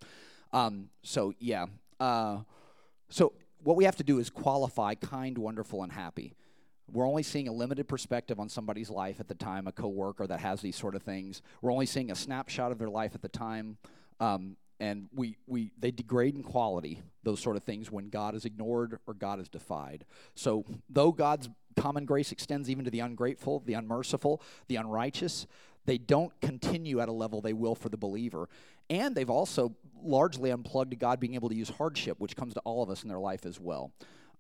Um, 0.53 0.89
so, 1.03 1.35
yeah. 1.39 1.67
Uh, 1.99 2.39
so 3.09 3.33
what 3.63 3.77
we 3.77 3.85
have 3.85 3.97
to 3.97 4.05
do 4.05 4.19
is 4.19 4.31
qualify 4.31 4.95
kind, 4.95 5.37
wonderful, 5.39 5.83
and 5.83 5.93
happy. 5.93 6.35
We're 6.93 7.09
only 7.09 7.23
seeing 7.23 7.49
a 7.49 7.53
limited 7.53 7.89
perspective 7.89 8.39
on 8.39 8.49
somebody's 8.49 8.91
life 8.91 9.19
at 9.19 9.29
the 9.29 9.35
time, 9.35 9.67
a 9.67 9.73
coworker 9.73 10.27
that 10.27 10.41
has 10.41 10.61
these 10.61 10.77
sort 10.77 10.95
of 10.95 11.03
things. 11.03 11.41
We're 11.63 11.73
only 11.73 11.87
seeing 11.87 12.11
a 12.11 12.15
snapshot 12.15 12.73
of 12.73 12.79
their 12.79 12.91
life 12.91 13.15
at 13.15 13.23
the 13.23 13.29
time. 13.29 13.79
Um, 14.21 14.57
and 14.85 15.09
we, 15.15 15.37
we 15.47 15.71
they 15.79 15.91
degrade 15.91 16.35
in 16.35 16.43
quality 16.43 17.03
those 17.23 17.41
sort 17.41 17.57
of 17.57 17.63
things 17.63 17.91
when 17.91 18.09
god 18.09 18.35
is 18.35 18.45
ignored 18.45 18.99
or 19.07 19.15
god 19.15 19.41
is 19.41 19.49
defied 19.49 20.05
so 20.35 20.65
though 20.89 21.13
god's 21.13 21.49
common 21.77 22.05
grace 22.05 22.33
extends 22.33 22.71
even 22.71 22.85
to 22.85 22.91
the 22.91 23.01
ungrateful 23.01 23.63
the 23.67 23.75
unmerciful 23.75 24.41
the 24.69 24.77
unrighteous 24.77 25.47
they 25.87 25.99
don't 25.99 26.33
continue 26.41 27.01
at 27.01 27.09
a 27.09 27.13
level 27.13 27.41
they 27.41 27.53
will 27.53 27.75
for 27.75 27.89
the 27.89 27.97
believer 27.97 28.49
and 28.91 29.15
they've 29.15 29.31
also 29.31 29.75
largely 30.03 30.51
unplugged 30.51 30.99
God 30.99 31.19
being 31.19 31.35
able 31.35 31.49
to 31.49 31.55
use 31.55 31.71
hardship, 31.71 32.21
which 32.21 32.37
comes 32.37 32.55
to 32.55 32.61
all 32.61 32.83
of 32.83 32.91
us 32.91 33.03
in 33.03 33.09
their 33.09 33.19
life 33.19 33.47
as 33.47 33.59
well. 33.59 33.93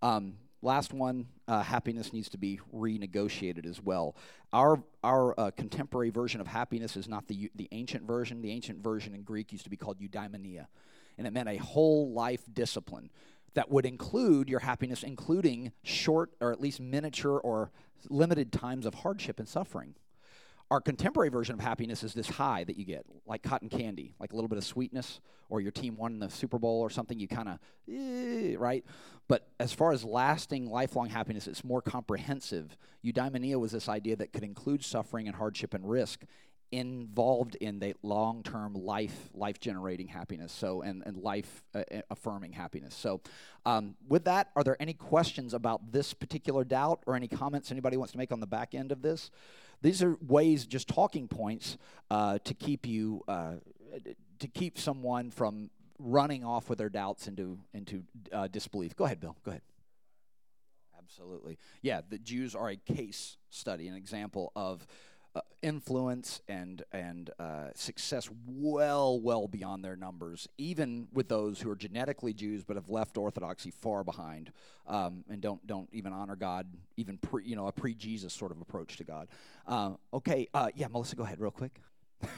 Um, 0.03 0.35
last 0.65 0.93
one 0.93 1.27
uh, 1.47 1.63
happiness 1.63 2.13
needs 2.13 2.29
to 2.31 2.39
be 2.39 2.59
renegotiated 2.75 3.67
as 3.67 3.81
well. 3.81 4.17
Our, 4.53 4.83
our 5.03 5.39
uh, 5.39 5.51
contemporary 5.51 6.11
version 6.11 6.41
of 6.41 6.47
happiness 6.47 6.97
is 6.97 7.07
not 7.07 7.29
the, 7.29 7.51
the 7.55 7.69
ancient 7.73 8.07
version. 8.07 8.41
The 8.41 8.51
ancient 8.51 8.83
version 8.83 9.15
in 9.15 9.23
Greek 9.23 9.53
used 9.53 9.65
to 9.65 9.71
be 9.71 9.77
called 9.77 9.99
eudaimonia, 10.01 10.67
and 11.19 11.27
it 11.27 11.33
meant 11.33 11.49
a 11.49 11.59
whole 11.59 12.11
life 12.13 12.43
discipline 12.53 13.11
that 13.55 13.71
would 13.71 13.87
include 13.87 14.49
your 14.49 14.61
happiness, 14.61 15.03
including 15.03 15.73
short 15.83 16.31
or 16.41 16.51
at 16.51 16.61
least 16.61 16.81
miniature 16.81 17.39
or 17.39 17.71
limited 18.11 18.53
times 18.53 18.87
of 18.87 18.95
hardship 18.95 19.39
and 19.39 19.49
suffering. 19.49 19.95
Our 20.71 20.81
contemporary 20.81 21.29
version 21.29 21.55
of 21.55 21.61
happiness 21.61 22.03
is 22.03 22.15
this 22.15 22.29
high 22.29 22.65
that 22.65 22.77
you 22.77 22.85
get, 22.85 23.05
like 23.27 23.43
cotton 23.43 23.69
candy, 23.69 24.15
like 24.19 24.33
a 24.33 24.35
little 24.35 24.49
bit 24.49 24.59
of 24.59 24.65
sweetness, 24.65 25.21
or 25.49 25.61
your 25.61 25.71
team 25.71 25.97
won 25.97 26.19
the 26.19 26.31
Super 26.31 26.59
Bowl 26.59 26.81
or 26.81 26.91
something, 26.91 27.19
you 27.19 27.29
kind 27.29 27.49
of, 27.49 27.59
eh, 27.93 28.57
right? 28.59 28.85
But 29.29 29.47
as 29.61 29.73
far 29.73 29.93
as 29.93 30.05
lasting, 30.05 30.71
lifelong 30.71 31.11
happiness, 31.11 31.47
it's 31.47 31.65
more 31.65 31.83
comprehensive. 31.83 32.77
Eudaimonia 33.05 33.61
was 33.61 33.73
this 33.73 33.89
idea 33.89 34.17
that 34.17 34.33
could 34.33 34.43
include 34.43 34.85
suffering 34.85 35.27
and 35.29 35.37
hardship 35.37 35.75
and 35.75 35.89
risk 35.89 36.25
involved 36.73 37.55
in 37.57 37.79
the 37.79 37.95
long-term 38.03 38.75
life 38.75 39.31
life 39.33 39.61
generating 39.61 40.09
happiness 40.09 40.53
so 40.53 40.83
and, 40.83 41.03
and 41.07 41.17
life 41.17 41.63
uh, 41.75 41.83
affirming 42.11 42.53
happiness 42.53 42.95
so 42.95 43.21
um, 43.65 43.95
with 44.09 44.25
that 44.25 44.51
are 44.57 44.65
there 44.65 44.77
any 44.81 44.95
questions 44.95 45.55
about 45.55 45.93
this 45.93 46.13
particular 46.13 46.65
doubt 46.65 47.03
or 47.07 47.15
any 47.15 47.29
comments 47.29 47.71
anybody 47.71 47.97
wants 47.97 48.13
to 48.13 48.19
make 48.19 48.33
on 48.33 48.41
the 48.41 48.47
back 48.47 48.75
end 48.75 48.91
of 48.91 49.03
this 49.03 49.31
these 49.85 50.03
are 50.03 50.17
ways, 50.27 50.65
just 50.65 50.89
talking 50.89 51.29
points, 51.29 51.77
uh, 52.11 52.39
to 52.45 52.55
keep 52.55 52.87
you, 52.87 53.23
uh, 53.29 53.57
to 54.39 54.49
keep 54.49 54.79
someone 54.79 55.31
from 55.31 55.69
running 55.99 56.43
off 56.43 56.71
with 56.71 56.79
their 56.79 56.89
doubts 56.89 57.29
into 57.29 57.59
into 57.75 58.03
uh, 58.33 58.49
disbelief. 58.49 58.97
Go 58.97 59.05
ahead, 59.05 59.21
Bill. 59.21 59.37
Go 59.45 59.51
ahead. 59.51 59.61
Absolutely. 60.99 61.59
Yeah, 61.83 62.01
the 62.09 62.19
Jews 62.19 62.55
are 62.55 62.71
a 62.71 62.77
case 62.77 63.37
study, 63.51 63.89
an 63.89 63.95
example 63.95 64.53
of 64.57 64.87
uh, 64.87 64.87
influence 65.63 66.41
and 66.49 66.85
and 66.93 67.31
uh, 67.39 67.69
success 67.75 68.29
well 68.47 69.21
well 69.21 69.49
beyond 69.49 69.85
their 69.85 69.97
numbers, 69.97 70.49
even 70.59 71.09
with 71.13 71.29
those 71.29 71.61
who 71.61 71.71
are 71.71 71.77
genetically 71.77 72.33
Jews 72.33 72.63
but 72.65 72.77
have 72.77 72.89
left 72.89 73.17
Orthodoxy 73.17 73.71
far 73.71 74.05
behind 74.05 74.53
um, 74.87 75.25
and 75.29 75.41
don't 75.41 75.67
don't 75.67 75.89
even 75.93 76.13
honor 76.13 76.37
God, 76.37 76.67
even 76.97 77.19
pre 77.19 77.45
you 77.45 77.57
know 77.57 77.67
a 77.67 77.73
pre 77.73 77.95
Jesus 77.95 78.33
sort 78.33 78.53
of 78.53 78.61
approach 78.61 78.97
to 78.99 79.05
God. 79.05 79.29
Uh, 79.67 79.93
okay, 80.13 80.49
uh, 80.55 80.69
yeah, 80.75 80.89
Melissa, 80.89 81.17
go 81.17 81.25
ahead 81.25 81.41
real 81.41 81.51
quick. 81.51 81.81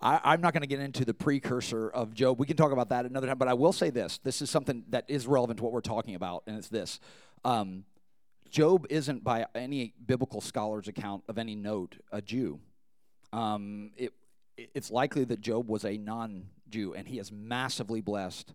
I, 0.00 0.34
am 0.34 0.40
not 0.40 0.52
going 0.52 0.62
to 0.62 0.66
get 0.66 0.80
into 0.80 1.04
the 1.04 1.14
precursor 1.14 1.88
of 1.88 2.12
Job. 2.12 2.40
We 2.40 2.46
can 2.46 2.56
talk 2.56 2.72
about 2.72 2.88
that 2.88 3.06
another 3.06 3.28
time, 3.28 3.38
but 3.38 3.46
I 3.46 3.54
will 3.54 3.72
say 3.72 3.90
this. 3.90 4.18
This 4.18 4.42
is 4.42 4.50
something 4.50 4.84
that 4.90 5.04
is 5.06 5.28
relevant 5.28 5.58
to 5.58 5.64
what 5.64 5.72
we're 5.72 5.80
talking 5.80 6.16
about, 6.16 6.42
and 6.46 6.58
it's 6.58 6.68
this. 6.68 6.98
Um, 7.44 7.84
Job 8.52 8.86
isn't, 8.90 9.24
by 9.24 9.46
any 9.54 9.94
biblical 10.06 10.42
scholar's 10.42 10.86
account 10.86 11.24
of 11.26 11.38
any 11.38 11.56
note, 11.56 11.96
a 12.12 12.20
Jew. 12.20 12.60
Um, 13.32 13.92
it, 13.96 14.12
it's 14.56 14.90
likely 14.90 15.24
that 15.24 15.40
Job 15.40 15.68
was 15.68 15.86
a 15.86 15.96
non 15.96 16.50
Jew, 16.68 16.92
and 16.92 17.08
he 17.08 17.18
is 17.18 17.32
massively 17.32 18.02
blessed, 18.02 18.52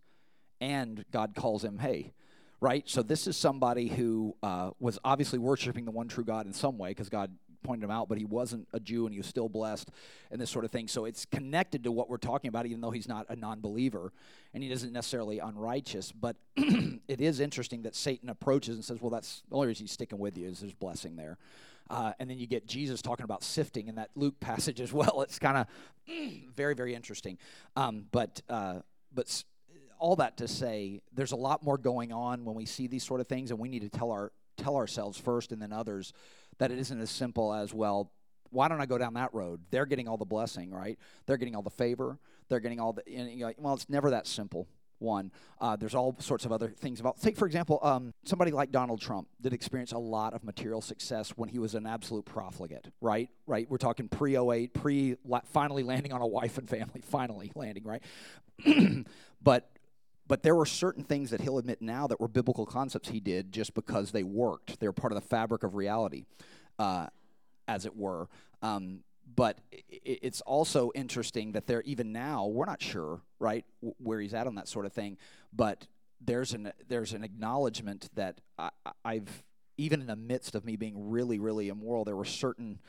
and 0.62 1.03
God 1.12 1.33
calls 1.36 1.63
him, 1.63 1.79
hey, 1.79 2.13
right? 2.62 2.88
So 2.88 3.01
this 3.01 3.25
is 3.25 3.36
somebody 3.36 3.88
who 3.88 4.36
uh, 4.43 4.69
was 4.79 4.99
obviously 5.03 5.39
worshiping 5.39 5.86
the 5.86 5.91
one 5.91 6.07
true 6.07 6.23
God 6.23 6.45
in 6.45 6.53
some 6.53 6.77
way, 6.77 6.89
because 6.89 7.10
God 7.10 7.31
pointed 7.67 7.84
him 7.84 7.91
out, 7.91 8.08
but 8.08 8.17
he 8.17 8.23
wasn't 8.23 8.65
a 8.73 8.80
Jew 8.80 9.06
and 9.06 9.13
he 9.13 9.19
was 9.19 9.27
still 9.27 9.49
blessed 9.49 9.91
and 10.32 10.39
this 10.39 10.49
sort 10.49 10.63
of 10.63 10.71
thing. 10.71 10.88
So 10.88 11.03
it's 11.03 11.25
connected 11.25 11.84
to 11.84 11.91
what 11.91 12.10
we're 12.10 12.17
talking 12.17 12.47
about, 12.47 12.65
even 12.65 12.80
though 12.80 12.91
he's 12.91 13.08
not 13.08 13.25
a 13.30 13.36
non 13.36 13.60
believer 13.60 14.13
and 14.53 14.63
he 14.63 14.71
isn't 14.71 14.93
necessarily 14.93 15.39
unrighteous. 15.39 16.13
But 16.13 16.38
it 16.56 17.19
is 17.19 17.41
interesting 17.41 17.82
that 17.84 17.93
Satan 17.93 18.30
approaches 18.30 18.75
and 18.75 18.86
says, 18.86 19.01
well, 19.01 19.10
that's 19.10 19.43
the 19.49 19.56
only 19.56 19.67
reason 19.67 19.84
he's 19.84 19.91
sticking 19.91 20.17
with 20.17 20.38
you 20.38 20.47
is 20.47 20.62
there's 20.62 20.73
blessing 20.73 21.17
there. 21.17 21.38
Uh, 21.89 22.13
and 22.19 22.30
then 22.30 22.38
you 22.38 22.47
get 22.47 22.65
Jesus 22.65 23.01
talking 23.01 23.25
about 23.25 23.43
sifting 23.43 23.88
in 23.88 23.95
that 23.95 24.10
Luke 24.15 24.39
passage 24.39 24.80
as 24.80 24.93
well. 24.93 25.21
It's 25.27 25.39
kind 25.39 25.58
of 25.58 25.67
very, 26.56 26.73
very 26.73 26.95
interesting. 26.95 27.38
Um, 27.75 28.06
but, 28.12 28.41
uh, 28.49 28.80
but 29.13 29.43
all 29.99 30.15
that 30.17 30.38
to 30.38 30.47
say, 30.47 31.01
there's 31.13 31.34
a 31.34 31.38
lot 31.38 31.63
more 31.63 31.77
going 31.77 32.13
on 32.13 32.45
when 32.45 32.56
we 32.56 32.65
see 32.65 32.88
these 32.88 33.03
sort 33.03 33.19
of 33.19 33.27
things, 33.27 33.51
and 33.51 33.60
we 33.60 33.67
need 33.67 33.82
to 33.82 33.89
tell 33.89 34.12
our 34.12 34.32
tell 34.58 34.75
ourselves 34.75 35.17
first 35.17 35.51
and 35.51 35.62
then 35.62 35.71
others 35.71 36.13
that 36.58 36.72
it 36.72 36.80
isn't 36.80 37.00
as 37.00 37.10
simple 37.10 37.54
as, 37.54 37.74
well, 37.74 38.12
why 38.50 38.67
don't 38.67 38.82
I 38.82 38.86
go 38.86 38.98
down 38.98 39.13
that 39.15 39.34
road? 39.34 39.62
They're 39.72 39.86
getting 39.86 40.08
all 40.08 40.17
the 40.17 40.26
blessing, 40.26 40.72
right? 40.72 40.98
They're 41.26 41.38
getting 41.38 41.56
all 41.56 41.62
the 41.62 41.70
favor. 41.70 42.17
They're 42.50 42.60
getting 42.60 42.80
all 42.80 42.93
the, 42.93 43.04
you 43.08 43.52
well, 43.58 43.74
it's 43.74 43.89
never 43.89 44.12
that 44.12 44.28
simple. 44.28 44.67
One, 45.00 45.32
uh, 45.62 45.76
there's 45.76 45.93
all 45.93 46.15
sorts 46.17 46.46
of 46.46 46.52
other 46.52 46.70
things 46.70 47.00
about. 47.00 47.22
Take 47.22 47.38
for 47.38 47.46
example, 47.46 47.80
um, 47.84 48.15
somebody 48.24 48.50
like 48.50 48.72
Donald 48.72 49.00
Trump 49.00 49.28
did 49.39 49.54
experience 49.54 49.91
a 49.91 49.98
lot 50.00 50.34
of 50.34 50.43
material 50.43 50.82
success 50.82 51.32
when 51.36 51.50
he 51.50 51.60
was 51.60 51.76
an 51.76 51.86
absolute 51.86 52.26
profligate, 52.26 52.88
right? 53.00 53.30
Right. 53.46 53.70
We're 53.70 53.78
talking 53.78 54.08
pre 54.08 54.36
08, 54.38 54.74
pre 54.74 55.15
finally 55.52 55.84
landing 55.84 56.13
on 56.13 56.22
a 56.22 56.28
wife 56.28 56.58
and 56.58 56.67
family, 56.67 57.02
finally 57.04 57.52
landing, 57.54 57.84
right? 57.84 58.02
but 59.43 59.70
but 60.27 60.43
there 60.43 60.55
were 60.55 60.65
certain 60.65 61.03
things 61.03 61.29
that 61.31 61.41
he'll 61.41 61.57
admit 61.57 61.81
now 61.81 62.07
that 62.07 62.19
were 62.19 62.27
biblical 62.27 62.65
concepts 62.65 63.09
he 63.09 63.19
did 63.19 63.51
just 63.51 63.73
because 63.73 64.11
they 64.11 64.23
worked. 64.23 64.79
They 64.79 64.87
were 64.87 64.93
part 64.93 65.13
of 65.13 65.21
the 65.21 65.27
fabric 65.27 65.63
of 65.63 65.75
reality, 65.75 66.25
uh, 66.77 67.07
as 67.67 67.85
it 67.85 67.95
were. 67.95 68.27
Um, 68.61 69.01
but 69.35 69.59
it's 70.03 70.41
also 70.41 70.91
interesting 70.95 71.51
that 71.51 71.67
there, 71.67 71.81
even 71.81 72.11
now, 72.11 72.47
we're 72.47 72.65
not 72.65 72.81
sure, 72.81 73.21
right, 73.39 73.65
where 73.97 74.19
he's 74.19 74.33
at 74.33 74.47
on 74.47 74.55
that 74.55 74.67
sort 74.67 74.85
of 74.85 74.93
thing. 74.93 75.17
But 75.53 75.87
there's 76.21 76.53
an 76.53 76.71
there's 76.87 77.13
an 77.13 77.23
acknowledgement 77.23 78.09
that 78.15 78.41
I, 78.57 78.69
I've 79.03 79.43
even 79.77 80.01
in 80.01 80.07
the 80.07 80.15
midst 80.15 80.55
of 80.55 80.65
me 80.65 80.75
being 80.75 81.09
really, 81.09 81.39
really 81.39 81.69
immoral, 81.69 82.03
there 82.03 82.15
were 82.15 82.25
certain, 82.25 82.79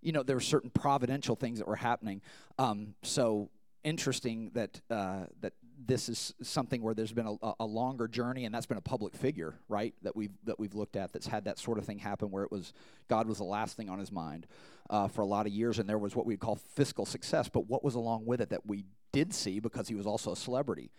you 0.00 0.12
know, 0.12 0.22
there 0.22 0.36
were 0.36 0.40
certain 0.40 0.70
providential 0.70 1.34
things 1.34 1.58
that 1.58 1.66
were 1.66 1.76
happening. 1.76 2.20
Um, 2.58 2.94
so 3.02 3.50
interesting 3.82 4.50
that 4.54 4.80
uh, 4.90 5.24
that 5.40 5.54
this 5.84 6.08
is 6.08 6.34
something 6.42 6.80
where 6.82 6.94
there's 6.94 7.12
been 7.12 7.38
a, 7.42 7.52
a, 7.60 7.66
longer 7.66 8.08
journey, 8.08 8.44
and 8.44 8.54
that's 8.54 8.66
been 8.66 8.78
a 8.78 8.82
public 8.82 9.14
figure, 9.14 9.54
right? 9.68 9.94
That 10.02 10.16
we've 10.16 10.32
that 10.44 10.58
we've 10.58 10.74
looked 10.74 10.96
at 10.96 11.12
that's 11.12 11.26
had 11.26 11.44
that 11.44 11.58
sort 11.58 11.78
of 11.78 11.84
thing 11.84 11.98
happen, 11.98 12.30
where 12.30 12.44
it 12.44 12.50
was 12.50 12.72
God 13.08 13.28
was 13.28 13.38
the 13.38 13.44
last 13.44 13.76
thing 13.76 13.90
on 13.90 13.98
his 13.98 14.10
mind 14.10 14.46
uh, 14.88 15.08
for 15.08 15.20
a 15.20 15.26
lot 15.26 15.46
of 15.46 15.52
years, 15.52 15.78
and 15.78 15.88
there 15.88 15.98
was 15.98 16.16
what 16.16 16.26
we'd 16.26 16.40
call 16.40 16.56
fiscal 16.56 17.04
success. 17.04 17.48
But 17.48 17.68
what 17.68 17.84
was 17.84 17.94
along 17.94 18.26
with 18.26 18.40
it 18.40 18.50
that 18.50 18.66
we 18.66 18.84
did 19.12 19.34
see 19.34 19.60
because 19.60 19.88
he 19.88 19.94
was 19.94 20.06
also 20.06 20.32
a 20.32 20.36
celebrity, 20.36 20.90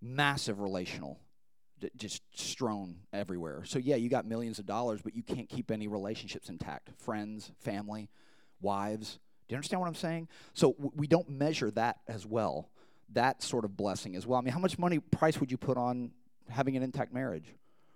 massive 0.00 0.60
relational, 0.60 1.20
d- 1.80 1.90
just 1.96 2.22
strewn 2.34 2.96
everywhere. 3.12 3.64
So 3.64 3.78
yeah, 3.78 3.96
you 3.96 4.08
got 4.08 4.26
millions 4.26 4.58
of 4.58 4.66
dollars, 4.66 5.02
but 5.02 5.14
you 5.14 5.22
can't 5.22 5.48
keep 5.48 5.70
any 5.70 5.86
relationships 5.86 6.48
intact, 6.48 6.90
friends, 6.98 7.52
family, 7.60 8.08
wives. 8.60 9.18
Do 9.48 9.52
you 9.52 9.56
understand 9.56 9.80
what 9.80 9.88
I'm 9.88 9.94
saying? 9.94 10.28
So 10.54 10.72
w- 10.72 10.92
we 10.94 11.06
don't 11.06 11.28
measure 11.28 11.70
that 11.72 11.98
as 12.08 12.24
well 12.26 12.70
that 13.14 13.42
sort 13.42 13.64
of 13.64 13.76
blessing 13.76 14.16
as 14.16 14.26
well. 14.26 14.38
I 14.38 14.42
mean, 14.42 14.52
how 14.52 14.60
much 14.60 14.78
money 14.78 14.98
price 14.98 15.40
would 15.40 15.50
you 15.50 15.58
put 15.58 15.76
on 15.76 16.10
having 16.48 16.76
an 16.76 16.82
intact 16.82 17.12
marriage? 17.12 17.54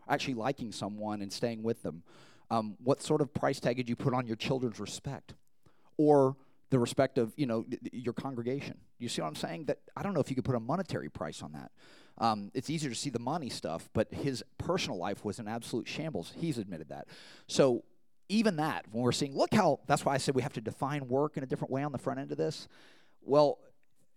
Actually 0.09 0.35
liking 0.35 0.73
someone 0.73 1.23
and 1.23 1.33
staying 1.33 1.63
with 1.63 1.83
them? 1.83 2.03
Um, 2.51 2.77
what 2.83 3.03
sort 3.03 3.21
of 3.21 3.33
price 3.35 3.61
tag 3.61 3.77
did 3.77 3.89
you 3.89 3.97
put 3.97 4.15
on 4.15 4.27
your 4.27 4.37
children's 4.37 4.81
respect? 4.81 5.35
Or 5.97 6.37
the 6.71 6.79
respect 6.79 7.19
of 7.19 7.33
you 7.37 7.47
know 7.47 7.65
your 7.93 8.13
congregation. 8.13 8.79
You 8.99 9.09
see 9.09 9.23
what 9.23 9.29
I'm 9.29 9.37
saying? 9.37 9.67
That 9.67 9.79
I 9.97 10.03
don't 10.03 10.15
know 10.15 10.21
if 10.21 10.31
you 10.31 10.37
could 10.37 10.45
put 10.45 10.55
a 10.55 10.61
monetary 10.61 11.09
price 11.09 11.43
on 11.43 11.53
that. 11.53 11.71
Um, 12.19 12.51
it's 12.53 12.69
easier 12.69 12.91
to 12.91 12.97
see 12.97 13.11
the 13.11 13.19
money 13.19 13.49
stuff, 13.49 13.89
but 13.93 14.13
his 14.13 14.43
personal 14.59 14.99
life 14.99 15.25
was 15.25 15.39
an 15.39 15.49
absolute 15.49 15.87
shambles. 15.87 16.33
He's 16.37 16.59
admitted 16.59 16.89
that. 16.89 17.07
So 17.47 17.85
even 18.29 18.57
that, 18.57 18.87
when 18.91 19.03
we're 19.03 19.13
seeing, 19.13 19.37
look 19.37 19.55
how 19.55 19.81
that's 19.87 20.05
why 20.05 20.15
I 20.15 20.19
said 20.19 20.35
we 20.35 20.43
have 20.43 20.53
to 20.55 20.61
define 20.61 21.09
work 21.09 21.37
in 21.37 21.43
a 21.43 21.47
different 21.47 21.71
way 21.71 21.83
on 21.83 21.93
the 21.93 21.99
front 21.99 22.19
end 22.19 22.33
of 22.33 22.39
this. 22.39 22.69
Well, 23.23 23.59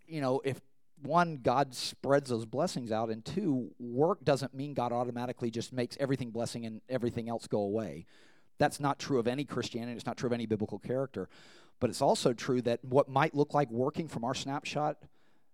you 0.07 0.19
know, 0.19 0.41
if 0.43 0.59
one, 1.01 1.39
God 1.41 1.73
spreads 1.73 2.29
those 2.29 2.45
blessings 2.45 2.91
out, 2.91 3.09
and 3.09 3.23
two, 3.23 3.71
work 3.79 4.23
doesn't 4.23 4.53
mean 4.53 4.73
God 4.73 4.91
automatically 4.91 5.51
just 5.51 5.73
makes 5.73 5.97
everything 5.99 6.31
blessing 6.31 6.65
and 6.65 6.81
everything 6.89 7.29
else 7.29 7.47
go 7.47 7.59
away. 7.59 8.05
That's 8.57 8.79
not 8.79 8.99
true 8.99 9.19
of 9.19 9.27
any 9.27 9.43
Christianity, 9.43 9.95
it's 9.95 10.05
not 10.05 10.17
true 10.17 10.27
of 10.27 10.33
any 10.33 10.45
biblical 10.45 10.79
character. 10.79 11.29
But 11.79 11.89
it's 11.89 12.01
also 12.01 12.33
true 12.33 12.61
that 12.61 12.83
what 12.83 13.09
might 13.09 13.33
look 13.33 13.53
like 13.53 13.71
working 13.71 14.07
from 14.07 14.23
our 14.23 14.35
snapshot 14.35 14.97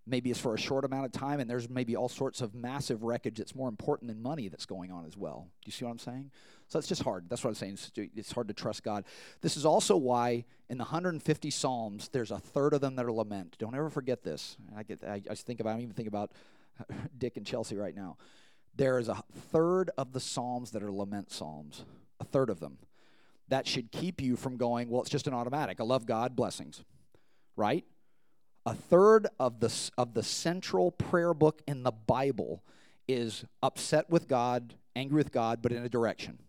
maybe 0.07 0.31
is 0.31 0.37
for 0.37 0.53
a 0.53 0.57
short 0.57 0.85
amount 0.85 1.05
of 1.05 1.11
time, 1.11 1.39
and 1.39 1.49
there's 1.49 1.69
maybe 1.69 1.95
all 1.95 2.09
sorts 2.09 2.41
of 2.41 2.55
massive 2.55 3.03
wreckage 3.03 3.37
that's 3.37 3.55
more 3.55 3.69
important 3.69 4.07
than 4.09 4.21
money 4.21 4.47
that's 4.47 4.65
going 4.65 4.91
on 4.91 5.05
as 5.05 5.17
well. 5.17 5.47
Do 5.63 5.67
you 5.67 5.71
see 5.71 5.85
what 5.85 5.91
I'm 5.91 5.99
saying? 5.99 6.31
So 6.67 6.77
it's 6.77 6.87
just 6.87 7.03
hard. 7.03 7.29
That's 7.29 7.43
what 7.43 7.49
I'm 7.49 7.55
saying. 7.55 7.77
It's, 8.15 8.31
hard 8.31 8.49
to 8.49 8.53
trust 8.53 8.83
God. 8.83 9.05
This 9.41 9.55
is 9.55 9.65
also 9.65 9.95
why 9.95 10.43
in 10.69 10.77
the 10.77 10.83
150 10.83 11.49
Psalms, 11.49 12.09
there's 12.09 12.31
a 12.31 12.39
third 12.39 12.73
of 12.73 12.81
them 12.81 12.97
that 12.97 13.05
are 13.05 13.11
lament. 13.11 13.55
Don't 13.57 13.73
ever 13.73 13.89
forget 13.89 14.23
this. 14.23 14.57
I 14.75 14.83
get. 14.83 15.01
I, 15.03 15.21
I 15.29 15.35
think 15.35 15.61
about. 15.61 15.77
I 15.77 15.81
even 15.81 15.93
think 15.93 16.09
about 16.09 16.31
Dick 17.17 17.37
and 17.37 17.45
Chelsea 17.45 17.77
right 17.77 17.95
now. 17.95 18.17
There 18.75 18.99
is 18.99 19.07
a 19.07 19.23
third 19.51 19.91
of 19.97 20.11
the 20.11 20.19
Psalms 20.19 20.71
that 20.71 20.83
are 20.83 20.91
lament 20.91 21.31
Psalms. 21.31 21.85
A 22.19 22.25
third 22.25 22.49
of 22.49 22.59
them. 22.59 22.79
That 23.47 23.65
should 23.65 23.91
keep 23.91 24.21
you 24.21 24.35
from 24.35 24.57
going. 24.57 24.89
Well, 24.89 25.01
it's 25.01 25.09
just 25.09 25.27
an 25.27 25.33
automatic. 25.33 25.79
I 25.79 25.83
love 25.83 26.05
God. 26.05 26.35
Blessings. 26.35 26.83
Right. 27.55 27.85
A 28.65 28.73
third 28.73 29.27
of 29.39 29.61
the 29.61 29.73
of 29.97 30.13
the 30.13 30.23
central 30.23 30.91
prayer 30.91 31.33
book 31.33 31.61
in 31.65 31.83
the 31.83 31.91
Bible 31.91 32.61
is 33.07 33.45
upset 33.63 34.09
with 34.09 34.27
God, 34.27 34.73
angry 34.97 35.15
with 35.15 35.31
God, 35.31 35.61
but 35.61 35.71
in 35.71 35.85
a 35.85 35.87
direction 35.87 36.39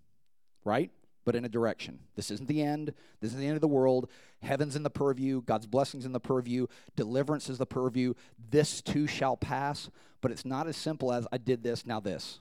right? 0.68 0.90
But 1.24 1.34
in 1.34 1.44
a 1.44 1.48
direction. 1.48 1.98
This 2.14 2.30
isn't 2.30 2.48
the 2.48 2.62
end. 2.62 2.94
This 3.20 3.30
isn't 3.30 3.40
the 3.40 3.46
end 3.46 3.56
of 3.56 3.60
the 3.60 3.68
world. 3.68 4.08
Heaven's 4.42 4.76
in 4.76 4.82
the 4.82 4.90
purview. 4.90 5.42
God's 5.42 5.66
blessings 5.66 6.06
in 6.06 6.12
the 6.12 6.20
purview. 6.20 6.66
Deliverance 6.96 7.48
is 7.48 7.58
the 7.58 7.66
purview. 7.66 8.14
This 8.50 8.80
too 8.80 9.06
shall 9.06 9.36
pass. 9.36 9.90
But 10.20 10.30
it's 10.30 10.44
not 10.44 10.66
as 10.68 10.76
simple 10.76 11.12
as 11.12 11.26
I 11.32 11.38
did 11.38 11.62
this, 11.62 11.84
now 11.84 12.00
this. 12.00 12.40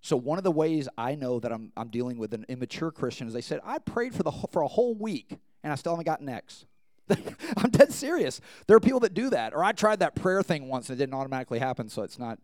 So 0.00 0.16
one 0.16 0.38
of 0.38 0.44
the 0.44 0.52
ways 0.52 0.88
I 0.96 1.14
know 1.14 1.40
that 1.40 1.52
I'm, 1.52 1.72
I'm 1.76 1.88
dealing 1.88 2.18
with 2.18 2.32
an 2.32 2.46
immature 2.48 2.92
Christian 2.92 3.26
is 3.26 3.32
they 3.32 3.40
said, 3.40 3.60
I 3.64 3.78
prayed 3.78 4.14
for, 4.14 4.22
the, 4.22 4.30
for 4.52 4.62
a 4.62 4.68
whole 4.68 4.94
week 4.94 5.38
and 5.64 5.72
I 5.72 5.76
still 5.76 5.92
haven't 5.92 6.04
gotten 6.04 6.28
X. 6.28 6.64
I'm 7.56 7.70
dead 7.70 7.92
serious. 7.92 8.40
There 8.66 8.76
are 8.76 8.80
people 8.80 9.00
that 9.00 9.14
do 9.14 9.30
that. 9.30 9.52
Or 9.52 9.64
I 9.64 9.72
tried 9.72 10.00
that 10.00 10.14
prayer 10.14 10.42
thing 10.42 10.68
once 10.68 10.88
and 10.88 10.98
it 10.98 11.02
didn't 11.02 11.18
automatically 11.18 11.58
happen, 11.58 11.88
so 11.88 12.02
it's 12.02 12.18
not 12.18 12.38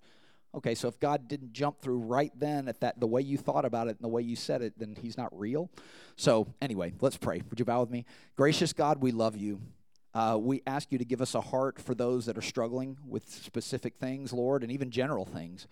Okay, 0.55 0.74
so 0.74 0.86
if 0.86 1.00
God 1.00 1.28
didn't 1.28 1.53
jump 1.53 1.80
through 1.80 1.98
right 1.98 2.32
then 2.38 2.68
at 2.68 2.80
that 2.80 3.00
the 3.00 3.07
way 3.07 3.22
you 3.22 3.38
thought 3.38 3.64
about 3.64 3.86
it 3.86 3.96
and 3.96 4.00
the 4.00 4.09
way 4.09 4.20
you 4.20 4.36
said 4.36 4.61
it, 4.61 4.78
then 4.78 4.96
he's 5.00 5.16
not 5.16 5.36
real. 5.38 5.70
So 6.16 6.46
anyway, 6.61 6.92
let's 7.00 7.16
pray. 7.16 7.42
Would 7.48 7.59
you 7.59 7.64
bow 7.64 7.80
with 7.80 7.90
me? 7.90 8.05
Gracious 8.36 8.72
God, 8.72 9.00
we 9.00 9.12
love 9.12 9.36
you. 9.36 9.61
Uh, 10.14 10.38
we 10.38 10.61
ask 10.66 10.92
you 10.92 10.98
to 10.98 11.07
give 11.07 11.22
us 11.22 11.34
a 11.34 11.40
heart 11.40 11.80
for 11.80 11.94
those 11.94 12.26
that 12.26 12.36
are 12.36 12.42
struggling 12.42 12.98
with 13.09 13.30
specific 13.30 13.94
things, 13.96 14.30
Lord, 14.30 14.62
and 14.62 14.70
even 14.70 14.90
general 14.90 15.24
things. 15.24 15.66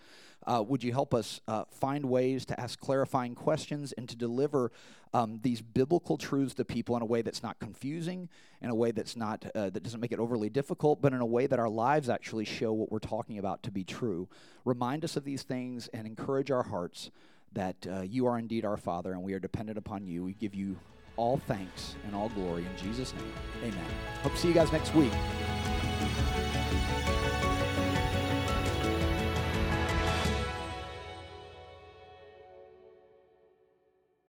Uh, 0.47 0.63
would 0.67 0.83
you 0.83 0.93
help 0.93 1.13
us 1.13 1.41
uh, 1.49 1.65
find 1.71 2.05
ways 2.07 2.45
to 2.47 2.59
ask 2.59 2.81
clarifying 2.81 3.35
questions 3.35 3.93
and 3.93 4.09
to 4.09 4.17
deliver 4.17 4.73
um, 5.13 5.41
these 5.43 5.61
biblical 5.61 6.17
truths 6.17 6.55
to 6.55 6.65
people 6.65 6.97
in 6.97 7.03
a 7.03 7.07
way 7.07 7.21
that's 7.21 7.43
not 7.43 7.59
confusing, 7.59 8.29
in 8.63 8.71
a 8.71 8.75
way 8.75 8.91
that's 8.91 9.17
not 9.17 9.45
uh, 9.55 9.71
that 9.71 9.83
doesn't 9.83 10.01
make 10.01 10.13
it 10.13 10.19
overly 10.19 10.49
difficult, 10.49 11.03
but 11.03 11.13
in 11.13 11.21
a 11.21 11.27
way 11.27 11.47
that 11.47 11.59
our 11.59 11.69
lives 11.69 12.09
actually 12.09 12.45
show 12.45 12.73
what 12.73 12.91
we're 12.91 12.99
talking 12.99 13.39
about 13.39 13.63
to 13.65 13.71
be 13.71 13.85
true. 13.85 14.29
Remind 14.65 15.05
us 15.05 15.17
of 15.17 15.25
these 15.25 15.43
things 15.43 15.89
and 15.93 16.07
encourage 16.07 16.51
our 16.51 16.63
hearts 16.63 17.11
that 17.53 17.87
uh, 17.91 18.01
you 18.03 18.27
are 18.27 18.39
indeed 18.39 18.65
our 18.65 18.77
Father 18.77 19.13
and 19.13 19.23
we 19.23 19.35
are 19.35 19.41
dependent 19.41 19.77
upon 19.77 20.07
you. 20.07 20.25
We 20.25 20.35
give 20.35 20.55
you 20.55 20.77
all 21.17 21.37
thanks 21.37 21.97
and 22.07 22.15
all 22.15 22.29
glory 22.31 22.65
in 22.65 22.77
Jesus' 22.77 23.13
name. 23.15 23.33
Amen. 23.63 23.85
Hope 24.23 24.33
to 24.33 24.39
see 24.39 24.49
you 24.49 24.55
guys 24.55 24.73
next 24.73 24.95
week. 24.95 25.13